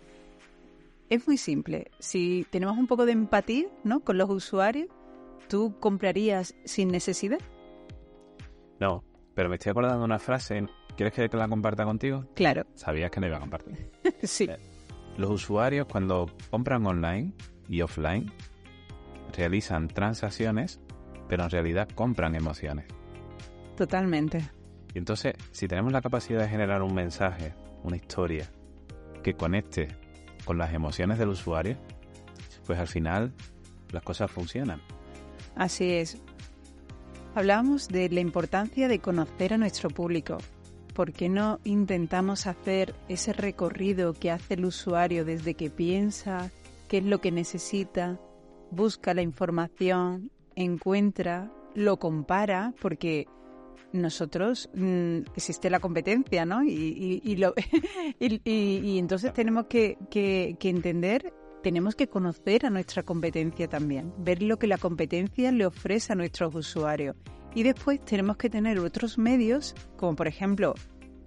Es 1.09 1.25
muy 1.25 1.37
simple. 1.37 1.89
Si 1.99 2.45
tenemos 2.49 2.77
un 2.77 2.87
poco 2.87 3.05
de 3.05 3.13
empatía, 3.13 3.67
¿no? 3.83 4.01
Con 4.01 4.17
los 4.17 4.29
usuarios, 4.29 4.89
¿tú 5.47 5.79
comprarías 5.79 6.55
sin 6.65 6.89
necesidad? 6.89 7.39
No, 8.79 9.03
pero 9.33 9.49
me 9.49 9.55
estoy 9.55 9.71
acordando 9.71 9.99
de 9.99 10.05
una 10.05 10.19
frase. 10.19 10.65
¿Quieres 10.97 11.13
que 11.13 11.37
la 11.37 11.47
comparta 11.47 11.85
contigo? 11.85 12.25
Claro. 12.35 12.65
Sabías 12.73 13.09
que 13.11 13.19
no 13.21 13.27
iba 13.27 13.37
a 13.37 13.39
compartir. 13.39 13.91
sí. 14.23 14.45
Eh, 14.45 14.57
los 15.17 15.29
usuarios 15.29 15.87
cuando 15.87 16.29
compran 16.49 16.85
online 16.85 17.33
y 17.69 17.81
offline 17.81 18.31
realizan 19.35 19.87
transacciones, 19.87 20.81
pero 21.29 21.43
en 21.43 21.49
realidad 21.49 21.87
compran 21.95 22.35
emociones. 22.35 22.85
Totalmente. 23.77 24.41
Y 24.93 24.97
entonces, 24.97 25.35
si 25.51 25.67
tenemos 25.67 25.93
la 25.93 26.01
capacidad 26.01 26.41
de 26.41 26.49
generar 26.49 26.81
un 26.81 26.93
mensaje, 26.93 27.53
una 27.83 27.95
historia, 27.95 28.49
que 29.23 29.35
conecte 29.35 30.06
con 30.47 30.57
las 30.57 30.73
emociones 30.73 31.19
del 31.19 31.29
usuario, 31.29 31.77
pues 32.65 32.79
al 32.79 32.87
final 32.87 33.33
las 33.91 34.01
cosas 34.01 34.31
funcionan. 34.31 34.81
Así 35.55 35.91
es. 35.91 36.17
Hablamos 37.35 37.89
de 37.89 38.09
la 38.09 38.21
importancia 38.21 38.87
de 38.87 38.99
conocer 38.99 39.53
a 39.53 39.57
nuestro 39.57 39.89
público. 39.89 40.37
¿Por 40.95 41.11
qué 41.11 41.29
no 41.29 41.59
intentamos 41.65 42.47
hacer 42.47 42.95
ese 43.09 43.33
recorrido 43.33 44.13
que 44.13 44.31
hace 44.31 44.55
el 44.55 44.65
usuario 44.65 45.25
desde 45.25 45.53
que 45.53 45.69
piensa, 45.69 46.49
qué 46.87 46.99
es 46.99 47.03
lo 47.03 47.19
que 47.19 47.31
necesita, 47.31 48.19
busca 48.71 49.13
la 49.13 49.21
información, 49.21 50.31
encuentra, 50.55 51.51
lo 51.75 51.97
compara, 51.97 52.73
porque 52.81 53.27
nosotros 53.93 54.69
mm, 54.73 55.19
existe 55.35 55.69
la 55.69 55.79
competencia, 55.79 56.45
¿no? 56.45 56.63
Y, 56.63 57.21
y, 57.23 57.35
lo, 57.37 57.53
y, 58.19 58.97
entonces 58.97 59.33
tenemos 59.33 59.65
que, 59.67 59.97
entender, 60.11 61.33
tenemos 61.63 61.95
que 61.95 62.07
conocer 62.07 62.65
a 62.65 62.69
nuestra 62.69 63.03
competencia 63.03 63.67
también, 63.67 64.13
ver 64.17 64.43
lo 64.43 64.57
que 64.57 64.67
la 64.67 64.77
competencia 64.77 65.51
le 65.51 65.65
ofrece 65.65 66.13
a 66.13 66.15
nuestros 66.15 66.53
usuarios. 66.55 67.15
Y 67.55 67.63
después 67.63 67.99
tenemos 68.01 68.37
que 68.37 68.49
tener 68.49 68.79
otros 68.79 69.17
medios, 69.17 69.73
como 69.95 70.15
por 70.15 70.27
ejemplo 70.27 70.75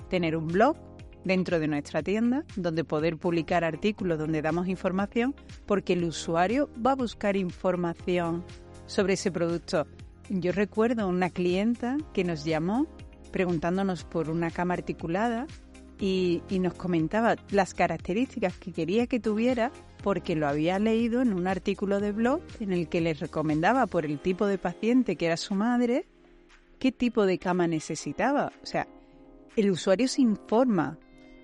tener 0.09 0.37
un 0.37 0.49
blog 0.49 0.77
dentro 1.25 1.59
de 1.59 1.69
nuestra 1.69 2.03
tienda, 2.03 2.45
donde 2.57 2.85
poder 2.85 3.17
publicar 3.17 3.65
artículos 3.65 4.19
donde 4.19 4.43
damos 4.43 4.69
información, 4.69 5.35
porque 5.67 5.95
el 5.95 6.05
usuario 6.05 6.71
va 6.85 6.93
a 6.93 6.97
buscar 6.97 7.37
información 7.37 8.45
sobre 8.87 9.15
ese 9.15 9.31
producto 9.31 9.87
yo 10.31 10.53
recuerdo 10.53 11.09
una 11.09 11.31
clienta 11.31 11.99
que 12.15 12.23
nos 12.25 12.45
llamó 12.45 12.87
preguntándonos 13.33 14.05
por 14.05 14.31
una 14.31 14.51
cama 14.51 14.75
articulada 14.75 15.47
y, 15.99 16.43
nos 16.61 16.75
comentaba 16.75 17.37
las 17.51 17.75
características 17.75 18.57
que 18.59 18.73
quería 18.73 19.07
que 19.07 19.21
tuviera 19.21 19.71
porque 20.03 20.35
lo 20.35 20.49
había 20.49 20.79
leído 20.79 21.21
en 21.21 21.35
un 21.35 21.47
artículo 21.47 22.01
de 22.01 22.13
blog 22.13 22.41
en 22.59 22.73
el 22.73 22.89
que 22.89 23.01
les 23.01 23.21
recomendaba 23.21 23.87
por 23.87 24.07
el 24.07 24.19
tipo 24.19 24.47
de 24.47 24.57
paciente 24.57 25.17
que 25.17 25.27
era 25.27 25.37
su 25.37 25.55
madre 25.55 26.07
qué 26.79 26.93
tipo 26.93 27.27
de 27.27 27.39
cama 27.39 27.67
necesitaba. 27.67 28.53
O 28.63 28.67
sea, 28.67 28.87
el 29.57 29.71
usuario 29.71 30.09
se 30.09 30.23
informa. 30.23 30.99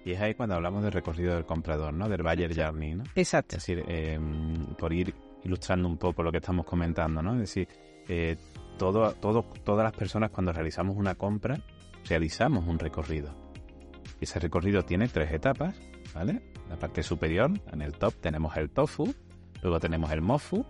Y 0.05 0.13
es 0.13 0.21
ahí 0.21 0.35
cuando 0.35 0.55
hablamos 0.55 0.83
del 0.83 0.93
recorrido 0.93 1.35
del 1.35 1.45
comprador, 1.45 1.93
¿no? 1.93 2.09
Del 2.09 2.23
buyer 2.23 2.55
journey, 2.57 2.95
¿no? 2.95 3.05
Exacto. 3.15 3.57
Es 3.57 3.67
decir, 3.67 3.85
em, 3.89 4.55
por 4.79 4.93
ir 4.93 5.13
ilustrando 5.45 5.89
un 5.89 5.99
poco 5.99 6.23
lo 6.23 6.33
que 6.33 6.39
estamos 6.39 6.65
comentando, 6.65 7.23
¿no? 7.23 7.35
Es 7.35 7.41
decir, 7.41 7.69
eh, 8.09 8.37
todo, 8.79 9.13
todo, 9.15 9.43
todas 9.65 9.85
las 9.85 9.93
personas 9.93 10.31
cuando 10.31 10.53
realizamos 10.53 10.97
una 10.97 11.15
compra, 11.15 11.61
realizamos 12.09 12.67
un 12.67 12.79
recorrido. 12.79 13.35
Ese 14.21 14.39
recorrido 14.39 14.83
tiene 14.83 15.09
tres 15.09 15.33
etapas, 15.33 15.77
¿vale? 16.15 16.43
La 16.69 16.77
parte 16.77 17.03
superior, 17.03 17.51
en 17.73 17.83
el 17.83 17.93
top 17.93 18.15
tenemos 18.21 18.57
el 18.57 18.71
tofu, 18.71 19.15
luego 19.63 19.81
tenemos 19.81 20.11
el 20.11 20.23
mofu, 20.23 20.65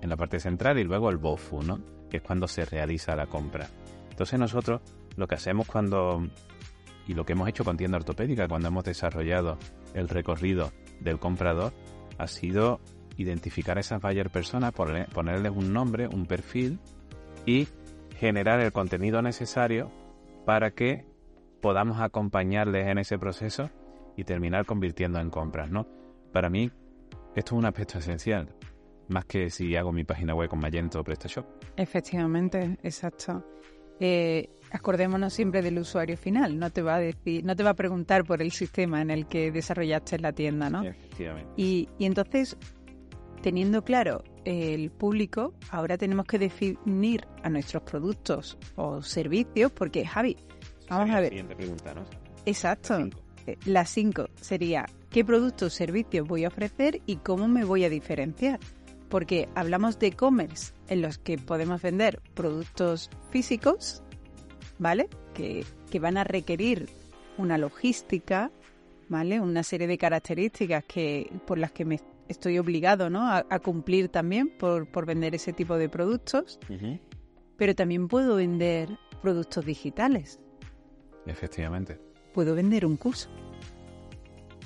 en 0.00 0.08
la 0.08 0.16
parte 0.16 0.40
central 0.40 0.78
y 0.78 0.84
luego 0.84 1.10
el 1.10 1.16
bofu, 1.16 1.62
¿no? 1.62 1.78
Que 2.10 2.18
es 2.18 2.22
cuando 2.22 2.48
se 2.48 2.64
realiza 2.64 3.14
la 3.14 3.26
compra. 3.26 3.68
Entonces 4.10 4.38
nosotros 4.38 4.80
lo 5.16 5.26
que 5.28 5.34
hacemos 5.34 5.66
cuando, 5.66 6.26
y 7.06 7.14
lo 7.14 7.24
que 7.24 7.32
hemos 7.34 7.48
hecho 7.48 7.64
con 7.64 7.76
tienda 7.76 7.98
ortopédica, 7.98 8.48
cuando 8.48 8.68
hemos 8.68 8.84
desarrollado 8.84 9.58
el 9.94 10.08
recorrido 10.08 10.72
del 11.00 11.18
comprador, 11.18 11.72
ha 12.18 12.26
sido 12.26 12.80
identificar 13.16 13.76
a 13.76 13.80
esas 13.80 14.00
buyer 14.00 14.30
personas, 14.30 14.72
ponerle- 14.72 15.06
ponerles 15.08 15.52
un 15.54 15.72
nombre, 15.72 16.08
un 16.08 16.26
perfil 16.26 16.78
y 17.46 17.68
generar 18.16 18.60
el 18.60 18.72
contenido 18.72 19.22
necesario 19.22 19.90
para 20.44 20.72
que 20.72 21.04
podamos 21.60 22.00
acompañarles 22.00 22.88
en 22.88 22.98
ese 22.98 23.18
proceso 23.18 23.70
y 24.16 24.24
terminar 24.24 24.66
convirtiendo 24.66 25.18
en 25.20 25.30
compras, 25.30 25.70
¿no? 25.70 25.86
Para 26.32 26.50
mí, 26.50 26.70
esto 27.34 27.54
es 27.54 27.58
un 27.58 27.64
aspecto 27.64 27.98
esencial, 27.98 28.54
más 29.08 29.24
que 29.24 29.50
si 29.50 29.74
hago 29.76 29.92
mi 29.92 30.04
página 30.04 30.34
web 30.34 30.48
con 30.48 30.60
Magento 30.60 31.00
o 31.00 31.04
PrestaShop. 31.04 31.46
Efectivamente, 31.76 32.78
exacto. 32.82 33.44
Eh, 34.00 34.48
acordémonos 34.72 35.32
siempre 35.32 35.62
del 35.62 35.78
usuario 35.78 36.16
final. 36.16 36.58
No 36.58 36.70
te 36.70 36.82
va 36.82 36.96
a 36.96 36.98
decir, 36.98 37.44
no 37.44 37.54
te 37.54 37.62
va 37.62 37.70
a 37.70 37.74
preguntar 37.74 38.24
por 38.24 38.42
el 38.42 38.50
sistema 38.50 39.00
en 39.00 39.10
el 39.10 39.26
que 39.26 39.52
desarrollaste 39.52 40.18
la 40.18 40.32
tienda, 40.32 40.68
¿no? 40.70 40.82
Efectivamente. 40.82 41.52
Y, 41.56 41.88
y 41.98 42.06
entonces, 42.06 42.56
teniendo 43.42 43.84
claro 43.84 44.24
el 44.44 44.90
público, 44.90 45.54
ahora 45.70 45.98
tenemos 45.98 46.26
que 46.26 46.38
definir 46.38 47.26
a 47.42 47.50
nuestros 47.50 47.82
productos 47.82 48.56
o 48.76 49.02
servicios, 49.02 49.70
porque 49.72 50.06
Javi, 50.06 50.36
vamos 50.88 51.04
Sería 51.06 51.12
a 51.12 51.16
la 51.16 51.20
ver, 51.20 51.28
Siguiente 51.30 51.56
pregunta, 51.56 51.94
¿no? 51.94 52.04
exacto. 52.46 52.96
Cinco. 52.96 53.18
Eh, 53.46 53.58
La 53.66 53.84
5 53.84 54.28
sería 54.40 54.86
qué 55.10 55.24
productos 55.24 55.72
o 55.72 55.76
servicios 55.76 56.26
voy 56.28 56.44
a 56.44 56.48
ofrecer 56.48 57.02
y 57.06 57.16
cómo 57.16 57.48
me 57.48 57.64
voy 57.64 57.84
a 57.84 57.90
diferenciar. 57.90 58.60
Porque 59.08 59.48
hablamos 59.56 59.98
de 59.98 60.06
e-commerce 60.08 60.72
en 60.88 61.02
los 61.02 61.18
que 61.18 61.36
podemos 61.38 61.82
vender 61.82 62.20
productos 62.34 63.10
físicos, 63.30 64.02
¿vale? 64.78 65.08
Que, 65.34 65.66
que 65.90 65.98
van 65.98 66.16
a 66.16 66.24
requerir 66.24 66.88
una 67.36 67.58
logística, 67.58 68.50
¿vale? 69.08 69.40
Una 69.40 69.64
serie 69.64 69.86
de 69.88 69.98
características 69.98 70.84
que 70.84 71.30
por 71.46 71.58
las 71.58 71.72
que 71.72 71.84
me 71.84 71.96
estoy 72.28 72.58
obligado, 72.58 73.10
¿no? 73.10 73.26
A, 73.28 73.44
a 73.48 73.58
cumplir 73.60 74.08
también 74.08 74.48
por, 74.58 74.90
por 74.90 75.06
vender 75.06 75.34
ese 75.34 75.52
tipo 75.52 75.76
de 75.76 75.88
productos. 75.88 76.58
Pero 77.56 77.74
también 77.74 78.08
puedo 78.08 78.36
vender 78.36 78.88
productos 79.20 79.64
digitales. 79.64 80.40
Efectivamente. 81.26 82.00
Puedo 82.34 82.54
vender 82.54 82.84
un 82.86 82.96
curso. 82.96 83.28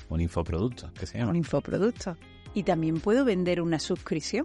Un 0.09 0.21
infoproducto, 0.21 0.93
que 0.95 1.07
se 1.07 1.19
llama. 1.19 1.31
un 1.31 1.37
infoproducto. 1.37 2.17
Y 2.55 2.63
también 2.63 3.01
puedo 3.01 3.25
vender 3.25 3.61
una 3.61 3.79
suscripción, 3.79 4.45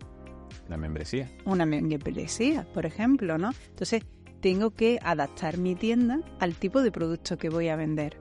La 0.67 0.75
membresía. 0.75 1.29
una 1.45 1.65
membresía, 1.65 2.67
por 2.73 2.85
ejemplo, 2.85 3.37
¿no? 3.37 3.51
Entonces, 3.69 4.03
tengo 4.41 4.71
que 4.71 4.99
adaptar 5.03 5.57
mi 5.57 5.75
tienda 5.75 6.19
al 6.39 6.55
tipo 6.55 6.81
de 6.81 6.91
producto 6.91 7.37
que 7.37 7.49
voy 7.49 7.69
a 7.69 7.75
vender. 7.75 8.17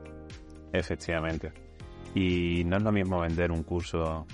Efectivamente. 0.72 1.52
Y 2.14 2.62
no 2.66 2.76
es 2.76 2.82
lo 2.82 2.92
mismo 2.92 3.20
vender 3.20 3.50
un 3.50 3.62
curso 3.64 4.26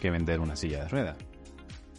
que 0.00 0.10
vender 0.10 0.40
una 0.40 0.56
silla 0.56 0.82
de 0.84 0.88
ruedas. 0.88 1.16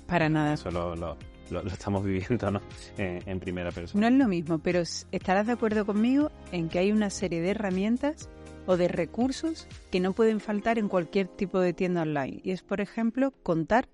Para 0.07 0.27
nada. 0.29 0.53
Eso 0.55 0.71
lo, 0.71 0.95
lo- 0.95 1.17
lo- 1.49 1.63
lo 1.63 1.69
estamos 1.69 2.03
viviendo 2.03 2.51
¿no? 2.51 2.61
en, 2.97 3.21
en 3.25 3.39
primera 3.39 3.71
persona. 3.71 4.01
No 4.09 4.13
es 4.15 4.19
lo 4.21 4.27
mismo, 4.27 4.59
pero 4.59 4.81
estarás 4.81 5.47
de 5.47 5.53
acuerdo 5.53 5.85
conmigo 5.85 6.31
en 6.51 6.67
que 6.69 6.79
hay 6.79 6.91
una 6.91 7.09
serie 7.09 7.41
de 7.41 7.49
herramientas 7.51 8.29
o 8.65 8.77
de 8.77 8.87
recursos 8.87 9.67
que 9.91 9.99
no 9.99 10.13
pueden 10.13 10.39
faltar 10.39 10.77
en 10.77 10.87
cualquier 10.87 11.27
tipo 11.27 11.59
de 11.59 11.73
tienda 11.73 12.01
online. 12.03 12.41
Y 12.43 12.51
es, 12.51 12.61
por 12.63 12.81
ejemplo, 12.81 13.31
contar 13.43 13.87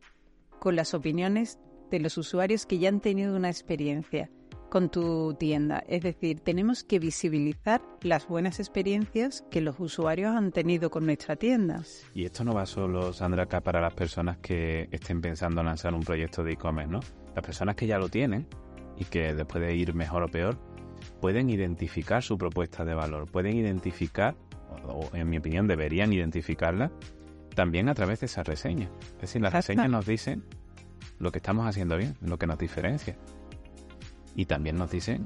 con 0.60 0.76
las 0.76 0.94
opiniones 0.94 1.60
de 1.92 2.00
los 2.00 2.18
usuarios 2.18 2.66
que 2.66 2.80
ya 2.80 2.90
han 2.90 3.00
tenido 3.00 3.36
una 3.36 3.50
experiencia 3.50 4.30
con 4.70 4.90
tu 4.90 5.34
tienda. 5.36 5.84
Es 5.88 6.04
decir, 6.04 6.40
tenemos 6.40 6.84
que 6.84 7.00
visibilizar 7.00 7.82
las 8.02 8.28
buenas 8.28 8.60
experiencias 8.60 9.44
que 9.50 9.62
los 9.62 9.80
usuarios 9.80 10.36
han 10.36 10.52
tenido 10.52 10.90
con 10.90 11.06
nuestra 11.06 11.36
tienda. 11.36 11.82
Y 12.14 12.26
esto 12.26 12.44
no 12.44 12.54
va 12.54 12.66
solo, 12.66 13.14
Sandra, 13.14 13.44
acá 13.44 13.62
para 13.62 13.82
las 13.82 13.94
personas 13.94 14.38
que 14.38 14.88
estén 14.92 15.22
pensando 15.22 15.62
en 15.62 15.68
lanzar 15.68 15.94
un 15.94 16.02
proyecto 16.02 16.44
de 16.44 16.54
e-commerce, 16.54 16.92
¿no? 16.92 17.00
Las 17.36 17.46
personas 17.46 17.76
que 17.76 17.88
ya 17.88 17.98
lo 17.98 18.10
tienen 18.10 18.48
y 18.98 19.06
que 19.06 19.34
después 19.34 19.64
de 19.64 19.76
ir 19.76 19.94
mejor 19.94 20.24
o 20.24 20.28
peor, 20.28 20.58
pueden 21.22 21.50
identificar 21.50 22.24
su 22.24 22.38
propuesta 22.38 22.84
de 22.84 22.94
valor, 22.94 23.30
pueden 23.30 23.56
identificar, 23.56 24.36
o 24.88 25.10
en 25.14 25.30
mi 25.30 25.38
opinión 25.38 25.68
deberían 25.68 26.12
identificarla, 26.12 26.92
también 27.56 27.90
a 27.90 27.96
través 27.96 28.20
de 28.20 28.28
esas 28.28 28.48
reseñas. 28.48 28.90
Es 29.16 29.22
decir, 29.22 29.42
las 29.42 29.54
Exacto. 29.54 29.74
reseñas 29.74 29.90
nos 29.90 30.06
dicen 30.06 30.44
lo 31.20 31.32
que 31.32 31.40
estamos 31.40 31.66
haciendo 31.66 31.98
bien, 31.98 32.16
lo 32.22 32.38
que 32.38 32.48
nos 32.48 32.58
diferencia. 32.58 33.18
Y 34.38 34.46
también 34.46 34.78
nos 34.78 34.92
dicen 34.92 35.26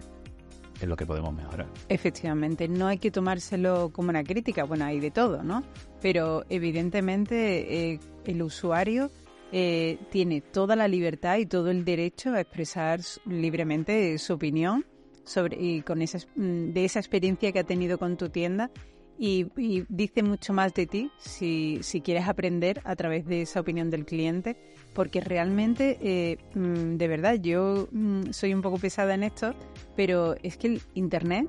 en 0.82 0.90
lo 0.90 0.96
que 0.96 1.06
podemos 1.06 1.34
mejorar. 1.34 1.68
Efectivamente, 1.90 2.68
no 2.68 2.88
hay 2.88 2.98
que 2.98 3.12
tomárselo 3.12 3.92
como 3.92 4.10
una 4.10 4.24
crítica, 4.24 4.64
bueno, 4.64 4.86
hay 4.86 5.00
de 5.00 5.12
todo, 5.12 5.44
¿no? 5.44 5.64
Pero 6.02 6.44
evidentemente 6.50 7.92
eh, 7.92 8.00
el 8.26 8.42
usuario 8.42 9.12
eh, 9.52 10.00
tiene 10.10 10.42
toda 10.42 10.76
la 10.76 10.88
libertad 10.88 11.38
y 11.38 11.46
todo 11.46 11.70
el 11.70 11.86
derecho 11.86 12.34
a 12.34 12.42
expresar 12.42 13.02
libremente 13.26 14.18
su 14.18 14.34
opinión 14.34 14.86
sobre 15.24 15.62
y 15.62 15.82
con 15.82 16.02
esa, 16.02 16.20
mm, 16.36 16.72
de 16.72 16.86
esa 16.86 17.00
experiencia 17.00 17.52
que 17.52 17.60
ha 17.60 17.64
tenido 17.64 18.00
con 18.00 18.18
tu 18.18 18.30
tienda 18.30 18.72
y, 19.20 19.48
y 19.58 19.86
dice 19.90 20.24
mucho 20.24 20.54
más 20.54 20.74
de 20.74 20.88
ti 20.88 21.12
si, 21.20 21.80
si 21.82 22.02
quieres 22.02 22.28
aprender 22.28 22.82
a 22.86 22.96
través 22.96 23.26
de 23.28 23.44
esa 23.44 23.60
opinión 23.60 23.90
del 23.90 24.06
cliente, 24.06 24.58
porque 24.94 25.22
realmente, 25.22 25.98
eh, 26.02 26.38
mm, 26.56 26.98
de 26.98 27.08
verdad, 27.08 27.36
yo 27.36 27.88
mm, 27.92 28.32
soy 28.32 28.54
un 28.54 28.62
poco 28.62 28.78
pesada 28.78 29.14
en 29.14 29.24
esto, 29.24 29.54
pero 29.96 30.36
es 30.44 30.58
que 30.58 30.68
el 30.68 30.82
Internet, 30.94 31.48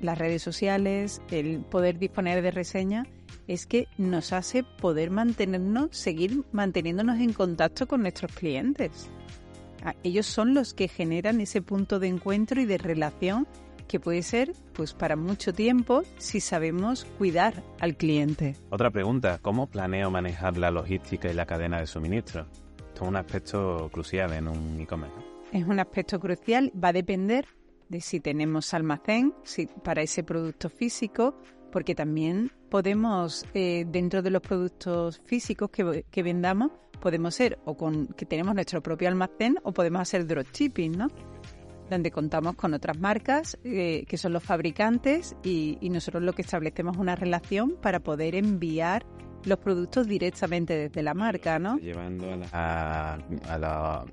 las 0.00 0.18
redes 0.18 0.42
sociales, 0.42 1.22
el 1.30 1.60
poder 1.60 1.98
disponer 1.98 2.42
de 2.42 2.50
reseñas, 2.50 3.06
es 3.46 3.66
que 3.66 3.88
nos 3.98 4.32
hace 4.32 4.62
poder 4.62 5.10
mantenernos, 5.10 5.88
seguir 5.96 6.44
manteniéndonos 6.52 7.20
en 7.20 7.32
contacto 7.32 7.86
con 7.86 8.02
nuestros 8.02 8.32
clientes. 8.32 9.10
Ah, 9.82 9.94
Ellos 10.02 10.26
son 10.26 10.54
los 10.54 10.72
que 10.72 10.88
generan 10.88 11.40
ese 11.40 11.60
punto 11.60 11.98
de 11.98 12.08
encuentro 12.08 12.60
y 12.60 12.64
de 12.64 12.78
relación 12.78 13.46
que 13.86 14.00
puede 14.00 14.22
ser 14.22 14.52
pues 14.72 14.92
para 14.92 15.16
mucho 15.16 15.52
tiempo 15.52 16.02
si 16.18 16.40
sabemos 16.40 17.04
cuidar 17.18 17.62
al 17.80 17.96
cliente. 17.96 18.56
Otra 18.70 18.90
pregunta, 18.90 19.38
¿cómo 19.40 19.66
planeo 19.68 20.10
manejar 20.10 20.56
la 20.56 20.70
logística 20.70 21.30
y 21.30 21.34
la 21.34 21.46
cadena 21.46 21.80
de 21.80 21.86
suministro? 21.86 22.46
Esto 22.78 23.04
es 23.04 23.08
un 23.08 23.16
aspecto 23.16 23.88
crucial 23.92 24.32
en 24.32 24.48
un 24.48 24.80
e-commerce. 24.80 25.16
Es 25.52 25.66
un 25.66 25.78
aspecto 25.78 26.18
crucial, 26.18 26.72
va 26.82 26.88
a 26.88 26.92
depender 26.92 27.46
de 27.88 28.00
si 28.00 28.20
tenemos 28.20 28.74
almacén 28.74 29.34
si, 29.44 29.66
para 29.66 30.02
ese 30.02 30.24
producto 30.24 30.68
físico, 30.68 31.36
porque 31.70 31.94
también 31.94 32.50
podemos, 32.70 33.44
eh, 33.54 33.84
dentro 33.86 34.22
de 34.22 34.30
los 34.30 34.42
productos 34.42 35.20
físicos 35.24 35.70
que, 35.70 36.04
que 36.10 36.22
vendamos, 36.22 36.72
podemos 37.00 37.34
ser 37.34 37.58
o 37.64 37.76
con 37.76 38.06
que 38.08 38.26
tenemos 38.26 38.54
nuestro 38.54 38.82
propio 38.82 39.08
almacén 39.08 39.56
o 39.62 39.72
podemos 39.72 40.00
hacer 40.00 40.26
dropshipping, 40.26 40.92
¿no? 40.92 41.08
Donde 41.90 42.10
contamos 42.10 42.54
con 42.56 42.72
otras 42.74 42.98
marcas 42.98 43.58
eh, 43.64 44.04
que 44.08 44.16
son 44.16 44.32
los 44.32 44.42
fabricantes 44.42 45.36
y, 45.44 45.78
nosotros 45.90 46.22
lo 46.22 46.32
que 46.32 46.42
establecemos 46.42 46.96
una 46.96 47.14
relación 47.14 47.76
para 47.80 48.00
poder 48.00 48.34
enviar 48.34 49.04
los 49.44 49.58
productos 49.58 50.06
directamente 50.08 50.74
desde 50.76 51.02
la 51.02 51.12
marca, 51.12 51.58
¿no? 51.58 51.76
Llevando 51.78 52.32
a, 52.32 52.36
la- 52.36 52.48
a- 52.52 53.14
a 53.52 53.58
la- 53.58 54.04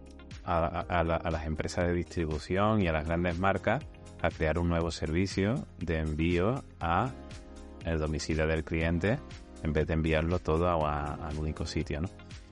a- 0.44 1.04
la- 1.04 1.16
a 1.16 1.32
las 1.32 1.46
empresas 1.46 1.88
de 1.88 1.94
distribución 1.94 2.82
y 2.82 2.88
a 2.88 2.92
las 2.92 3.06
grandes 3.06 3.40
marcas 3.40 3.84
a 4.22 4.30
crear 4.30 4.60
un 4.60 4.68
nuevo 4.68 4.92
servicio 4.92 5.66
de 5.80 6.00
envío 6.00 6.64
a 6.80 7.12
el 7.86 7.98
domicilio 8.00 8.46
del 8.48 8.64
cliente 8.64 9.18
en 9.64 9.72
vez 9.74 9.88
de 9.88 9.94
enviarlo 9.94 10.40
todo 10.40 10.68
a, 10.68 11.14
al 11.16 11.38
único 11.38 11.66
sitio, 11.66 12.02
¿no? 12.02 12.10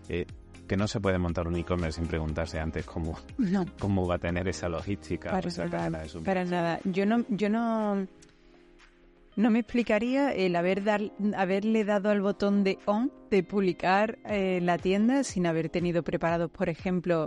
Eh, 0.07 0.25
que 0.69 0.77
no 0.77 0.87
se 0.87 1.01
puede 1.01 1.17
montar 1.17 1.47
un 1.47 1.55
e-commerce 1.55 1.99
sin 1.99 2.07
preguntarse 2.07 2.59
antes 2.59 2.85
cómo, 2.85 3.17
No. 3.39 3.65
cómo 3.79 4.07
va 4.07 4.15
a 4.15 4.19
tener 4.19 4.47
esa 4.47 4.69
logística. 4.69 5.31
Para 5.31 5.49
suministro. 5.49 6.21
para 6.23 6.45
nada. 6.45 6.79
Yo 6.85 7.07
no, 7.07 7.25
yo 7.27 7.49
no, 7.49 8.05
no 9.35 9.49
me 9.49 9.59
explicaría 9.59 10.31
el 10.31 10.55
haber 10.55 10.83
dar, 10.83 11.01
haberle 11.35 11.83
dado 11.85 12.11
al 12.11 12.21
botón 12.21 12.63
de 12.63 12.77
on 12.85 13.11
de 13.31 13.41
publicar 13.41 14.19
eh, 14.25 14.59
la 14.61 14.77
tienda 14.77 15.23
sin 15.23 15.47
haber 15.47 15.69
tenido 15.69 16.03
preparados, 16.03 16.51
por 16.51 16.69
ejemplo, 16.69 17.25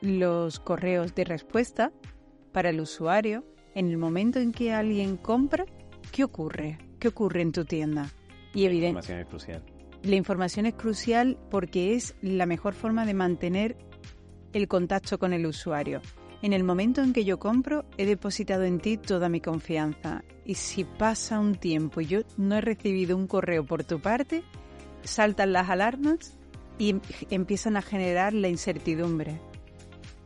los 0.00 0.60
correos 0.60 1.16
de 1.16 1.24
respuesta 1.24 1.90
para 2.52 2.70
el 2.70 2.80
usuario. 2.80 3.44
En 3.74 3.88
el 3.88 3.98
momento 3.98 4.38
en 4.38 4.52
que 4.52 4.72
alguien 4.72 5.16
compra, 5.16 5.64
¿qué 6.12 6.22
ocurre? 6.22 6.78
¿Qué 7.00 7.08
ocurre 7.08 7.42
en 7.42 7.50
tu 7.50 7.64
tienda? 7.64 8.08
Y 8.54 8.66
evidente, 8.66 8.86
información 9.00 9.18
es 9.18 9.26
crucial. 9.26 9.62
La 10.04 10.16
información 10.16 10.66
es 10.66 10.74
crucial 10.74 11.38
porque 11.50 11.94
es 11.94 12.14
la 12.20 12.46
mejor 12.46 12.74
forma 12.74 13.06
de 13.06 13.14
mantener 13.14 13.76
el 14.52 14.68
contacto 14.68 15.18
con 15.18 15.32
el 15.32 15.46
usuario. 15.46 16.02
En 16.42 16.52
el 16.52 16.62
momento 16.62 17.02
en 17.02 17.14
que 17.14 17.24
yo 17.24 17.38
compro, 17.38 17.86
he 17.96 18.04
depositado 18.04 18.64
en 18.64 18.78
ti 18.78 18.98
toda 18.98 19.30
mi 19.30 19.40
confianza. 19.40 20.22
Y 20.44 20.56
si 20.56 20.84
pasa 20.84 21.40
un 21.40 21.54
tiempo 21.54 22.02
y 22.02 22.06
yo 22.06 22.20
no 22.36 22.56
he 22.56 22.60
recibido 22.60 23.16
un 23.16 23.26
correo 23.26 23.64
por 23.64 23.82
tu 23.84 23.98
parte, 23.98 24.44
saltan 25.02 25.54
las 25.54 25.70
alarmas 25.70 26.36
y 26.78 26.90
em- 26.90 27.00
empiezan 27.30 27.78
a 27.78 27.82
generar 27.82 28.34
la 28.34 28.48
incertidumbre. 28.48 29.40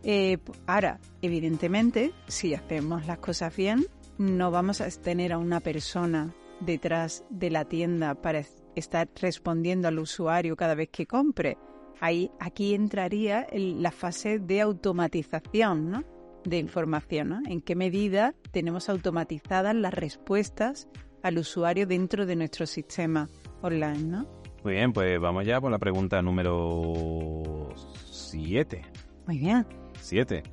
Eh, 0.02 0.38
ahora, 0.66 0.98
evidentemente, 1.22 2.12
si 2.26 2.52
hacemos 2.52 3.06
las 3.06 3.18
cosas 3.18 3.56
bien, 3.56 3.86
no 4.18 4.50
vamos 4.50 4.80
a 4.80 4.90
tener 4.90 5.32
a 5.32 5.38
una 5.38 5.60
persona 5.60 6.34
detrás 6.60 7.24
de 7.30 7.50
la 7.50 7.66
tienda 7.66 8.16
para 8.16 8.40
estar 8.78 9.08
respondiendo 9.20 9.88
al 9.88 9.98
usuario 9.98 10.56
cada 10.56 10.74
vez 10.74 10.88
que 10.90 11.06
compre. 11.06 11.56
ahí 12.00 12.30
aquí 12.38 12.74
entraría 12.74 13.42
el- 13.42 13.82
la 13.82 13.90
fase 13.90 14.38
de 14.38 14.60
automatización, 14.60 15.90
¿no? 15.90 16.04
De 16.44 16.56
información, 16.58 17.28
¿no? 17.28 17.40
En 17.46 17.60
qué 17.60 17.74
medida 17.74 18.34
tenemos 18.52 18.88
automatizadas 18.88 19.74
las 19.74 19.92
respuestas 19.92 20.86
al 21.24 21.38
usuario 21.38 21.88
dentro 21.88 22.24
de 22.24 22.36
nuestro 22.36 22.66
sistema 22.66 23.28
online, 23.62 24.04
¿no? 24.04 24.28
Muy 24.62 24.74
bien, 24.74 24.92
pues 24.92 25.18
vamos 25.20 25.44
ya 25.44 25.60
por 25.60 25.72
la 25.72 25.78
pregunta 25.80 26.22
número 26.22 27.70
7. 28.10 28.82
Muy 29.26 29.38
bien. 29.38 29.66
7, 30.00 30.44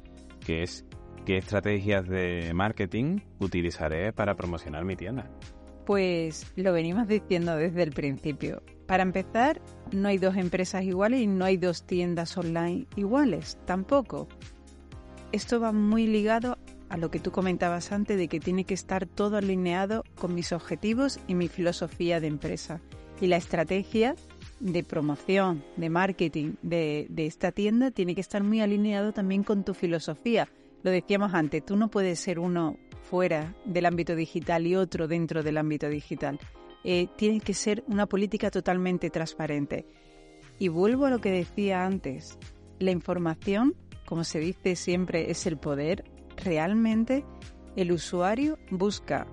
que 0.44 0.64
es 0.64 0.84
¿qué 1.26 1.38
estrategias 1.38 2.08
de 2.08 2.52
marketing 2.56 3.20
utilizaré 3.40 4.14
para 4.14 4.36
promocionar 4.36 4.84
mi 4.84 4.96
tienda? 4.96 5.30
Pues 5.86 6.52
lo 6.56 6.74
venimos 6.74 7.08
diciendo 7.08 7.56
desde 7.56 7.84
el 7.84 7.92
principio. 7.92 8.64
Para 8.88 9.04
empezar, 9.04 9.62
no 9.92 10.08
hay 10.08 10.18
dos 10.18 10.36
empresas 10.36 10.84
iguales 10.84 11.22
y 11.22 11.28
no 11.28 11.46
hay 11.46 11.58
dos 11.58 11.86
tiendas 11.86 12.38
online 12.38 12.88
iguales, 12.96 13.58
tampoco. 13.66 14.28
Esto 15.32 15.60
va 15.60 15.72
muy 15.72 16.08
ligado 16.08 16.58
a 16.90 16.98
lo 16.98 17.10
que 17.12 17.20
tú 17.20 17.32
comentabas 17.32 17.92
antes 17.92 18.18
de 18.18 18.28
que 18.28 18.40
tiene 18.40 18.64
que 18.64 18.74
estar 18.74 19.06
todo 19.06 19.38
alineado 19.38 20.04
con 20.16 20.34
mis 20.34 20.52
objetivos 20.52 21.20
y 21.28 21.36
mi 21.36 21.48
filosofía 21.48 22.20
de 22.20 22.28
empresa. 22.28 22.82
Y 23.22 23.28
la 23.28 23.38
estrategia 23.38 24.16
de 24.60 24.84
promoción, 24.84 25.64
de 25.78 25.90
marketing 25.90 26.54
de, 26.62 27.08
de 27.10 27.26
esta 27.26 27.52
tienda 27.52 27.92
tiene 27.92 28.16
que 28.16 28.22
estar 28.22 28.44
muy 28.44 28.62
alineado 28.62 29.14
también 29.14 29.44
con 29.44 29.64
tu 29.64 29.74
filosofía. 29.74 30.48
Lo 30.84 30.92
decíamos 30.92 31.34
antes, 31.34 31.66
tú 31.66 31.76
no 31.76 31.90
puedes 31.90 32.20
ser 32.20 32.38
uno 32.38 32.78
fuera 33.10 33.56
del 33.66 33.86
ámbito 33.86 34.16
digital 34.16 34.66
y 34.68 34.76
otro 34.76 35.08
dentro 35.08 35.44
del 35.44 35.58
ámbito 35.58 35.88
digital. 35.90 36.40
Eh, 36.84 37.08
tiene 37.16 37.40
que 37.40 37.54
ser 37.54 37.84
una 37.88 38.06
política 38.06 38.52
totalmente 38.52 39.10
transparente. 39.10 39.86
Y 40.60 40.68
vuelvo 40.68 41.06
a 41.06 41.10
lo 41.10 41.20
que 41.20 41.32
decía 41.32 41.86
antes, 41.86 42.38
la 42.80 42.92
información, 42.92 43.76
como 44.06 44.24
se 44.24 44.40
dice 44.40 44.76
siempre, 44.76 45.32
es 45.32 45.46
el 45.46 45.58
poder. 45.58 46.06
Realmente 46.38 47.26
el 47.76 47.92
usuario 47.92 48.58
busca 48.70 49.28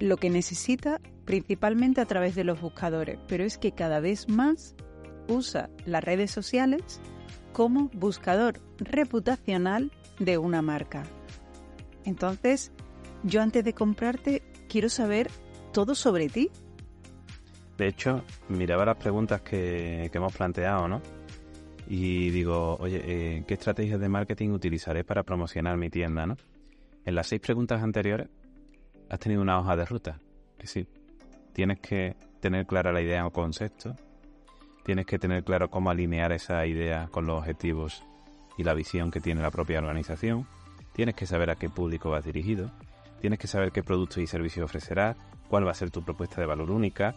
lo 0.00 0.16
que 0.16 0.30
necesita 0.30 1.00
principalmente 1.24 2.00
a 2.00 2.06
través 2.06 2.34
de 2.34 2.44
los 2.44 2.60
buscadores, 2.60 3.18
pero 3.28 3.44
es 3.44 3.58
que 3.58 3.72
cada 3.72 4.00
vez 4.00 4.28
más 4.28 4.74
usa 5.28 5.70
las 5.84 6.02
redes 6.02 6.30
sociales 6.30 7.00
como 7.52 7.90
buscador 7.92 8.60
reputacional 8.78 9.92
de 10.18 10.38
una 10.38 10.62
marca. 10.62 11.04
Entonces, 12.04 12.72
yo 13.22 13.42
antes 13.42 13.64
de 13.64 13.72
comprarte 13.72 14.42
quiero 14.68 14.88
saber 14.88 15.30
todo 15.72 15.94
sobre 15.94 16.28
ti. 16.28 16.50
De 17.78 17.88
hecho, 17.88 18.22
miraba 18.48 18.84
las 18.84 18.96
preguntas 18.96 19.40
que, 19.42 20.08
que 20.12 20.18
hemos 20.18 20.34
planteado, 20.34 20.88
¿no? 20.88 21.02
Y 21.88 22.30
digo, 22.30 22.76
oye, 22.78 23.02
eh, 23.04 23.44
¿qué 23.46 23.54
estrategias 23.54 24.00
de 24.00 24.08
marketing 24.08 24.50
utilizaré 24.50 25.04
para 25.04 25.22
promocionar 25.22 25.76
mi 25.76 25.90
tienda, 25.90 26.26
no? 26.26 26.36
En 27.04 27.14
las 27.14 27.26
seis 27.26 27.40
preguntas 27.40 27.82
anteriores 27.82 28.28
has 29.10 29.18
tenido 29.18 29.42
una 29.42 29.58
hoja 29.58 29.76
de 29.76 29.84
ruta. 29.84 30.20
Es 30.58 30.78
tienes 31.52 31.80
que 31.80 32.16
tener 32.40 32.66
clara 32.66 32.92
la 32.92 33.02
idea 33.02 33.26
o 33.26 33.30
concepto, 33.30 33.96
tienes 34.84 35.06
que 35.06 35.18
tener 35.18 35.44
claro 35.44 35.70
cómo 35.70 35.90
alinear 35.90 36.32
esa 36.32 36.64
idea 36.66 37.08
con 37.10 37.26
los 37.26 37.40
objetivos 37.40 38.04
y 38.56 38.64
la 38.64 38.74
visión 38.74 39.10
que 39.10 39.20
tiene 39.20 39.42
la 39.42 39.50
propia 39.50 39.78
organización, 39.78 40.46
tienes 40.92 41.14
que 41.14 41.26
saber 41.26 41.50
a 41.50 41.56
qué 41.56 41.68
público 41.68 42.10
vas 42.10 42.24
dirigido, 42.24 42.70
tienes 43.22 43.38
que 43.38 43.46
saber 43.46 43.70
qué 43.70 43.84
productos 43.84 44.18
y 44.18 44.26
servicios 44.26 44.64
ofrecerás, 44.64 45.16
cuál 45.48 45.64
va 45.64 45.70
a 45.70 45.74
ser 45.74 45.92
tu 45.92 46.02
propuesta 46.02 46.40
de 46.40 46.46
valor 46.46 46.72
única, 46.72 47.14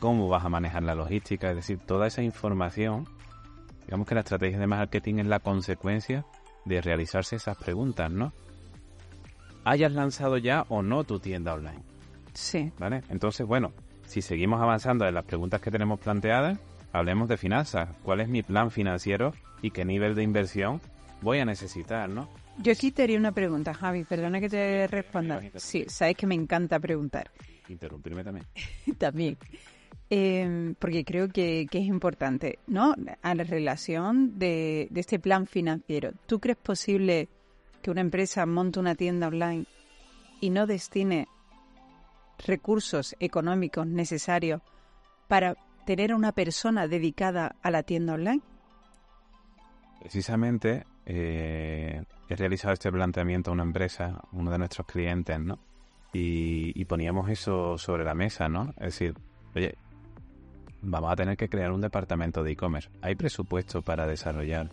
cómo 0.00 0.28
vas 0.28 0.44
a 0.44 0.48
manejar 0.48 0.82
la 0.82 0.96
logística, 0.96 1.48
es 1.48 1.54
decir, 1.54 1.78
toda 1.78 2.08
esa 2.08 2.22
información, 2.22 3.06
digamos 3.84 4.08
que 4.08 4.16
la 4.16 4.22
estrategia 4.22 4.58
de 4.58 4.66
marketing 4.66 5.20
es 5.20 5.26
la 5.26 5.38
consecuencia 5.38 6.26
de 6.64 6.80
realizarse 6.80 7.36
esas 7.36 7.56
preguntas, 7.56 8.10
¿no? 8.10 8.32
Hayas 9.64 9.92
lanzado 9.92 10.38
ya 10.38 10.66
o 10.68 10.82
no 10.82 11.04
tu 11.04 11.20
tienda 11.20 11.54
online, 11.54 11.82
Sí. 12.32 12.72
¿vale? 12.76 13.02
Entonces, 13.08 13.46
bueno, 13.46 13.70
si 14.06 14.22
seguimos 14.22 14.60
avanzando 14.60 15.06
en 15.06 15.14
las 15.14 15.24
preguntas 15.24 15.60
que 15.60 15.70
tenemos 15.70 16.00
planteadas, 16.00 16.58
hablemos 16.92 17.28
de 17.28 17.36
finanzas. 17.36 17.90
¿Cuál 18.02 18.20
es 18.20 18.28
mi 18.28 18.42
plan 18.42 18.72
financiero 18.72 19.32
y 19.62 19.70
qué 19.70 19.84
nivel 19.84 20.16
de 20.16 20.24
inversión 20.24 20.80
voy 21.22 21.38
a 21.38 21.44
necesitar, 21.44 22.08
no? 22.08 22.28
Yo 22.58 22.72
aquí 22.72 22.92
te 22.92 23.02
haría 23.02 23.18
una 23.18 23.32
pregunta, 23.32 23.74
Javi, 23.74 24.04
perdona 24.04 24.40
que 24.40 24.48
te 24.48 24.86
responda. 24.86 25.40
Sí, 25.56 25.84
sabes 25.88 26.16
que 26.16 26.26
me 26.26 26.34
encanta 26.34 26.78
preguntar. 26.78 27.30
Interrumpirme 27.68 28.22
también. 28.22 28.46
También. 28.98 29.38
Eh, 30.10 30.74
porque 30.78 31.04
creo 31.04 31.28
que, 31.28 31.66
que 31.70 31.78
es 31.78 31.86
importante, 31.86 32.58
¿no? 32.66 32.94
A 33.22 33.34
la 33.34 33.44
relación 33.44 34.38
de, 34.38 34.88
de 34.90 35.00
este 35.00 35.18
plan 35.18 35.46
financiero. 35.46 36.12
¿Tú 36.26 36.40
crees 36.40 36.58
posible 36.58 37.28
que 37.82 37.90
una 37.90 38.02
empresa 38.02 38.44
monte 38.46 38.80
una 38.80 38.94
tienda 38.94 39.28
online 39.28 39.64
y 40.40 40.50
no 40.50 40.66
destine 40.66 41.26
recursos 42.46 43.16
económicos 43.18 43.86
necesarios 43.86 44.60
para 45.26 45.56
tener 45.86 46.12
a 46.12 46.16
una 46.16 46.32
persona 46.32 46.86
dedicada 46.86 47.56
a 47.62 47.70
la 47.70 47.82
tienda 47.82 48.14
online? 48.14 48.42
Precisamente 50.00 50.84
eh, 51.06 52.02
he 52.28 52.36
realizado 52.36 52.72
este 52.72 52.90
planteamiento 52.90 53.50
a 53.50 53.54
una 53.54 53.62
empresa, 53.62 54.22
uno 54.32 54.50
de 54.50 54.58
nuestros 54.58 54.86
clientes, 54.86 55.38
¿no? 55.38 55.58
Y, 56.12 56.84
poníamos 56.84 57.28
eso 57.28 57.76
sobre 57.76 58.04
la 58.04 58.14
mesa, 58.14 58.48
¿no? 58.48 58.70
Es 58.76 58.98
decir, 58.98 59.14
oye, 59.56 59.74
vamos 60.80 61.10
a 61.10 61.16
tener 61.16 61.36
que 61.36 61.48
crear 61.48 61.72
un 61.72 61.80
departamento 61.80 62.44
de 62.44 62.52
e-commerce. 62.52 62.88
¿Hay 63.02 63.16
presupuesto 63.16 63.82
para 63.82 64.06
desarrollar, 64.06 64.70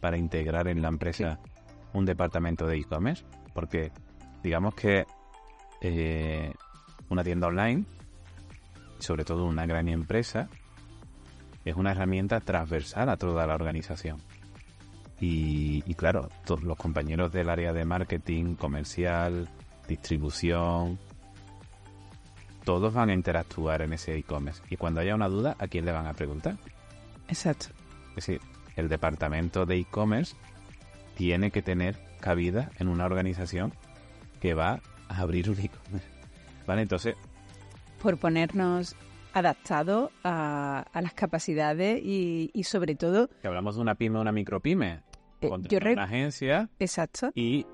para 0.00 0.16
integrar 0.16 0.68
en 0.68 0.82
la 0.82 0.88
empresa 0.88 1.40
un 1.92 2.04
departamento 2.04 2.68
de 2.68 2.76
e-commerce? 2.78 3.24
Porque 3.52 3.90
digamos 4.44 4.76
que 4.76 5.06
eh, 5.80 6.52
una 7.08 7.24
tienda 7.24 7.48
online, 7.48 7.84
sobre 9.00 9.24
todo 9.24 9.44
una 9.44 9.66
gran 9.66 9.88
empresa, 9.88 10.48
es 11.64 11.74
una 11.74 11.90
herramienta 11.90 12.38
transversal 12.40 13.08
a 13.08 13.16
toda 13.16 13.44
la 13.44 13.54
organización. 13.54 14.18
Y, 15.20 15.82
y 15.86 15.94
claro, 15.94 16.28
todos 16.44 16.62
los 16.62 16.76
compañeros 16.76 17.32
del 17.32 17.48
área 17.48 17.72
de 17.72 17.84
marketing, 17.84 18.54
comercial, 18.54 19.48
distribución, 19.88 20.98
todos 22.64 22.92
van 22.92 23.10
a 23.10 23.14
interactuar 23.14 23.82
en 23.82 23.92
ese 23.92 24.16
e-commerce. 24.16 24.60
Y 24.68 24.76
cuando 24.76 25.00
haya 25.00 25.14
una 25.14 25.28
duda, 25.28 25.56
¿a 25.58 25.68
quién 25.68 25.84
le 25.84 25.92
van 25.92 26.06
a 26.06 26.14
preguntar? 26.14 26.56
Exacto. 27.28 27.66
Es 28.10 28.26
decir, 28.26 28.40
el 28.74 28.88
departamento 28.88 29.66
de 29.66 29.76
e-commerce 29.78 30.34
tiene 31.16 31.50
que 31.50 31.62
tener 31.62 31.96
cabida 32.20 32.70
en 32.78 32.88
una 32.88 33.06
organización 33.06 33.72
que 34.40 34.54
va 34.54 34.80
a 35.08 35.20
abrir 35.20 35.48
un 35.48 35.60
e-commerce. 35.60 36.08
¿Vale? 36.66 36.82
Entonces, 36.82 37.14
Por 38.02 38.18
ponernos 38.18 38.96
adaptados 39.36 40.10
a, 40.24 40.84
a 40.92 41.02
las 41.02 41.12
capacidades 41.12 42.00
y, 42.02 42.50
y 42.54 42.64
sobre 42.64 42.94
todo, 42.94 43.28
que 43.42 43.48
hablamos 43.48 43.76
de 43.76 43.82
una 43.82 43.94
pyme 43.94 44.18
o 44.18 44.22
una 44.22 44.32
micropyme, 44.32 45.02
Eh, 45.42 45.50
yo 45.68 45.78
una 45.78 46.04
agencia 46.04 46.70
exacto. 46.78 47.30
y... 47.34 47.66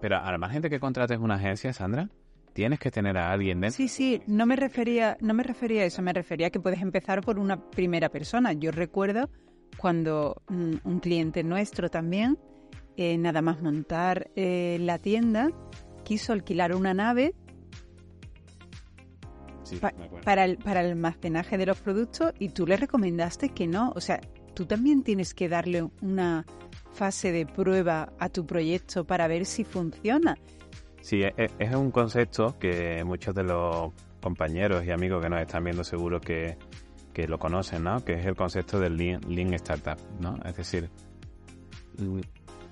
Pero 0.00 0.16
al 0.16 0.38
margen 0.38 0.62
de 0.62 0.70
que 0.70 0.80
contrates 0.80 1.18
una 1.18 1.34
agencia, 1.34 1.74
Sandra, 1.74 2.08
tienes 2.54 2.78
que 2.78 2.90
tener 2.90 3.18
a 3.18 3.30
alguien 3.32 3.60
dentro. 3.60 3.76
Sí, 3.76 3.86
sí, 3.86 4.22
no 4.26 4.46
me 4.46 4.56
refería, 4.56 5.18
no 5.20 5.34
me 5.34 5.42
refería 5.42 5.82
a 5.82 5.84
eso, 5.84 6.00
me 6.00 6.14
refería 6.14 6.46
a 6.46 6.50
que 6.50 6.58
puedes 6.58 6.80
empezar 6.80 7.20
por 7.20 7.38
una 7.38 7.60
primera 7.70 8.08
persona. 8.08 8.54
Yo 8.54 8.70
recuerdo 8.70 9.28
cuando 9.76 10.40
mm, 10.48 10.76
un 10.84 11.00
cliente 11.00 11.44
nuestro 11.44 11.90
también, 11.90 12.38
eh, 12.96 13.18
nada 13.18 13.42
más 13.42 13.60
montar 13.60 14.30
eh, 14.36 14.78
la 14.80 14.98
tienda, 14.98 15.50
quiso 16.02 16.32
alquilar 16.32 16.74
una 16.74 16.94
nave 16.94 17.34
Sí, 19.70 19.76
pa- 19.80 19.92
me 19.98 20.04
acuerdo. 20.04 20.24
para 20.24 20.44
el, 20.44 20.56
para 20.58 20.80
el 20.80 20.90
almacenaje 20.90 21.56
de 21.58 21.66
los 21.66 21.80
productos 21.80 22.32
y 22.38 22.50
tú 22.50 22.66
le 22.66 22.76
recomendaste 22.76 23.50
que 23.50 23.66
no. 23.66 23.92
O 23.96 24.00
sea, 24.00 24.20
tú 24.54 24.66
también 24.66 25.02
tienes 25.02 25.34
que 25.34 25.48
darle 25.48 25.88
una 26.02 26.44
fase 26.92 27.32
de 27.32 27.46
prueba 27.46 28.12
a 28.18 28.28
tu 28.28 28.46
proyecto 28.46 29.04
para 29.04 29.26
ver 29.28 29.46
si 29.46 29.64
funciona. 29.64 30.36
Sí, 31.00 31.22
e- 31.22 31.32
e- 31.36 31.50
es 31.58 31.74
un 31.74 31.90
concepto 31.90 32.58
que 32.58 33.02
muchos 33.04 33.34
de 33.34 33.44
los 33.44 33.92
compañeros 34.20 34.84
y 34.84 34.90
amigos 34.90 35.22
que 35.22 35.30
nos 35.30 35.40
están 35.40 35.64
viendo 35.64 35.82
seguro 35.82 36.20
que, 36.20 36.58
que 37.14 37.26
lo 37.26 37.38
conocen, 37.38 37.84
¿no? 37.84 38.04
Que 38.04 38.14
es 38.14 38.26
el 38.26 38.34
concepto 38.36 38.78
del 38.78 38.96
Lean, 38.96 39.20
Lean 39.28 39.54
Startup, 39.54 39.96
¿no? 40.20 40.36
Es 40.44 40.56
decir, 40.56 40.90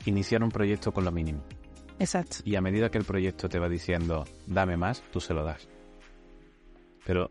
iniciar 0.05 0.43
un 0.43 0.51
proyecto 0.51 0.93
con 0.93 1.05
lo 1.05 1.13
mínimo. 1.13 1.43
Exacto. 1.99 2.37
Y 2.45 2.55
a 2.57 2.61
medida 2.61 2.91
que 2.91 2.99
el 2.99 3.05
proyecto 3.05 3.49
te 3.49 3.59
va 3.59 3.69
diciendo, 3.69 4.25
dame 4.47 4.77
más, 4.77 5.03
tú 5.11 5.21
se 5.21 5.35
lo 5.35 5.45
das. 5.45 5.69
Pero 7.09 7.31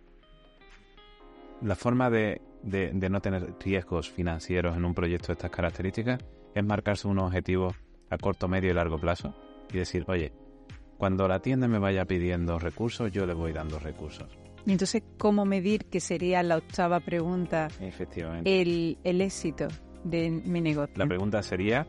la 1.62 1.76
forma 1.76 2.10
de, 2.10 2.42
de- 2.64 2.90
de 2.92 3.10
no 3.12 3.22
tener 3.22 3.54
riesgos 3.64 4.10
financieros 4.10 4.76
en 4.76 4.84
un 4.86 4.96
proyecto 4.96 5.28
de 5.28 5.34
estas 5.34 5.52
características 5.52 6.20
es 6.56 6.66
marcarse 6.66 7.08
unos 7.08 7.26
objetivos 7.28 7.76
a 8.10 8.18
corto, 8.18 8.48
medio 8.48 8.72
y 8.72 8.74
largo 8.74 8.98
plazo 9.00 9.36
y 9.72 9.78
decir, 9.78 10.04
oye, 10.08 10.34
cuando 10.98 11.28
la 11.28 11.42
tienda 11.44 11.68
me 11.68 11.78
vaya 11.78 12.06
pidiendo 12.06 12.58
recursos, 12.58 13.12
yo 13.12 13.28
le 13.28 13.36
voy 13.36 13.54
dando 13.54 13.78
recursos. 13.78 14.28
Y 14.66 14.72
entonces, 14.72 15.04
¿cómo 15.20 15.46
medir, 15.46 15.86
que 15.86 16.00
sería 16.00 16.42
la 16.42 16.58
octava 16.58 17.00
pregunta, 17.00 17.68
Efectivamente. 17.80 18.60
el, 18.62 18.98
el 19.04 19.22
éxito 19.22 19.68
de 20.04 20.32
mi 20.32 20.60
negocio. 20.60 20.96
La 20.98 21.06
pregunta 21.06 21.44
sería, 21.44 21.86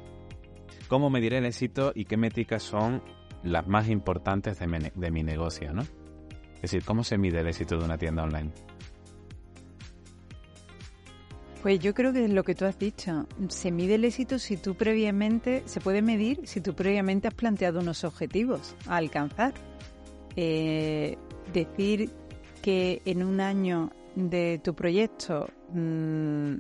¿cómo 0.88 1.08
mediré 1.08 1.38
el 1.38 1.46
éxito 1.46 1.92
y 1.94 2.04
qué 2.04 2.18
métricas 2.18 2.62
son 2.62 3.02
las 3.42 3.66
más 3.66 3.88
importantes 3.88 4.58
de 4.58 4.66
mi, 4.66 4.78
de 4.94 5.10
mi 5.10 5.22
negocio, 5.22 5.72
¿no? 5.72 5.84
Es 6.58 6.72
decir, 6.72 6.84
¿cómo 6.84 7.04
se 7.04 7.18
mide 7.18 7.40
el 7.40 7.46
éxito 7.46 7.78
de 7.78 7.84
una 7.84 7.96
tienda 7.96 8.24
online? 8.24 8.50
Pues 11.62 11.80
yo 11.80 11.92
creo 11.92 12.12
que 12.12 12.24
es 12.24 12.30
lo 12.30 12.44
que 12.44 12.54
tú 12.54 12.64
has 12.64 12.78
dicho. 12.78 13.26
Se 13.48 13.70
mide 13.70 13.94
el 13.96 14.04
éxito 14.04 14.38
si 14.38 14.56
tú 14.56 14.74
previamente, 14.74 15.62
se 15.66 15.80
puede 15.80 16.02
medir 16.02 16.40
si 16.44 16.60
tú 16.60 16.74
previamente 16.74 17.28
has 17.28 17.34
planteado 17.34 17.80
unos 17.80 18.04
objetivos 18.04 18.74
a 18.86 18.96
alcanzar. 18.96 19.54
Eh, 20.36 21.16
decir 21.52 22.10
que 22.62 23.02
en 23.04 23.22
un 23.22 23.40
año 23.40 23.90
de 24.14 24.60
tu 24.62 24.74
proyecto 24.74 25.48
mm, 25.72 26.54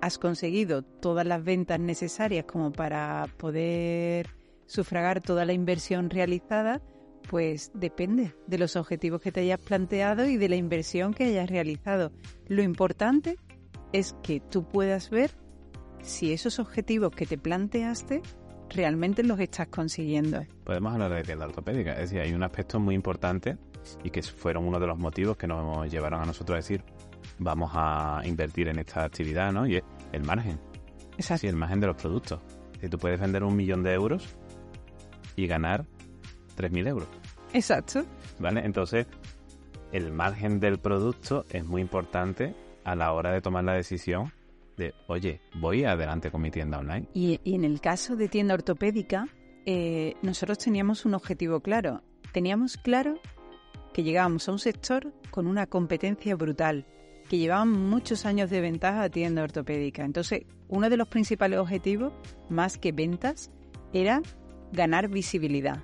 has 0.00 0.18
conseguido 0.18 0.82
todas 0.82 1.26
las 1.26 1.42
ventas 1.42 1.80
necesarias 1.80 2.44
como 2.44 2.72
para 2.72 3.26
poder 3.36 4.28
sufragar 4.66 5.20
toda 5.20 5.44
la 5.44 5.52
inversión 5.52 6.10
realizada, 6.10 6.80
pues 7.28 7.70
depende 7.74 8.34
de 8.46 8.58
los 8.58 8.76
objetivos 8.76 9.20
que 9.20 9.32
te 9.32 9.40
hayas 9.40 9.60
planteado 9.60 10.26
y 10.26 10.36
de 10.36 10.48
la 10.48 10.56
inversión 10.56 11.14
que 11.14 11.24
hayas 11.24 11.48
realizado. 11.48 12.12
Lo 12.46 12.62
importante 12.62 13.36
es 13.92 14.14
que 14.22 14.40
tú 14.40 14.68
puedas 14.68 15.10
ver 15.10 15.30
si 16.02 16.32
esos 16.32 16.58
objetivos 16.58 17.10
que 17.14 17.26
te 17.26 17.38
planteaste 17.38 18.22
realmente 18.70 19.22
los 19.22 19.40
estás 19.40 19.68
consiguiendo. 19.68 20.44
Podemos 20.64 20.92
hablar 20.92 21.12
de 21.14 21.22
tienda 21.22 21.46
ortopédica, 21.46 21.92
es 21.92 22.10
decir, 22.10 22.20
hay 22.20 22.32
un 22.32 22.42
aspecto 22.42 22.78
muy 22.78 22.94
importante 22.94 23.56
y 24.02 24.10
que 24.10 24.22
fueron 24.22 24.66
uno 24.66 24.78
de 24.78 24.86
los 24.86 24.98
motivos 24.98 25.36
que 25.36 25.46
nos 25.46 25.90
llevaron 25.90 26.22
a 26.22 26.26
nosotros 26.26 26.54
a 26.54 26.58
decir 26.58 26.84
vamos 27.38 27.70
a 27.74 28.20
invertir 28.24 28.68
en 28.68 28.78
esta 28.78 29.04
actividad, 29.04 29.52
¿no? 29.52 29.66
Y 29.66 29.76
es 29.76 29.82
el 30.12 30.22
margen. 30.24 30.60
Exacto. 31.16 31.42
Sí, 31.42 31.46
el 31.48 31.56
margen 31.56 31.80
de 31.80 31.86
los 31.86 31.96
productos. 31.96 32.40
Si 32.80 32.88
tú 32.88 32.98
puedes 32.98 33.20
vender 33.20 33.42
un 33.42 33.56
millón 33.56 33.82
de 33.82 33.92
euros 33.92 34.36
y 35.36 35.46
ganar 35.46 35.86
3.000 36.58 36.88
euros. 36.88 37.08
Exacto. 37.52 38.04
¿Vale? 38.38 38.64
Entonces, 38.64 39.06
el 39.92 40.12
margen 40.12 40.60
del 40.60 40.78
producto 40.78 41.44
es 41.50 41.64
muy 41.64 41.80
importante 41.80 42.54
a 42.84 42.94
la 42.94 43.12
hora 43.12 43.32
de 43.32 43.40
tomar 43.40 43.64
la 43.64 43.74
decisión 43.74 44.32
de, 44.76 44.94
oye, 45.08 45.40
voy 45.54 45.84
adelante 45.84 46.30
con 46.30 46.40
mi 46.40 46.50
tienda 46.50 46.78
online. 46.78 47.08
Y, 47.14 47.40
y 47.44 47.54
en 47.54 47.64
el 47.64 47.80
caso 47.80 48.16
de 48.16 48.28
tienda 48.28 48.54
ortopédica, 48.54 49.26
eh, 49.66 50.14
nosotros 50.22 50.58
teníamos 50.58 51.04
un 51.04 51.14
objetivo 51.14 51.60
claro. 51.60 52.02
Teníamos 52.32 52.76
claro 52.76 53.20
que 53.92 54.02
llegábamos 54.02 54.48
a 54.48 54.52
un 54.52 54.58
sector 54.58 55.12
con 55.30 55.46
una 55.46 55.66
competencia 55.66 56.36
brutal, 56.36 56.86
que 57.28 57.38
llevaban 57.38 57.70
muchos 57.70 58.24
años 58.24 58.48
de 58.50 58.60
ventaja 58.60 59.02
a 59.02 59.10
tienda 59.10 59.42
ortopédica. 59.42 60.04
Entonces, 60.04 60.44
uno 60.68 60.88
de 60.88 60.96
los 60.96 61.08
principales 61.08 61.58
objetivos, 61.58 62.12
más 62.48 62.78
que 62.78 62.92
ventas, 62.92 63.50
era 63.92 64.22
ganar 64.72 65.08
visibilidad. 65.08 65.82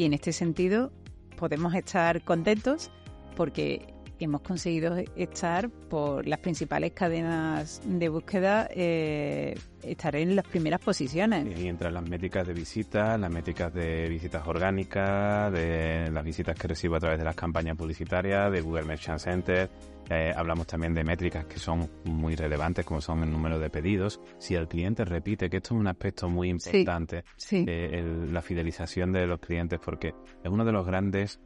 Y 0.00 0.06
en 0.06 0.14
este 0.14 0.32
sentido, 0.32 0.92
podemos 1.36 1.74
estar 1.74 2.22
contentos 2.22 2.90
porque 3.36 3.92
hemos 4.18 4.40
conseguido 4.40 4.96
estar 5.14 5.68
por 5.68 6.26
las 6.26 6.38
principales 6.38 6.92
cadenas 6.92 7.82
de 7.84 8.08
búsqueda, 8.08 8.66
eh, 8.74 9.58
estar 9.82 10.16
en 10.16 10.36
las 10.36 10.46
primeras 10.46 10.80
posiciones. 10.80 11.46
Y 11.54 11.68
entran 11.68 11.92
las 11.92 12.08
métricas 12.08 12.46
de 12.46 12.54
visitas, 12.54 13.20
las 13.20 13.30
métricas 13.30 13.74
de 13.74 14.08
visitas 14.08 14.46
orgánicas, 14.46 15.52
de 15.52 16.10
las 16.10 16.24
visitas 16.24 16.58
que 16.58 16.68
recibo 16.68 16.96
a 16.96 17.00
través 17.00 17.18
de 17.18 17.24
las 17.26 17.36
campañas 17.36 17.76
publicitarias, 17.76 18.50
de 18.50 18.62
Google 18.62 18.84
Merchant 18.84 19.18
Center. 19.18 19.68
Eh, 20.12 20.32
hablamos 20.36 20.66
también 20.66 20.92
de 20.92 21.04
métricas 21.04 21.44
que 21.46 21.58
son 21.60 21.88
muy 22.04 22.34
relevantes, 22.34 22.84
como 22.84 23.00
son 23.00 23.22
el 23.22 23.30
número 23.30 23.58
de 23.60 23.70
pedidos. 23.70 24.20
Si 24.38 24.56
el 24.56 24.66
cliente 24.66 25.04
repite, 25.04 25.48
que 25.48 25.58
esto 25.58 25.74
es 25.74 25.80
un 25.80 25.86
aspecto 25.86 26.28
muy 26.28 26.48
importante, 26.48 27.24
sí. 27.36 27.64
eh, 27.68 27.90
el- 28.00 28.34
la 28.34 28.42
fidelización 28.42 29.12
de 29.12 29.26
los 29.28 29.38
clientes, 29.38 29.78
porque 29.84 30.08
es 30.42 30.50
uno 30.50 30.64
de 30.64 30.72
los 30.72 30.84
grandes 30.84 31.40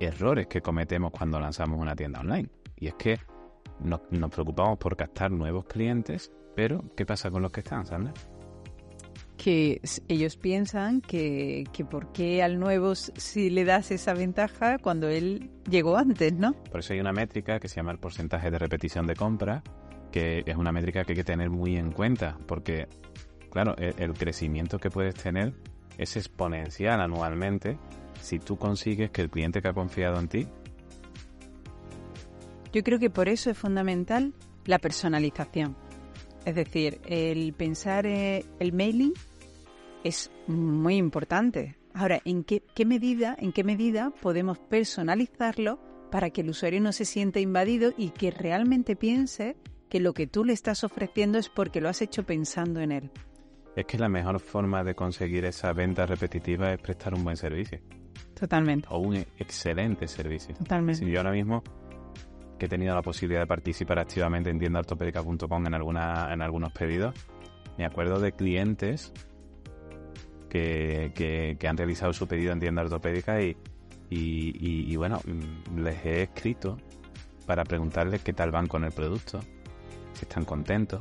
errores 0.00 0.46
que 0.46 0.62
cometemos 0.62 1.10
cuando 1.10 1.38
lanzamos 1.38 1.78
una 1.78 1.94
tienda 1.94 2.20
online. 2.20 2.48
Y 2.76 2.86
es 2.86 2.94
que 2.94 3.18
nos, 3.80 4.00
nos 4.10 4.30
preocupamos 4.30 4.78
por 4.78 4.96
captar 4.96 5.30
nuevos 5.30 5.66
clientes, 5.66 6.32
pero 6.56 6.82
¿qué 6.96 7.04
pasa 7.04 7.30
con 7.30 7.42
los 7.42 7.52
que 7.52 7.60
están, 7.60 7.84
Sandra? 7.84 8.14
Que 9.42 9.80
ellos 10.08 10.36
piensan 10.36 11.00
que, 11.00 11.64
que 11.72 11.84
por 11.84 12.12
qué 12.12 12.42
al 12.42 12.58
nuevo 12.58 12.94
si 12.94 13.48
le 13.48 13.64
das 13.64 13.90
esa 13.90 14.12
ventaja 14.12 14.76
cuando 14.78 15.08
él 15.08 15.50
llegó 15.68 15.96
antes, 15.96 16.34
¿no? 16.34 16.52
Por 16.70 16.80
eso 16.80 16.92
hay 16.92 17.00
una 17.00 17.12
métrica 17.12 17.58
que 17.58 17.66
se 17.66 17.76
llama 17.76 17.92
el 17.92 17.98
porcentaje 17.98 18.50
de 18.50 18.58
repetición 18.58 19.06
de 19.06 19.16
compra, 19.16 19.62
que 20.12 20.42
es 20.44 20.56
una 20.56 20.72
métrica 20.72 21.04
que 21.04 21.12
hay 21.12 21.16
que 21.16 21.24
tener 21.24 21.48
muy 21.48 21.76
en 21.76 21.90
cuenta, 21.90 22.36
porque, 22.46 22.86
claro, 23.50 23.74
el, 23.78 23.94
el 23.96 24.12
crecimiento 24.12 24.78
que 24.78 24.90
puedes 24.90 25.14
tener 25.14 25.54
es 25.96 26.16
exponencial 26.16 27.00
anualmente 27.00 27.78
si 28.20 28.38
tú 28.38 28.58
consigues 28.58 29.10
que 29.10 29.22
el 29.22 29.30
cliente 29.30 29.62
que 29.62 29.68
ha 29.68 29.72
confiado 29.72 30.20
en 30.20 30.28
ti 30.28 30.48
Yo 32.74 32.82
creo 32.82 32.98
que 32.98 33.08
por 33.08 33.30
eso 33.30 33.50
es 33.50 33.56
fundamental 33.56 34.34
la 34.66 34.78
personalización. 34.78 35.76
Es 36.44 36.54
decir, 36.54 37.00
el 37.06 37.52
pensar 37.54 38.06
eh, 38.06 38.44
el 38.58 38.72
mailing 38.72 39.12
es 40.04 40.30
muy 40.46 40.96
importante. 40.96 41.76
Ahora, 41.94 42.20
¿en 42.24 42.44
qué, 42.44 42.62
qué 42.74 42.84
medida, 42.84 43.36
en 43.38 43.52
qué 43.52 43.64
medida 43.64 44.10
podemos 44.10 44.58
personalizarlo 44.58 45.80
para 46.10 46.30
que 46.30 46.40
el 46.40 46.50
usuario 46.50 46.80
no 46.80 46.92
se 46.92 47.04
sienta 47.04 47.40
invadido 47.40 47.92
y 47.96 48.10
que 48.10 48.30
realmente 48.30 48.96
piense 48.96 49.56
que 49.88 50.00
lo 50.00 50.12
que 50.14 50.26
tú 50.26 50.44
le 50.44 50.52
estás 50.52 50.84
ofreciendo 50.84 51.38
es 51.38 51.48
porque 51.48 51.80
lo 51.80 51.88
has 51.88 52.02
hecho 52.02 52.24
pensando 52.24 52.80
en 52.80 52.92
él? 52.92 53.10
Es 53.76 53.86
que 53.86 53.98
la 53.98 54.08
mejor 54.08 54.40
forma 54.40 54.82
de 54.84 54.94
conseguir 54.94 55.44
esa 55.44 55.72
venta 55.72 56.06
repetitiva 56.06 56.72
es 56.72 56.80
prestar 56.80 57.14
un 57.14 57.24
buen 57.24 57.36
servicio 57.36 57.80
Totalmente, 58.34 58.88
o 58.90 58.98
un 58.98 59.16
excelente 59.16 60.08
servicio. 60.08 60.54
totalmente. 60.54 61.04
Si 61.04 61.10
yo 61.10 61.18
ahora 61.18 61.32
mismo 61.32 61.62
que 62.58 62.66
he 62.66 62.68
tenido 62.68 62.94
la 62.94 63.02
posibilidad 63.02 63.40
de 63.40 63.46
participar 63.46 63.98
activamente 63.98 64.50
en 64.50 64.58
tiendaortopédica.com 64.58 65.66
en 65.66 65.74
alguna, 65.74 66.32
en 66.32 66.42
algunos 66.42 66.72
pedidos, 66.72 67.14
me 67.78 67.86
acuerdo 67.86 68.20
de 68.20 68.32
clientes 68.32 69.12
que, 70.50 71.56
han 71.66 71.76
realizado 71.76 72.12
su 72.12 72.26
pedido 72.26 72.52
en 72.52 72.60
tienda 72.60 72.82
ortopédica 72.82 73.40
y, 73.40 73.56
y, 74.10 74.96
bueno, 74.96 75.20
les 75.76 76.04
he 76.04 76.22
escrito 76.24 76.76
para 77.46 77.64
preguntarles 77.64 78.22
qué 78.22 78.32
tal 78.32 78.50
van 78.50 78.66
con 78.66 78.84
el 78.84 78.92
producto, 78.92 79.40
si 80.12 80.22
están 80.22 80.44
contentos, 80.44 81.00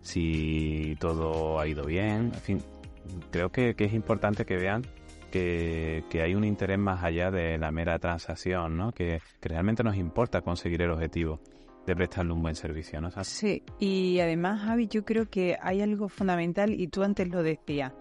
si 0.00 0.96
todo 1.00 1.58
ha 1.58 1.66
ido 1.66 1.84
bien, 1.84 2.30
en 2.34 2.40
fin, 2.40 2.62
creo 3.30 3.50
que, 3.50 3.74
es 3.76 3.92
importante 3.92 4.44
que 4.44 4.56
vean 4.56 4.82
que, 5.30 6.04
hay 6.22 6.34
un 6.34 6.44
interés 6.44 6.78
más 6.78 7.02
allá 7.02 7.30
de 7.30 7.58
la 7.58 7.70
mera 7.70 7.98
transacción, 7.98 8.76
¿no? 8.76 8.92
Que, 8.92 9.20
realmente 9.42 9.82
nos 9.82 9.96
importa 9.96 10.40
conseguir 10.42 10.82
el 10.82 10.90
objetivo 10.90 11.40
de 11.86 11.96
prestarle 11.96 12.32
un 12.32 12.42
buen 12.42 12.54
servicio, 12.54 13.00
¿no? 13.00 13.10
Sí, 13.24 13.62
y 13.78 14.20
además, 14.20 14.62
Javi, 14.62 14.88
yo 14.88 15.04
creo 15.04 15.30
que 15.30 15.56
hay 15.60 15.80
algo 15.80 16.08
fundamental 16.08 16.78
y 16.78 16.88
tú 16.88 17.02
antes 17.02 17.28
lo 17.28 17.42
decías. 17.42 17.92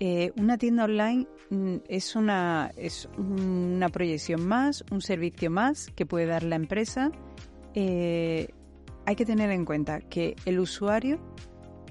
Eh, 0.00 0.32
una 0.36 0.58
tienda 0.58 0.84
online 0.84 1.26
mm, 1.50 1.76
es 1.88 2.14
una, 2.14 2.70
es 2.76 3.08
una 3.16 3.88
proyección 3.88 4.46
más, 4.46 4.84
un 4.90 5.00
servicio 5.00 5.50
más 5.50 5.90
que 5.96 6.06
puede 6.06 6.26
dar 6.26 6.42
la 6.44 6.56
empresa. 6.56 7.10
Eh, 7.74 8.48
hay 9.06 9.16
que 9.16 9.24
tener 9.24 9.50
en 9.50 9.64
cuenta 9.64 10.00
que 10.00 10.36
el 10.44 10.60
usuario, 10.60 11.18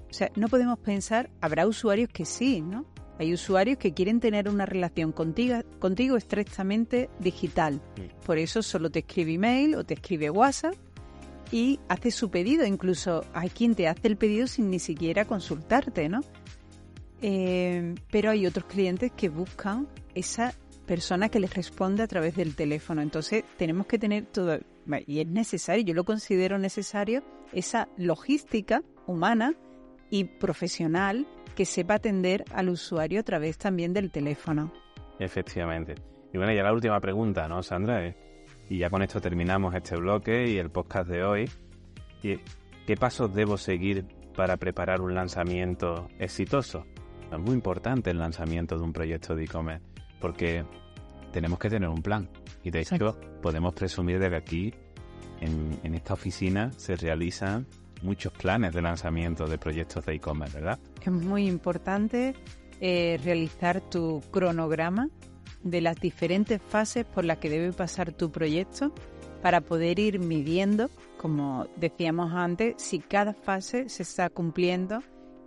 o 0.09 0.13
sea, 0.13 0.31
no 0.35 0.47
podemos 0.47 0.79
pensar, 0.79 1.29
habrá 1.41 1.67
usuarios 1.67 2.09
que 2.09 2.25
sí, 2.25 2.61
¿no? 2.61 2.85
Hay 3.19 3.33
usuarios 3.33 3.77
que 3.79 3.93
quieren 3.93 4.19
tener 4.19 4.47
una 4.47 4.65
relación 4.65 5.11
contigo, 5.11 5.57
contigo 5.79 6.17
estrictamente 6.17 7.09
digital. 7.19 7.81
Por 8.25 8.37
eso 8.37 8.61
solo 8.61 8.91
te 8.91 8.99
escribe 8.99 9.33
email 9.33 9.75
o 9.75 9.83
te 9.83 9.95
escribe 9.95 10.29
WhatsApp 10.29 10.75
y 11.51 11.79
hace 11.89 12.11
su 12.11 12.29
pedido. 12.29 12.65
Incluso 12.65 13.25
hay 13.33 13.49
quien 13.49 13.73
te 13.73 13.87
hace 13.87 14.07
el 14.07 14.17
pedido 14.17 14.45
sin 14.45 14.69
ni 14.69 14.77
siquiera 14.77 15.25
consultarte, 15.25 16.09
¿no? 16.09 16.21
Eh, 17.21 17.95
pero 18.11 18.31
hay 18.31 18.45
otros 18.45 18.65
clientes 18.65 19.11
que 19.15 19.29
buscan 19.29 19.87
esa 20.13 20.53
persona 20.85 21.29
que 21.29 21.39
les 21.39 21.53
responde 21.53 22.03
a 22.03 22.07
través 22.07 22.35
del 22.35 22.55
teléfono. 22.55 23.01
Entonces 23.01 23.43
tenemos 23.57 23.87
que 23.87 23.99
tener 23.99 24.25
todo, 24.25 24.59
y 25.05 25.19
es 25.19 25.27
necesario, 25.27 25.83
yo 25.83 25.93
lo 25.93 26.03
considero 26.03 26.57
necesario, 26.57 27.23
esa 27.53 27.89
logística 27.97 28.81
humana 29.05 29.53
y 30.09 30.25
profesional 30.25 31.27
que 31.55 31.65
sepa 31.65 31.95
atender 31.95 32.45
al 32.53 32.69
usuario 32.69 33.19
a 33.19 33.23
través 33.23 33.57
también 33.57 33.93
del 33.93 34.11
teléfono. 34.11 34.71
Efectivamente. 35.19 35.95
Y 36.33 36.37
bueno, 36.37 36.53
ya 36.53 36.63
la 36.63 36.71
última 36.71 36.99
pregunta, 36.99 37.47
¿no, 37.47 37.63
Sandra? 37.63 38.05
Eh, 38.05 38.15
Y 38.69 38.77
ya 38.79 38.89
con 38.89 39.01
esto 39.01 39.19
terminamos 39.21 39.73
este 39.75 39.95
bloque 39.95 40.49
y 40.49 40.57
el 40.57 40.69
podcast 40.69 41.09
de 41.09 41.23
hoy. 41.23 41.49
¿Qué 42.21 42.95
pasos 42.97 43.33
debo 43.33 43.57
seguir 43.57 44.05
para 44.35 44.57
preparar 44.57 45.01
un 45.01 45.15
lanzamiento 45.15 46.09
exitoso? 46.19 46.85
Es 47.31 47.39
muy 47.39 47.53
importante 47.53 48.11
el 48.11 48.19
lanzamiento 48.19 48.77
de 48.77 48.83
un 48.83 48.93
proyecto 48.93 49.35
de 49.35 49.43
e-commerce 49.43 49.85
porque 50.19 50.65
tenemos 51.31 51.59
que 51.59 51.69
tener 51.69 51.89
un 51.89 52.01
plan. 52.01 52.29
Y 52.63 52.71
de 52.71 52.81
hecho, 52.81 53.17
podemos 53.41 53.73
presumir 53.73 54.19
de 54.19 54.29
que 54.29 54.35
aquí, 54.35 54.73
en, 55.41 55.79
en 55.83 55.95
esta 55.95 56.13
oficina, 56.13 56.71
se 56.77 56.95
realizan 56.95 57.67
muchos 58.01 58.31
planes 58.33 58.73
de 58.73 58.81
lanzamiento 58.81 59.45
de 59.47 59.57
proyectos 59.57 60.05
de 60.05 60.15
e-commerce, 60.15 60.55
¿verdad? 60.55 60.79
Es 61.01 61.11
muy 61.11 61.47
importante 61.47 62.35
eh, 62.79 63.19
realizar 63.23 63.81
tu 63.81 64.21
cronograma 64.31 65.09
de 65.63 65.81
las 65.81 65.99
diferentes 65.99 66.61
fases 66.61 67.05
por 67.05 67.25
las 67.25 67.37
que 67.39 67.49
debe 67.49 67.73
pasar 67.73 68.13
tu 68.13 68.31
proyecto 68.31 68.93
para 69.41 69.61
poder 69.61 69.99
ir 69.99 70.19
midiendo, 70.19 70.89
como 71.17 71.67
decíamos 71.75 72.33
antes, 72.33 72.75
si 72.77 72.99
cada 72.99 73.33
fase 73.33 73.89
se 73.89 74.03
está 74.03 74.29
cumpliendo 74.29 75.01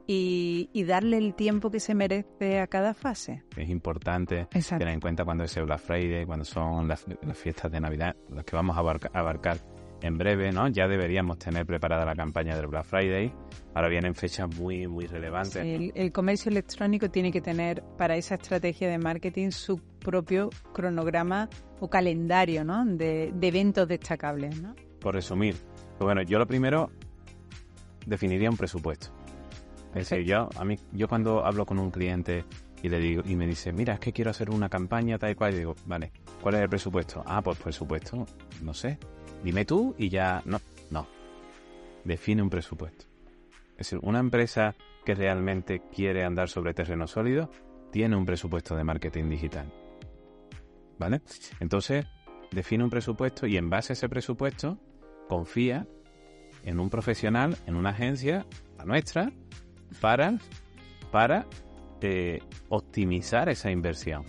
y, 0.06 0.68
darle 0.84 1.18
el 1.18 1.34
tiempo 1.34 1.70
que 1.70 1.78
se 1.78 1.94
merece 1.94 2.58
a 2.58 2.66
cada 2.66 2.94
fase. 2.94 3.44
Es 3.56 3.68
importante 3.68 4.46
tener 4.46 4.88
en 4.88 5.00
cuenta 5.00 5.24
cuando 5.24 5.44
es 5.44 5.56
el 5.56 5.64
Black 5.64 5.80
Friday, 5.80 6.26
cuando 6.26 6.44
son 6.44 6.88
las, 6.88 7.06
fiestas 7.34 7.70
de 7.70 7.80
Navidad, 7.80 8.16
las 8.30 8.44
que 8.44 8.56
vamos 8.56 8.76
a 8.76 8.80
abarcar 8.80 9.58
en 10.02 10.18
breve, 10.18 10.52
¿no? 10.52 10.68
Ya 10.68 10.88
deberíamos 10.88 11.38
tener 11.38 11.66
preparada 11.66 12.04
la 12.04 12.14
campaña 12.14 12.56
del 12.56 12.66
Black 12.66 12.84
Friday. 12.84 13.32
Ahora 13.74 13.88
vienen 13.88 14.14
fechas 14.14 14.48
muy, 14.56 14.86
muy 14.86 15.06
relevantes. 15.06 15.62
el, 15.94 16.12
comercio 16.12 16.50
electrónico 16.50 17.10
tiene 17.10 17.30
que 17.30 17.40
tener 17.40 17.82
para 17.96 18.16
esa 18.16 18.34
estrategia 18.34 18.88
de 18.88 18.98
marketing 18.98 19.50
su 19.50 19.78
propio 19.78 20.50
cronograma 20.72 21.48
o 21.80 21.88
calendario, 21.88 22.64
¿no? 22.64 22.84
De, 22.84 23.32
eventos 23.40 23.86
destacables, 23.88 24.60
¿no? 24.60 24.74
Por 25.00 25.14
resumir, 25.14 25.56
pues 25.98 26.00
bueno, 26.00 26.22
yo 26.22 26.38
lo 26.38 26.46
primero 26.46 26.90
definiría 28.06 28.50
un 28.50 28.56
presupuesto. 28.56 29.12
Es 29.94 30.08
decir, 30.08 30.24
yo, 30.24 30.48
a 30.56 30.64
mí, 30.64 30.76
yo 30.92 31.08
cuando 31.08 31.44
hablo 31.44 31.66
con 31.66 31.78
un 31.78 31.90
cliente 31.90 32.44
y 32.82 32.88
le 32.88 32.98
digo 33.00 33.22
y 33.26 33.36
me 33.36 33.46
dice, 33.46 33.72
mira, 33.72 33.94
es 33.94 34.00
que 34.00 34.12
quiero 34.12 34.30
hacer 34.30 34.50
una 34.50 34.68
campaña 34.68 35.18
tal 35.18 35.32
y 35.32 35.34
cual, 35.34 35.54
y 35.54 35.58
digo, 35.58 35.74
vale, 35.86 36.12
¿cuál 36.40 36.54
es 36.54 36.62
el 36.62 36.68
presupuesto? 36.68 37.22
Ah, 37.26 37.42
pues 37.42 37.58
presupuesto, 37.58 38.24
no 38.62 38.72
sé, 38.72 38.98
dime 39.42 39.64
tú 39.64 39.94
y 39.98 40.08
ya, 40.08 40.42
no, 40.44 40.60
no, 40.90 41.06
define 42.04 42.42
un 42.42 42.50
presupuesto. 42.50 43.06
Es 43.72 43.90
decir, 43.90 43.98
una 44.02 44.20
empresa 44.20 44.74
que 45.04 45.14
realmente 45.14 45.82
quiere 45.94 46.24
andar 46.24 46.48
sobre 46.48 46.74
terreno 46.74 47.06
sólido 47.06 47.50
tiene 47.90 48.16
un 48.16 48.26
presupuesto 48.26 48.76
de 48.76 48.84
marketing 48.84 49.28
digital. 49.28 49.72
¿Vale? 50.98 51.22
Entonces, 51.60 52.06
define 52.50 52.84
un 52.84 52.90
presupuesto 52.90 53.46
y 53.46 53.56
en 53.56 53.70
base 53.70 53.92
a 53.92 53.94
ese 53.94 54.08
presupuesto 54.08 54.78
confía 55.28 55.86
en 56.64 56.78
un 56.78 56.90
profesional, 56.90 57.56
en 57.66 57.74
una 57.74 57.90
agencia, 57.90 58.46
la 58.76 58.84
nuestra, 58.84 59.32
para, 60.00 60.38
para 61.10 61.46
eh, 62.00 62.40
optimizar 62.68 63.48
esa 63.48 63.70
inversión 63.70 64.24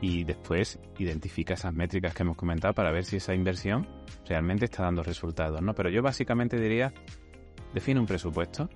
y 0.00 0.24
después 0.24 0.78
identifica 0.98 1.54
esas 1.54 1.72
métricas 1.72 2.14
que 2.14 2.22
hemos 2.22 2.36
comentado 2.36 2.74
para 2.74 2.90
ver 2.92 3.04
si 3.04 3.16
esa 3.16 3.34
inversión 3.34 3.86
realmente 4.26 4.66
está 4.66 4.82
dando 4.82 5.02
resultados, 5.02 5.62
¿no? 5.62 5.74
Pero 5.74 5.90
yo 5.90 6.02
básicamente 6.02 6.58
diría, 6.58 6.92
define 7.72 8.00
un 8.00 8.06
presupuesto, 8.06 8.68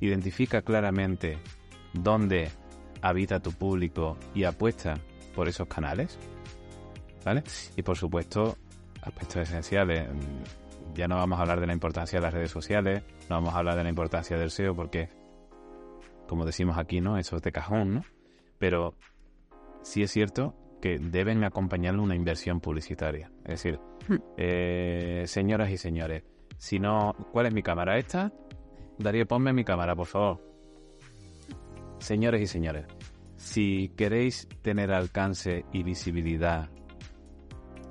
identifica 0.00 0.62
claramente 0.62 1.38
dónde 1.92 2.50
habita 3.00 3.40
tu 3.40 3.52
público 3.52 4.16
y 4.34 4.44
apuesta 4.44 4.94
por 5.34 5.48
esos 5.48 5.68
canales, 5.68 6.18
¿vale? 7.24 7.42
Y 7.76 7.82
por 7.82 7.96
supuesto, 7.96 8.56
aspectos 9.02 9.48
esenciales, 9.48 10.08
ya 10.94 11.08
no 11.08 11.16
vamos 11.16 11.38
a 11.38 11.42
hablar 11.42 11.60
de 11.60 11.66
la 11.66 11.72
importancia 11.72 12.18
de 12.18 12.22
las 12.22 12.34
redes 12.34 12.50
sociales, 12.50 13.02
no 13.28 13.36
vamos 13.36 13.54
a 13.54 13.58
hablar 13.58 13.76
de 13.76 13.82
la 13.84 13.88
importancia 13.88 14.36
del 14.38 14.50
SEO 14.50 14.74
porque, 14.74 15.08
como 16.28 16.44
decimos 16.44 16.78
aquí, 16.78 17.00
¿no? 17.00 17.18
Eso 17.18 17.36
es 17.36 17.42
de 17.42 17.52
cajón, 17.52 17.94
¿no? 17.94 18.02
Pero 18.58 18.94
sí 19.82 20.02
es 20.02 20.10
cierto 20.10 20.54
que 20.80 20.98
deben 20.98 21.44
acompañarle 21.44 22.00
una 22.00 22.14
inversión 22.14 22.60
publicitaria. 22.60 23.30
Es 23.44 23.62
decir, 23.62 23.80
hmm. 24.08 24.16
eh, 24.36 25.24
señoras 25.26 25.70
y 25.70 25.78
señores, 25.78 26.24
si 26.58 26.78
no, 26.78 27.14
¿cuál 27.32 27.46
es 27.46 27.54
mi 27.54 27.62
cámara? 27.62 27.98
¿Esta? 27.98 28.32
Darío, 28.98 29.26
ponme 29.26 29.52
mi 29.52 29.64
cámara, 29.64 29.96
por 29.96 30.06
favor. 30.06 30.40
Señores 31.98 32.42
y 32.42 32.46
señores, 32.46 32.86
si 33.36 33.90
queréis 33.96 34.48
tener 34.62 34.92
alcance 34.92 35.64
y 35.72 35.82
visibilidad 35.82 36.68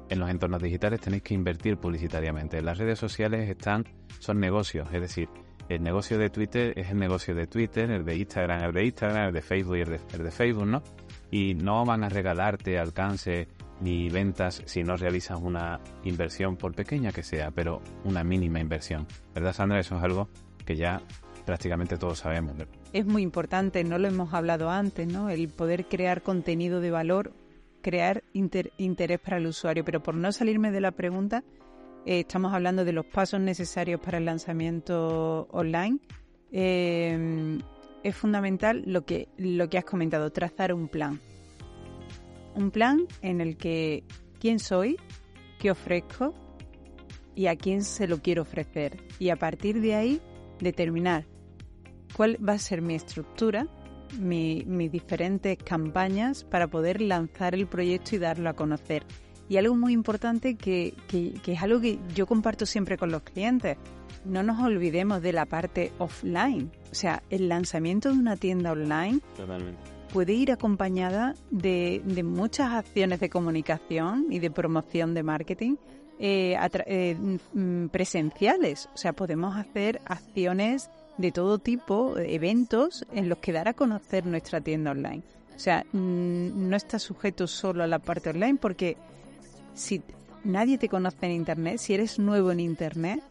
en 0.10 0.20
los 0.20 0.30
entornos 0.30 0.62
digitales, 0.62 1.00
tenéis 1.02 1.24
que 1.24 1.34
invertir 1.34 1.78
publicitariamente. 1.78 2.62
Las 2.62 2.78
redes 2.78 3.00
sociales 3.00 3.50
están, 3.50 3.86
son 4.20 4.40
negocios, 4.40 4.88
es 4.94 5.02
decir, 5.02 5.30
el 5.70 5.82
negocio 5.82 6.18
de 6.18 6.30
Twitter 6.30 6.74
es 6.78 6.92
el 6.92 7.00
negocio 7.00 7.34
de 7.34 7.48
Twitter, 7.48 7.90
el 7.90 8.04
de 8.04 8.18
Instagram, 8.18 8.64
el 8.64 8.74
de 8.74 8.86
Instagram, 8.86 9.28
el 9.28 9.34
de 9.34 9.42
Facebook 9.42 9.78
y 9.78 9.82
el 9.82 10.24
de 10.24 10.32
Facebook, 10.32 10.66
¿no? 10.66 10.84
y 11.34 11.56
no 11.56 11.84
van 11.84 12.04
a 12.04 12.10
regalarte 12.10 12.78
alcance 12.78 13.48
ni 13.82 14.08
ventas 14.08 14.62
si 14.66 14.84
no 14.84 14.96
realizas 14.96 15.40
una 15.42 15.80
inversión, 16.04 16.58
por 16.58 16.76
pequeña 16.76 17.12
que 17.12 17.24
sea, 17.24 17.50
pero 17.50 17.82
una 18.04 18.24
mínima 18.24 18.60
inversión. 18.60 19.08
¿Verdad, 19.34 19.52
Sandra? 19.52 19.80
Eso 19.80 19.98
es 19.98 20.04
algo 20.04 20.30
que 20.64 20.76
ya 20.76 21.02
prácticamente 21.44 21.98
todos 21.98 22.20
sabemos. 22.20 22.54
Es 22.94 23.08
muy 23.08 23.24
importante, 23.24 23.84
no 23.84 23.98
lo 23.98 24.08
hemos 24.08 24.32
hablado 24.36 24.70
antes, 24.70 25.08
¿no? 25.08 25.32
El 25.32 25.50
poder 25.50 25.86
crear 25.86 26.22
contenido 26.22 26.82
de 26.82 26.92
valor, 26.92 27.34
crear 27.84 28.24
interés 28.34 29.20
para 29.20 29.38
el 29.38 29.46
usuario. 29.46 29.86
Pero 29.86 30.02
por 30.02 30.16
no 30.16 30.32
salirme 30.32 30.72
de 30.72 30.82
la 30.82 30.92
pregunta, 30.92 31.44
eh, 32.06 32.22
estamos 32.22 32.52
hablando 32.54 32.84
de 32.84 32.94
los 32.94 33.06
pasos 33.06 33.40
necesarios 33.40 34.02
para 34.02 34.18
el 34.18 34.26
lanzamiento 34.26 35.48
online. 35.52 36.00
Eh, 36.52 37.60
es 38.04 38.16
fundamental 38.16 38.84
lo 38.86 39.06
que, 39.06 39.30
lo 39.38 39.70
que 39.70 39.78
has 39.78 39.86
comentado, 39.86 40.32
trazar 40.32 40.74
un 40.74 40.88
plan. 40.88 41.22
Un 42.56 42.72
plan 42.72 43.08
en 43.22 43.42
el 43.42 43.58
que 43.58 44.04
quién 44.40 44.60
soy, 44.60 44.98
qué 45.60 45.72
ofrezco 45.72 46.34
y 47.36 47.48
a 47.48 47.56
quién 47.56 47.84
se 47.84 48.08
lo 48.08 48.22
quiero 48.22 48.42
ofrecer. 48.42 48.98
Y 49.20 49.30
a 49.30 49.38
partir 49.38 49.82
de 49.82 49.96
ahí 49.96 50.22
determinar 50.60 51.26
cuál 52.16 52.38
va 52.48 52.54
a 52.54 52.60
ser 52.60 52.82
mi 52.82 52.96
estructura, 52.96 53.68
mis 54.20 54.92
diferentes 54.92 55.58
campañas 55.58 56.44
para 56.44 56.68
poder 56.68 57.02
lanzar 57.02 57.56
el 57.56 57.68
proyecto 57.68 58.16
y 58.16 58.20
darlo 58.20 58.50
a 58.50 58.54
conocer. 58.54 59.04
Y 59.50 59.58
algo 59.58 59.76
muy 59.76 59.94
importante 59.94 60.56
que, 60.56 60.94
que, 61.08 61.34
que 61.44 61.54
es 61.54 61.62
algo 61.62 61.82
que 61.82 62.00
yo 62.16 62.26
comparto 62.26 62.66
siempre 62.66 62.98
con 62.98 63.12
los 63.12 63.24
clientes 63.24 63.78
no 64.26 64.44
nos 64.44 64.62
olvidemos 64.62 65.22
de 65.22 65.34
la 65.34 65.46
parte 65.46 65.92
offline. 66.00 66.72
O 66.92 66.96
sea, 66.96 67.24
el 67.30 67.50
lanzamiento 67.50 68.10
de 68.10 68.18
una 68.18 68.38
tienda 68.38 68.72
online 68.72 69.20
puede 70.12 70.34
ir 70.34 70.52
acompañada 70.52 71.36
de, 71.50 72.02
muchas 72.24 72.72
acciones 72.72 73.20
de 73.20 73.30
comunicación 73.30 74.28
y 74.30 74.40
de 74.40 74.52
promoción 74.52 75.14
de 75.14 75.24
marketing 75.24 75.76
eh, 76.20 76.56
eh, 76.86 77.16
mm, 77.54 77.88
presenciales. 77.88 78.90
O 78.94 78.98
sea, 78.98 79.14
podemos 79.14 79.56
hacer 79.56 80.02
acciones 80.06 80.90
de 81.18 81.32
todo 81.32 81.60
tipo, 81.60 82.18
eventos 82.18 83.06
en 83.14 83.30
los 83.30 83.38
que 83.38 83.52
dar 83.52 83.68
a 83.68 83.74
conocer 83.74 84.26
nuestra 84.26 84.62
tienda 84.62 84.92
online. 84.92 85.24
O 85.56 85.60
sea, 85.60 85.86
mm, 85.92 86.70
no 86.70 86.76
está 86.76 87.00
sujeto 87.00 87.48
solo 87.48 87.84
a 87.84 87.88
la 87.88 88.00
parte 88.00 88.30
online 88.30 88.58
porque 88.60 88.98
si 89.74 90.02
nadie 90.44 90.78
te 90.78 90.90
conoce 90.90 91.26
en 91.26 91.32
Internet, 91.34 91.78
si 91.78 91.94
eres 91.94 92.20
nuevo 92.20 92.52
en 92.52 92.60
Internet, 92.60 93.22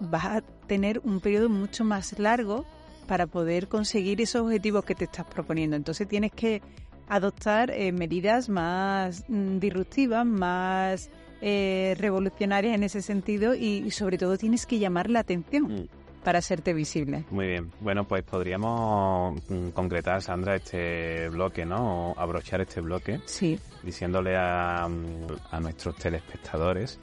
vas 0.00 0.24
a 0.24 0.40
tener 0.66 1.00
un 1.04 1.20
periodo 1.20 1.48
mucho 1.48 1.84
más 1.84 2.18
largo 2.18 2.64
para 3.06 3.26
poder 3.26 3.68
conseguir 3.68 4.20
esos 4.20 4.42
objetivos 4.42 4.84
que 4.84 4.94
te 4.94 5.04
estás 5.04 5.26
proponiendo. 5.26 5.76
Entonces 5.76 6.08
tienes 6.08 6.32
que 6.32 6.62
adoptar 7.08 7.70
eh, 7.70 7.92
medidas 7.92 8.48
más 8.48 9.24
mm, 9.28 9.58
disruptivas, 9.58 10.24
más 10.24 11.10
eh, 11.40 11.96
revolucionarias 11.98 12.74
en 12.74 12.84
ese 12.84 13.02
sentido 13.02 13.54
y, 13.54 13.90
sobre 13.90 14.16
todo 14.16 14.38
tienes 14.38 14.64
que 14.64 14.78
llamar 14.78 15.10
la 15.10 15.20
atención. 15.20 15.64
Mm. 15.64 16.01
Para 16.22 16.38
hacerte 16.38 16.72
visible. 16.72 17.24
Muy 17.30 17.46
bien. 17.48 17.70
Bueno, 17.80 18.04
pues 18.04 18.22
podríamos 18.22 19.40
mm, 19.48 19.70
concretar, 19.70 20.22
Sandra, 20.22 20.56
este 20.56 21.28
bloque, 21.28 21.64
¿no? 21.64 22.12
O 22.12 22.18
abrochar 22.18 22.60
este 22.60 22.80
bloque. 22.80 23.20
Sí. 23.26 23.58
Diciéndole 23.82 24.36
a, 24.36 24.84
a 24.84 25.60
nuestros 25.60 25.96
telespectadores 25.96 26.98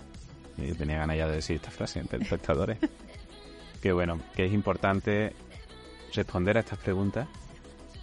y 0.58 0.74
tenía 0.74 1.00
ganas 1.00 1.18
ya 1.18 1.28
de 1.28 1.36
decir 1.36 1.58
esta 1.58 1.72
frase, 1.72 2.00
espectadores. 2.00 2.78
que 3.82 3.92
bueno, 3.92 4.20
que 4.36 4.46
es 4.46 4.54
importante 4.54 5.34
responder 6.14 6.58
a 6.58 6.62
estas 6.62 6.80
preguntas, 6.80 7.28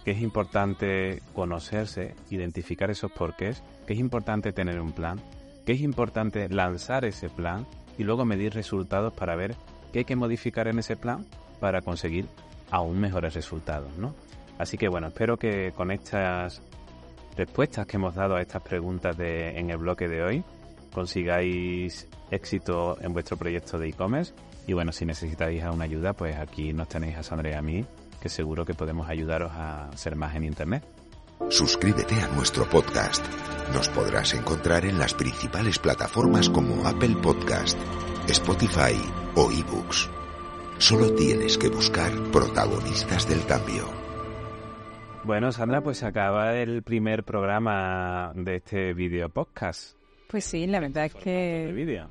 que 0.03 0.11
es 0.11 0.21
importante 0.21 1.21
conocerse, 1.33 2.15
identificar 2.29 2.89
esos 2.89 3.11
porqués, 3.11 3.61
que 3.85 3.93
es 3.93 3.99
importante 3.99 4.53
tener 4.53 4.79
un 4.79 4.93
plan, 4.93 5.19
que 5.65 5.73
es 5.73 5.81
importante 5.81 6.47
lanzar 6.49 7.05
ese 7.05 7.29
plan 7.29 7.67
y 7.97 8.03
luego 8.03 8.25
medir 8.25 8.53
resultados 8.53 9.13
para 9.13 9.35
ver 9.35 9.55
qué 9.97 10.01
hay 10.01 10.05
que 10.05 10.15
modificar 10.15 10.67
en 10.67 10.77
ese 10.77 10.95
plan 10.95 11.25
para 11.59 11.81
conseguir 11.81 12.27
aún 12.69 12.99
mejores 12.99 13.33
resultados, 13.33 13.97
¿no? 13.97 14.13
Así 14.59 14.77
que 14.77 14.89
bueno, 14.89 15.07
espero 15.07 15.37
que 15.37 15.71
con 15.75 15.89
estas 15.89 16.61
respuestas 17.35 17.87
que 17.87 17.97
hemos 17.97 18.13
dado 18.13 18.35
a 18.35 18.41
estas 18.41 18.61
preguntas 18.61 19.17
de, 19.17 19.57
en 19.57 19.71
el 19.71 19.77
bloque 19.77 20.07
de 20.07 20.21
hoy, 20.21 20.43
consigáis 20.93 22.07
éxito 22.29 22.95
en 23.01 23.11
vuestro 23.11 23.37
proyecto 23.37 23.79
de 23.79 23.89
e-commerce. 23.89 24.35
Y 24.67 24.73
bueno, 24.73 24.91
si 24.91 25.03
necesitáis 25.03 25.63
una 25.63 25.85
ayuda, 25.85 26.13
pues 26.13 26.35
aquí 26.35 26.73
nos 26.73 26.89
tenéis 26.89 27.17
a 27.17 27.23
Sandra 27.23 27.49
y 27.49 27.53
a 27.53 27.63
mí, 27.63 27.83
que 28.21 28.29
seguro 28.29 28.65
que 28.65 28.75
podemos 28.75 29.09
ayudaros 29.09 29.51
a 29.51 29.89
ser 29.95 30.15
más 30.15 30.35
en 30.35 30.43
Internet. 30.43 30.83
Suscríbete 31.49 32.21
a 32.21 32.27
nuestro 32.35 32.69
podcast. 32.69 33.25
Nos 33.73 33.89
podrás 33.89 34.35
encontrar 34.35 34.85
en 34.85 34.99
las 34.99 35.15
principales 35.15 35.79
plataformas 35.79 36.49
como 36.49 36.87
Apple 36.87 37.15
Podcast, 37.19 37.79
Spotify 38.33 38.93
o 39.35 39.49
eBooks. 39.51 40.09
Solo 40.79 41.13
tienes 41.15 41.57
que 41.57 41.69
buscar 41.69 42.11
protagonistas 42.31 43.27
del 43.27 43.45
cambio. 43.45 43.85
Bueno, 45.23 45.51
Sandra, 45.51 45.81
pues 45.81 46.03
acaba 46.03 46.55
el 46.55 46.83
primer 46.83 47.23
programa 47.23 48.33
de 48.35 48.57
este 48.57 48.93
video 48.93 49.29
podcast. 49.29 49.97
Pues 50.27 50.43
sí, 50.43 50.67
la 50.67 50.79
verdad 50.81 51.05
es 51.05 51.15
que... 51.15 51.71
vídeo. 51.73 52.09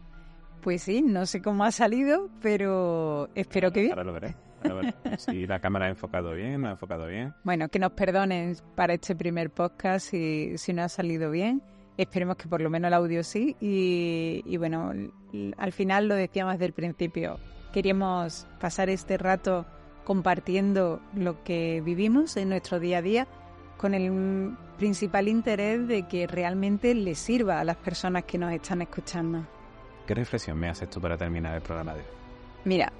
Pues 0.62 0.82
sí, 0.82 1.02
no 1.02 1.26
sé 1.26 1.42
cómo 1.42 1.64
ha 1.64 1.70
salido, 1.70 2.30
pero 2.40 3.28
espero 3.34 3.70
que 3.70 3.82
bien. 3.82 3.92
Ahora 3.92 4.04
lo 4.04 4.12
veré. 4.14 4.34
ahora 4.64 4.92
veré. 5.02 5.18
Si 5.18 5.46
la 5.46 5.60
cámara 5.60 5.86
ha 5.86 5.90
enfocado 5.90 6.32
bien, 6.32 6.62
no 6.62 6.68
ha 6.68 6.72
enfocado 6.72 7.06
bien. 7.06 7.34
Bueno, 7.44 7.68
que 7.68 7.78
nos 7.78 7.92
perdonen 7.92 8.56
para 8.74 8.94
este 8.94 9.14
primer 9.14 9.50
podcast 9.50 10.08
si, 10.10 10.56
si 10.56 10.72
no 10.72 10.82
ha 10.82 10.88
salido 10.88 11.30
bien. 11.30 11.62
Esperemos 11.96 12.36
que 12.36 12.48
por 12.48 12.60
lo 12.60 12.70
menos 12.70 12.88
el 12.88 12.94
audio 12.94 13.22
sí. 13.24 13.56
Y, 13.60 14.42
y 14.44 14.56
bueno, 14.56 14.92
al 15.56 15.72
final 15.72 16.08
lo 16.08 16.14
decíamos 16.14 16.54
desde 16.54 16.66
el 16.66 16.72
principio. 16.72 17.38
Queríamos 17.72 18.46
pasar 18.60 18.88
este 18.90 19.18
rato 19.18 19.66
compartiendo 20.04 21.00
lo 21.14 21.42
que 21.42 21.82
vivimos 21.84 22.36
en 22.36 22.50
nuestro 22.50 22.78
día 22.78 22.98
a 22.98 23.02
día 23.02 23.26
con 23.76 23.94
el 23.94 24.56
principal 24.78 25.28
interés 25.28 25.86
de 25.88 26.06
que 26.06 26.26
realmente 26.26 26.94
les 26.94 27.18
sirva 27.18 27.60
a 27.60 27.64
las 27.64 27.76
personas 27.76 28.24
que 28.24 28.38
nos 28.38 28.52
están 28.52 28.82
escuchando. 28.82 29.46
¿Qué 30.06 30.14
reflexión 30.14 30.58
me 30.58 30.68
haces 30.68 30.88
tú 30.88 31.00
para 31.00 31.16
terminar 31.16 31.54
el 31.56 31.62
programa 31.62 31.94
de 31.94 32.00
hoy? 32.00 32.06
Mira, 32.64 32.92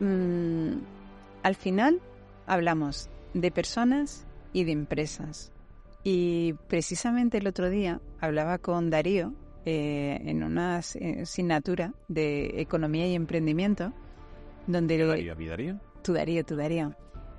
mm, 0.00 0.72
al 1.42 1.54
final 1.54 2.00
hablamos 2.46 3.08
de 3.34 3.50
personas 3.50 4.26
y 4.52 4.64
de 4.64 4.72
empresas. 4.72 5.52
Y 6.10 6.54
precisamente 6.68 7.36
el 7.36 7.46
otro 7.46 7.68
día 7.68 8.00
hablaba 8.18 8.56
con 8.56 8.88
Darío 8.88 9.34
eh, 9.66 10.18
en 10.24 10.42
una 10.42 10.78
as- 10.78 10.96
asignatura 10.96 11.92
de 12.08 12.62
economía 12.62 13.06
y 13.06 13.14
emprendimiento, 13.14 13.92
donde 14.66 14.96
¿Darío, 14.96 15.34
Darío? 15.50 15.78
tu 16.02 16.14
Darío, 16.14 16.46
tu 16.46 16.56
Darío, 16.56 16.94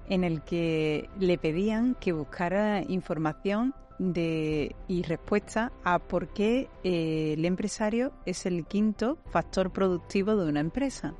en 0.07 0.23
el 0.23 0.43
que 0.43 1.09
le 1.19 1.39
pedían 1.39 1.95
que 1.99 2.11
buscara 2.11 2.83
información 2.87 3.73
de, 3.97 4.75
y 4.87 5.01
respuesta 5.01 5.71
a 5.83 5.97
por 5.97 6.27
qué 6.27 6.67
eh, 6.83 7.33
el 7.35 7.45
empresario 7.45 8.11
es 8.27 8.45
el 8.45 8.67
quinto 8.67 9.17
factor 9.31 9.71
productivo 9.71 10.35
de 10.35 10.47
una 10.47 10.59
empresa. 10.59 11.15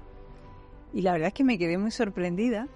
Y 0.93 1.01
la 1.01 1.13
verdad 1.13 1.29
es 1.29 1.33
que 1.33 1.43
me 1.43 1.57
quedé 1.57 1.79
muy 1.79 1.89
sorprendida 1.89 2.67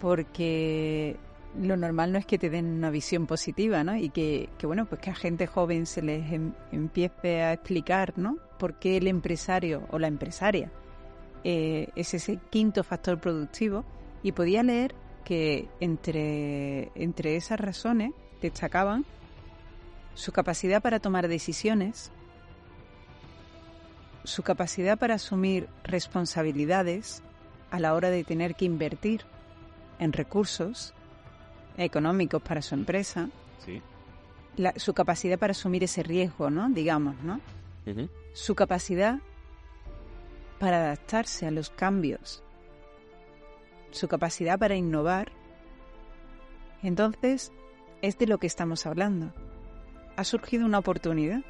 porque 0.00 1.16
lo 1.60 1.76
normal 1.76 2.12
no 2.12 2.18
es 2.18 2.26
que 2.26 2.38
te 2.38 2.50
den 2.50 2.66
una 2.66 2.90
visión 2.90 3.26
positiva, 3.26 3.84
¿no? 3.84 3.96
Y 3.96 4.10
que, 4.10 4.48
que, 4.58 4.66
bueno, 4.66 4.86
pues 4.86 5.00
que 5.00 5.10
a 5.10 5.14
gente 5.14 5.46
joven 5.46 5.86
se 5.86 6.02
les 6.02 6.32
em- 6.32 6.52
empiece 6.72 7.42
a 7.42 7.52
explicar, 7.52 8.14
¿no? 8.16 8.38
Por 8.58 8.78
qué 8.78 8.96
el 8.96 9.06
empresario 9.06 9.86
o 9.90 9.98
la 9.98 10.08
empresaria 10.08 10.70
eh, 11.44 11.88
es 11.94 12.14
ese 12.14 12.38
quinto 12.50 12.82
factor 12.82 13.20
productivo 13.20 13.84
y 14.22 14.32
podía 14.32 14.62
leer 14.62 14.94
que 15.24 15.68
entre, 15.80 16.90
entre 16.94 17.36
esas 17.36 17.60
razones 17.60 18.12
destacaban 18.40 19.04
su 20.14 20.32
capacidad 20.32 20.82
para 20.82 21.00
tomar 21.00 21.28
decisiones, 21.28 22.10
su 24.24 24.42
capacidad 24.42 24.98
para 24.98 25.14
asumir 25.14 25.68
responsabilidades 25.82 27.22
a 27.70 27.80
la 27.80 27.94
hora 27.94 28.10
de 28.10 28.24
tener 28.24 28.54
que 28.54 28.64
invertir 28.64 29.22
en 29.98 30.12
recursos 30.12 30.94
económicos 31.76 32.42
para 32.42 32.62
su 32.62 32.74
empresa, 32.74 33.28
Sí. 33.64 33.80
la- 34.56 34.74
su 34.76 34.94
capacidad 34.94 35.38
para 35.38 35.52
asumir 35.52 35.84
ese 35.84 36.02
riesgo, 36.02 36.50
¿no? 36.50 36.68
Digamos, 36.70 37.16
¿no? 37.22 37.40
su 38.32 38.54
capacidad 38.54 39.18
para 40.58 40.78
adaptarse 40.86 41.46
a 41.46 41.50
los 41.50 41.68
cambios, 41.70 42.42
su 43.90 44.08
capacidad 44.08 44.58
para 44.58 44.74
innovar. 44.74 45.30
Entonces, 46.82 47.52
es 48.02 48.18
de 48.18 48.26
lo 48.26 48.38
que 48.38 48.46
estamos 48.46 48.86
hablando. 48.86 49.32
Ha 50.16 50.24
surgido 50.24 50.64
una 50.64 50.78
oportunidad, 50.78 51.42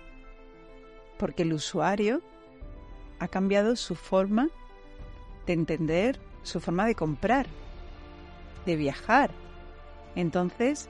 porque 1.18 1.42
el 1.42 1.52
usuario 1.52 2.20
ha 3.20 3.28
cambiado 3.28 3.76
su 3.76 3.94
forma 3.94 4.48
de 5.46 5.52
entender, 5.52 6.18
su 6.42 6.60
forma 6.60 6.84
de 6.86 6.94
comprar, 6.94 7.46
de 8.66 8.76
viajar. 8.76 9.30
Entonces, 10.16 10.88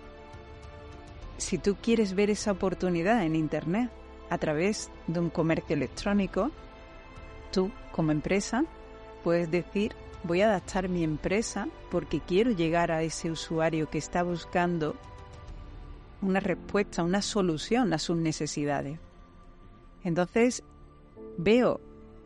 si 1.39 1.59
tú 1.59 1.77
quieres 1.81 2.15
ver 2.15 2.31
esa 2.31 2.53
oportunidad 2.53 3.25
en 3.25 3.37
Internet 3.37 3.91
a 4.31 4.39
través 4.39 4.91
de 5.07 5.21
un 5.21 5.31
comercio 5.31 5.75
electrónico, 5.75 6.51
tú 7.53 7.71
como 7.93 8.13
empresa 8.13 8.65
puedes 9.23 9.51
decir, 9.51 9.95
voy 10.23 10.43
a 10.43 10.49
adaptar 10.49 10.89
mi 10.89 11.03
empresa 11.05 11.69
porque 11.91 12.21
quiero 12.21 12.51
llegar 12.51 12.93
a 12.93 13.03
ese 13.03 13.31
usuario 13.31 13.89
que 13.91 13.99
está 13.99 14.23
buscando 14.23 14.97
una 16.23 16.41
respuesta, 16.41 17.03
una 17.03 17.23
solución 17.23 17.93
a 17.93 17.99
sus 17.99 18.17
necesidades. 18.17 18.99
Entonces, 20.03 20.63
veo 21.39 21.81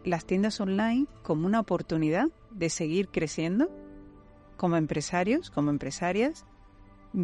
las 0.05 0.25
tiendas 0.25 0.61
online 0.61 1.07
como 1.23 1.47
una 1.47 1.61
oportunidad 1.61 2.29
de 2.51 2.71
seguir 2.71 3.09
creciendo 3.09 3.71
como 4.57 4.77
empresarios, 4.77 5.51
como 5.51 5.71
empresarias, 5.71 6.45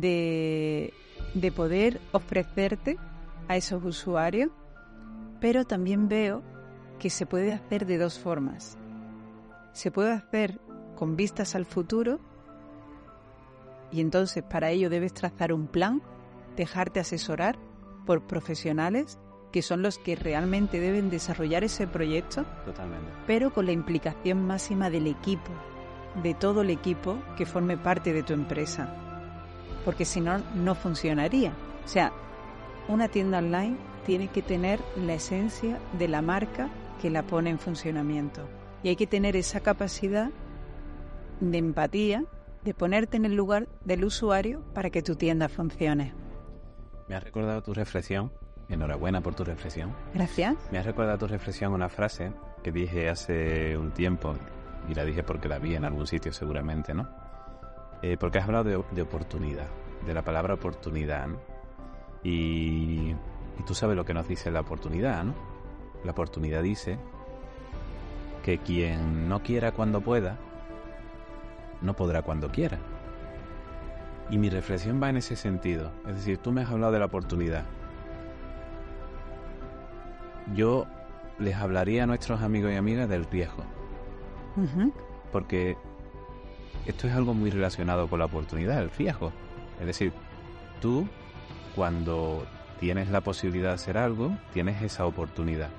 de, 0.01 0.92
de 1.34 1.53
poder 1.53 2.01
ofrecerte 2.12 2.99
a 3.49 3.57
esos 3.57 3.84
usuarios, 3.84 4.51
pero 5.40 5.64
también 5.64 6.09
veo 6.09 6.42
que 6.99 7.11
se 7.11 7.26
puede 7.26 7.53
hacer 7.53 7.86
de 7.86 7.99
dos 7.99 8.18
formas. 8.18 8.76
Se 9.72 9.90
puede 9.90 10.12
hacer 10.12 10.61
con 10.97 11.16
vistas 11.16 11.55
al 11.55 11.66
futuro 11.66 12.20
y 13.90 14.01
entonces 14.01 14.42
para 14.42 14.70
ello 14.70 14.90
debes 14.90 15.14
trazar 15.14 15.53
un 15.53 15.66
plan, 15.66 16.03
dejarte 16.57 17.01
asesorar 17.01 17.59
por 18.07 18.26
profesionales 18.26 19.18
que 19.53 19.62
son 19.62 19.82
los 19.82 19.99
que 19.99 20.16
realmente 20.16 20.80
deben 20.80 21.11
desarrollar 21.11 21.62
ese 21.62 21.86
proyecto, 21.86 22.45
Totalmente. 22.64 23.12
pero 23.24 23.53
con 23.53 23.66
la 23.66 23.72
implicación 23.72 24.45
máxima 24.45 24.90
del 24.90 25.07
equipo, 25.07 25.53
de 26.24 26.34
todo 26.34 26.62
el 26.62 26.70
equipo 26.70 27.18
que 27.36 27.47
forme 27.47 27.76
parte 27.76 28.12
de 28.12 28.24
tu 28.24 28.32
empresa. 28.32 29.03
Porque 29.85 30.05
si 30.05 30.20
no, 30.20 30.39
no 30.55 30.74
funcionaría. 30.74 31.53
O 31.85 31.89
sea, 31.89 32.12
una 32.89 33.09
tienda 33.09 33.39
online 33.39 33.76
tiene 34.07 34.28
que 34.28 34.43
tener 34.43 34.80
la 34.97 35.14
esencia 35.14 35.78
de 35.99 36.09
la 36.09 36.22
marca 36.22 36.68
que 37.01 37.11
la 37.11 37.22
pone 37.22 37.51
en 37.51 37.59
funcionamiento. 37.59 38.43
Y 38.82 38.89
hay 38.89 38.97
que 38.97 39.07
tener 39.07 39.37
esa 39.37 39.61
capacidad 39.61 40.30
de 41.41 41.59
empatía, 41.59 42.24
de 42.62 42.74
ponerte 42.74 43.16
en 43.16 43.24
el 43.24 43.35
lugar 43.35 43.68
del 43.85 44.05
usuario 44.05 44.62
para 44.74 44.91
que 44.91 45.03
tu 45.03 45.16
tienda 45.16 45.49
funcione. 45.49 46.14
Me 47.09 47.14
has 47.14 47.24
recordado 47.24 47.62
tu 47.62 47.74
reflexión. 47.74 48.32
Enhorabuena 48.68 49.20
por 49.20 49.35
tu 49.35 49.45
reflexión. 49.45 49.95
Gracias. 50.14 50.57
Me 50.72 50.78
has 50.78 50.87
recordado 50.87 51.18
tu 51.18 51.26
reflexión 51.26 51.74
una 51.74 51.91
frase 51.91 52.32
que 52.62 52.72
dije 52.72 53.11
hace 53.11 53.76
un 53.76 53.93
tiempo, 53.93 54.35
y 54.89 54.95
la 54.95 55.05
dije 55.05 55.22
porque 55.22 55.49
la 55.49 55.59
vi 55.59 55.74
en 55.74 55.85
algún 55.85 56.07
sitio 56.07 56.32
seguramente, 56.32 56.95
¿no? 56.95 57.09
Eh, 58.07 58.18
porque 58.20 58.36
has 58.36 58.44
hablado 58.44 58.64
de, 58.64 58.84
de 58.90 59.00
oportunidad, 59.00 59.66
de 60.07 60.12
la 60.12 60.20
palabra 60.20 60.52
oportunidad, 60.52 61.26
¿no? 61.26 61.38
Y, 62.22 63.14
y 63.59 63.62
tú 63.66 63.74
sabes 63.74 63.96
lo 63.96 64.05
que 64.05 64.12
nos 64.12 64.28
dice 64.28 64.50
la 64.50 64.61
oportunidad, 64.61 65.24
¿no? 65.24 65.32
La 66.05 66.11
oportunidad 66.11 66.62
dice 66.62 66.98
que 68.44 68.59
quien 68.59 69.26
no 69.26 69.42
quiera 69.42 69.72
cuando 69.72 70.02
pueda, 70.02 70.36
no 71.80 71.96
podrá 71.96 72.20
cuando 72.20 72.50
quiera. 72.50 72.76
Y 74.28 74.36
mi 74.36 74.50
reflexión 74.50 75.02
va 75.02 75.09
en 75.09 75.16
ese 75.16 75.34
sentido. 75.34 75.90
Es 76.07 76.16
decir, 76.16 76.36
tú 76.36 76.52
me 76.52 76.61
has 76.61 76.70
hablado 76.70 76.92
de 76.92 76.98
la 76.98 77.07
oportunidad. 77.07 77.64
Yo 80.55 80.84
les 81.38 81.57
hablaría 81.57 82.02
a 82.02 82.07
nuestros 82.07 82.42
amigos 82.42 82.70
y 82.70 82.76
amigas 82.76 83.09
del 83.09 83.24
riesgo, 83.24 83.64
porque 85.32 85.78
esto 86.87 87.07
es 87.09 87.14
algo 87.14 87.35
muy 87.35 87.51
relacionado 87.51 88.09
con 88.09 88.18
la 88.18 88.26
oportunidad, 88.26 88.80
el 88.80 88.91
riesgo. 88.91 89.32
Es 89.80 89.87
decir, 89.87 90.12
tú 90.80 91.09
cuando 91.74 92.47
tienes 92.78 93.11
la 93.11 93.20
posibilidad 93.20 93.70
de 93.70 93.74
hacer 93.74 93.99
algo, 93.99 94.37
tienes 94.53 94.82
esa 94.82 95.07
oportunidad, 95.07 95.70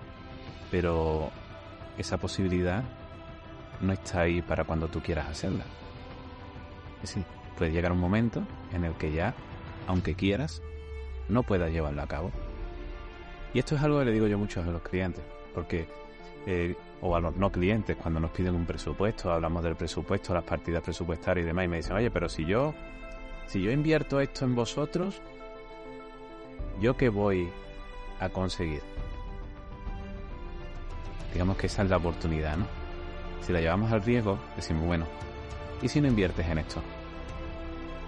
pero 0.72 1.32
esa 1.98 2.18
posibilidad 2.18 2.84
no 3.82 3.94
está 3.94 4.22
ahí 4.22 4.42
para 4.42 4.64
cuando 4.64 4.88
tú 4.88 5.02
quieras 5.02 5.28
hacerla. 5.28 5.66
Es 7.04 7.14
decir, 7.14 7.24
puede 7.58 7.72
llegar 7.72 7.92
un 7.92 8.00
momento 8.00 8.44
en 8.74 8.86
el 8.86 8.94
que 8.94 9.12
ya, 9.12 9.34
aunque 9.88 10.16
quieras, 10.16 10.62
no 11.30 11.44
puedas 11.44 11.72
llevarlo 11.72 12.02
a 12.02 12.08
cabo. 12.08 12.32
Y 13.54 13.60
esto 13.60 13.76
es 13.76 13.82
algo 13.82 14.00
que 14.00 14.06
le 14.06 14.12
digo 14.12 14.28
yo 14.28 14.38
mucho 14.38 14.62
a 14.62 14.66
los 14.66 14.82
clientes, 14.82 15.24
porque, 15.54 15.88
eh, 16.46 16.76
o 17.02 17.16
a 17.16 17.20
los 17.20 17.36
no 17.36 17.52
clientes, 17.52 17.96
cuando 17.96 18.20
nos 18.20 18.32
piden 18.32 18.56
un 18.56 18.66
presupuesto, 18.66 19.32
hablamos 19.32 19.64
del 19.64 19.76
presupuesto, 19.76 20.34
las 20.34 20.44
partidas 20.44 20.82
presupuestarias 20.82 21.44
y 21.44 21.48
demás, 21.48 21.66
y 21.66 21.68
me 21.68 21.78
dicen, 21.78 21.96
oye, 21.96 22.10
pero 22.10 22.30
si 22.30 22.46
yo, 22.46 22.74
si 23.48 23.62
yo 23.62 23.72
invierto 23.72 24.20
esto 24.20 24.46
en 24.46 24.56
vosotros, 24.56 25.22
¿yo 26.82 26.96
qué 26.98 27.10
voy 27.10 27.50
a 28.20 28.30
conseguir? 28.30 28.82
Digamos 31.34 31.58
que 31.58 31.68
esa 31.68 31.84
es 31.84 31.90
la 31.90 31.98
oportunidad, 31.98 32.58
¿no? 32.58 32.66
Si 33.42 33.52
la 33.52 33.60
llevamos 33.60 33.92
al 33.92 34.02
riesgo, 34.02 34.40
decimos, 34.56 34.86
bueno, 34.86 35.06
¿Y 35.82 35.88
si 35.90 36.02
no 36.02 36.08
inviertes 36.08 36.46
en 36.48 36.58
esto? 36.58 36.82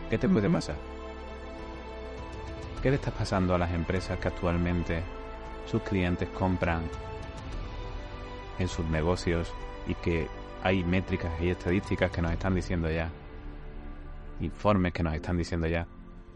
¿Qué 0.10 0.18
te 0.18 0.30
puede 0.30 0.50
pasar? 0.50 0.76
¿Qué 2.82 2.90
le 2.90 2.96
está 2.96 3.12
pasando 3.12 3.54
a 3.54 3.58
las 3.58 3.72
empresas 3.72 4.18
que 4.20 4.30
actualmente 4.30 5.04
sus 5.70 5.82
clientes 5.82 6.30
compran 6.30 6.84
en 8.60 8.68
sus 8.68 8.86
negocios 8.86 9.52
y 9.88 9.94
que 9.96 10.28
hay 10.64 10.84
métricas 10.84 11.32
y 11.42 11.50
estadísticas 11.50 12.12
que 12.12 12.22
nos 12.22 12.32
están 12.32 12.56
diciendo 12.56 12.90
ya, 12.90 13.10
informes 14.40 14.94
que 14.94 15.04
nos 15.04 15.14
están 15.14 15.38
diciendo 15.38 15.68
ya, 15.68 15.88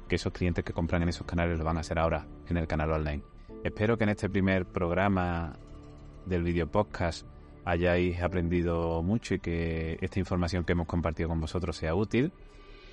que 0.08 0.16
esos 0.16 0.34
clientes 0.34 0.64
que 0.64 0.74
compran 0.74 1.02
en 1.02 1.10
esos 1.10 1.26
canales 1.26 1.58
lo 1.58 1.66
van 1.66 1.78
a 1.78 1.82
hacer 1.82 2.00
ahora 2.00 2.26
en 2.48 2.58
el 2.58 2.68
canal 2.68 2.92
online? 2.92 3.24
Espero 3.64 3.98
que 3.98 4.04
en 4.04 4.10
este 4.10 4.30
primer 4.30 4.66
programa 4.66 5.54
del 6.26 6.44
video 6.44 6.68
podcast 6.68 7.26
hayáis 7.66 8.22
aprendido 8.22 9.04
mucho 9.04 9.36
y 9.36 9.40
que 9.40 9.98
esta 10.02 10.20
información 10.20 10.64
que 10.64 10.74
hemos 10.74 10.88
compartido 10.88 11.30
con 11.30 11.40
vosotros 11.40 11.76
sea 11.78 11.96
útil. 11.96 12.32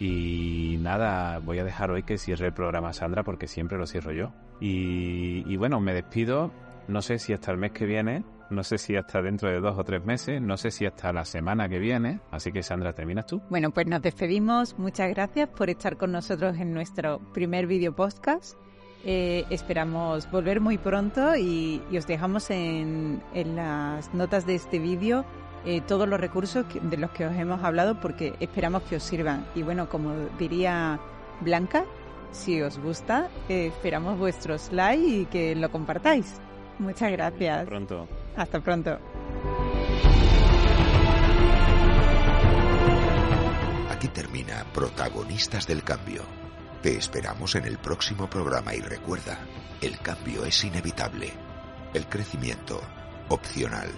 Y 0.00 0.76
nada, 0.80 1.38
voy 1.40 1.58
a 1.58 1.64
dejar 1.64 1.90
hoy 1.90 2.04
que 2.04 2.18
cierre 2.18 2.46
el 2.46 2.52
programa 2.52 2.92
Sandra 2.92 3.24
porque 3.24 3.48
siempre 3.48 3.78
lo 3.78 3.86
cierro 3.86 4.12
yo. 4.12 4.32
Y, 4.60 5.42
y 5.46 5.56
bueno, 5.56 5.80
me 5.80 5.94
despido. 5.94 6.52
No 6.86 7.02
sé 7.02 7.18
si 7.18 7.32
hasta 7.32 7.50
el 7.50 7.58
mes 7.58 7.72
que 7.72 7.84
viene, 7.84 8.24
no 8.50 8.62
sé 8.62 8.78
si 8.78 8.96
hasta 8.96 9.22
dentro 9.22 9.48
de 9.48 9.60
dos 9.60 9.78
o 9.78 9.84
tres 9.84 10.04
meses, 10.04 10.40
no 10.40 10.56
sé 10.56 10.70
si 10.70 10.86
hasta 10.86 11.12
la 11.12 11.24
semana 11.24 11.68
que 11.68 11.78
viene. 11.78 12.20
Así 12.30 12.52
que 12.52 12.62
Sandra, 12.62 12.92
¿terminas 12.92 13.26
tú? 13.26 13.40
Bueno, 13.50 13.70
pues 13.70 13.86
nos 13.86 14.02
despedimos. 14.02 14.78
Muchas 14.78 15.10
gracias 15.10 15.48
por 15.48 15.70
estar 15.70 15.96
con 15.96 16.12
nosotros 16.12 16.56
en 16.58 16.72
nuestro 16.72 17.18
primer 17.32 17.66
video 17.66 17.94
podcast. 17.94 18.58
Eh, 19.04 19.44
esperamos 19.50 20.30
volver 20.30 20.60
muy 20.60 20.76
pronto 20.76 21.36
y, 21.36 21.80
os 21.96 22.06
dejamos 22.06 22.50
en, 22.50 23.22
las 23.34 24.12
notas 24.12 24.44
de 24.44 24.56
este 24.56 24.78
vídeo 24.78 25.24
eh, 25.64 25.80
todos 25.82 26.08
los 26.08 26.20
recursos 26.20 26.66
de 26.82 26.96
los 26.96 27.10
que 27.12 27.26
os 27.26 27.36
hemos 27.36 27.62
hablado 27.62 28.00
porque 28.00 28.34
esperamos 28.40 28.82
que 28.82 28.96
os 28.96 29.02
sirvan. 29.02 29.46
Y 29.54 29.62
bueno, 29.62 29.88
como 29.88 30.14
diría 30.38 30.98
Blanca, 31.40 31.84
si 32.32 32.60
os 32.60 32.78
gusta, 32.78 33.28
eh, 33.48 33.68
esperamos 33.68 34.18
vuestros 34.18 34.72
likes 34.72 35.06
y 35.06 35.26
que 35.26 35.54
lo 35.54 35.70
compartáis. 35.70 36.40
Muchas 36.78 37.12
gracias. 37.12 37.66
Pronto. 37.66 38.08
Hasta 38.36 38.60
pronto. 38.60 38.98
Aquí 43.90 44.08
termina 44.08 44.64
Protagonistas 44.72 45.66
del 45.66 45.82
Cambio. 45.82 46.22
Te 46.82 46.96
esperamos 46.96 47.56
en 47.56 47.64
el 47.64 47.78
próximo 47.78 48.30
programa 48.30 48.74
y 48.74 48.80
recuerda, 48.80 49.38
el 49.80 49.98
cambio 49.98 50.44
es 50.44 50.62
inevitable, 50.64 51.32
el 51.94 52.06
crecimiento 52.06 52.80
opcional. 53.28 53.88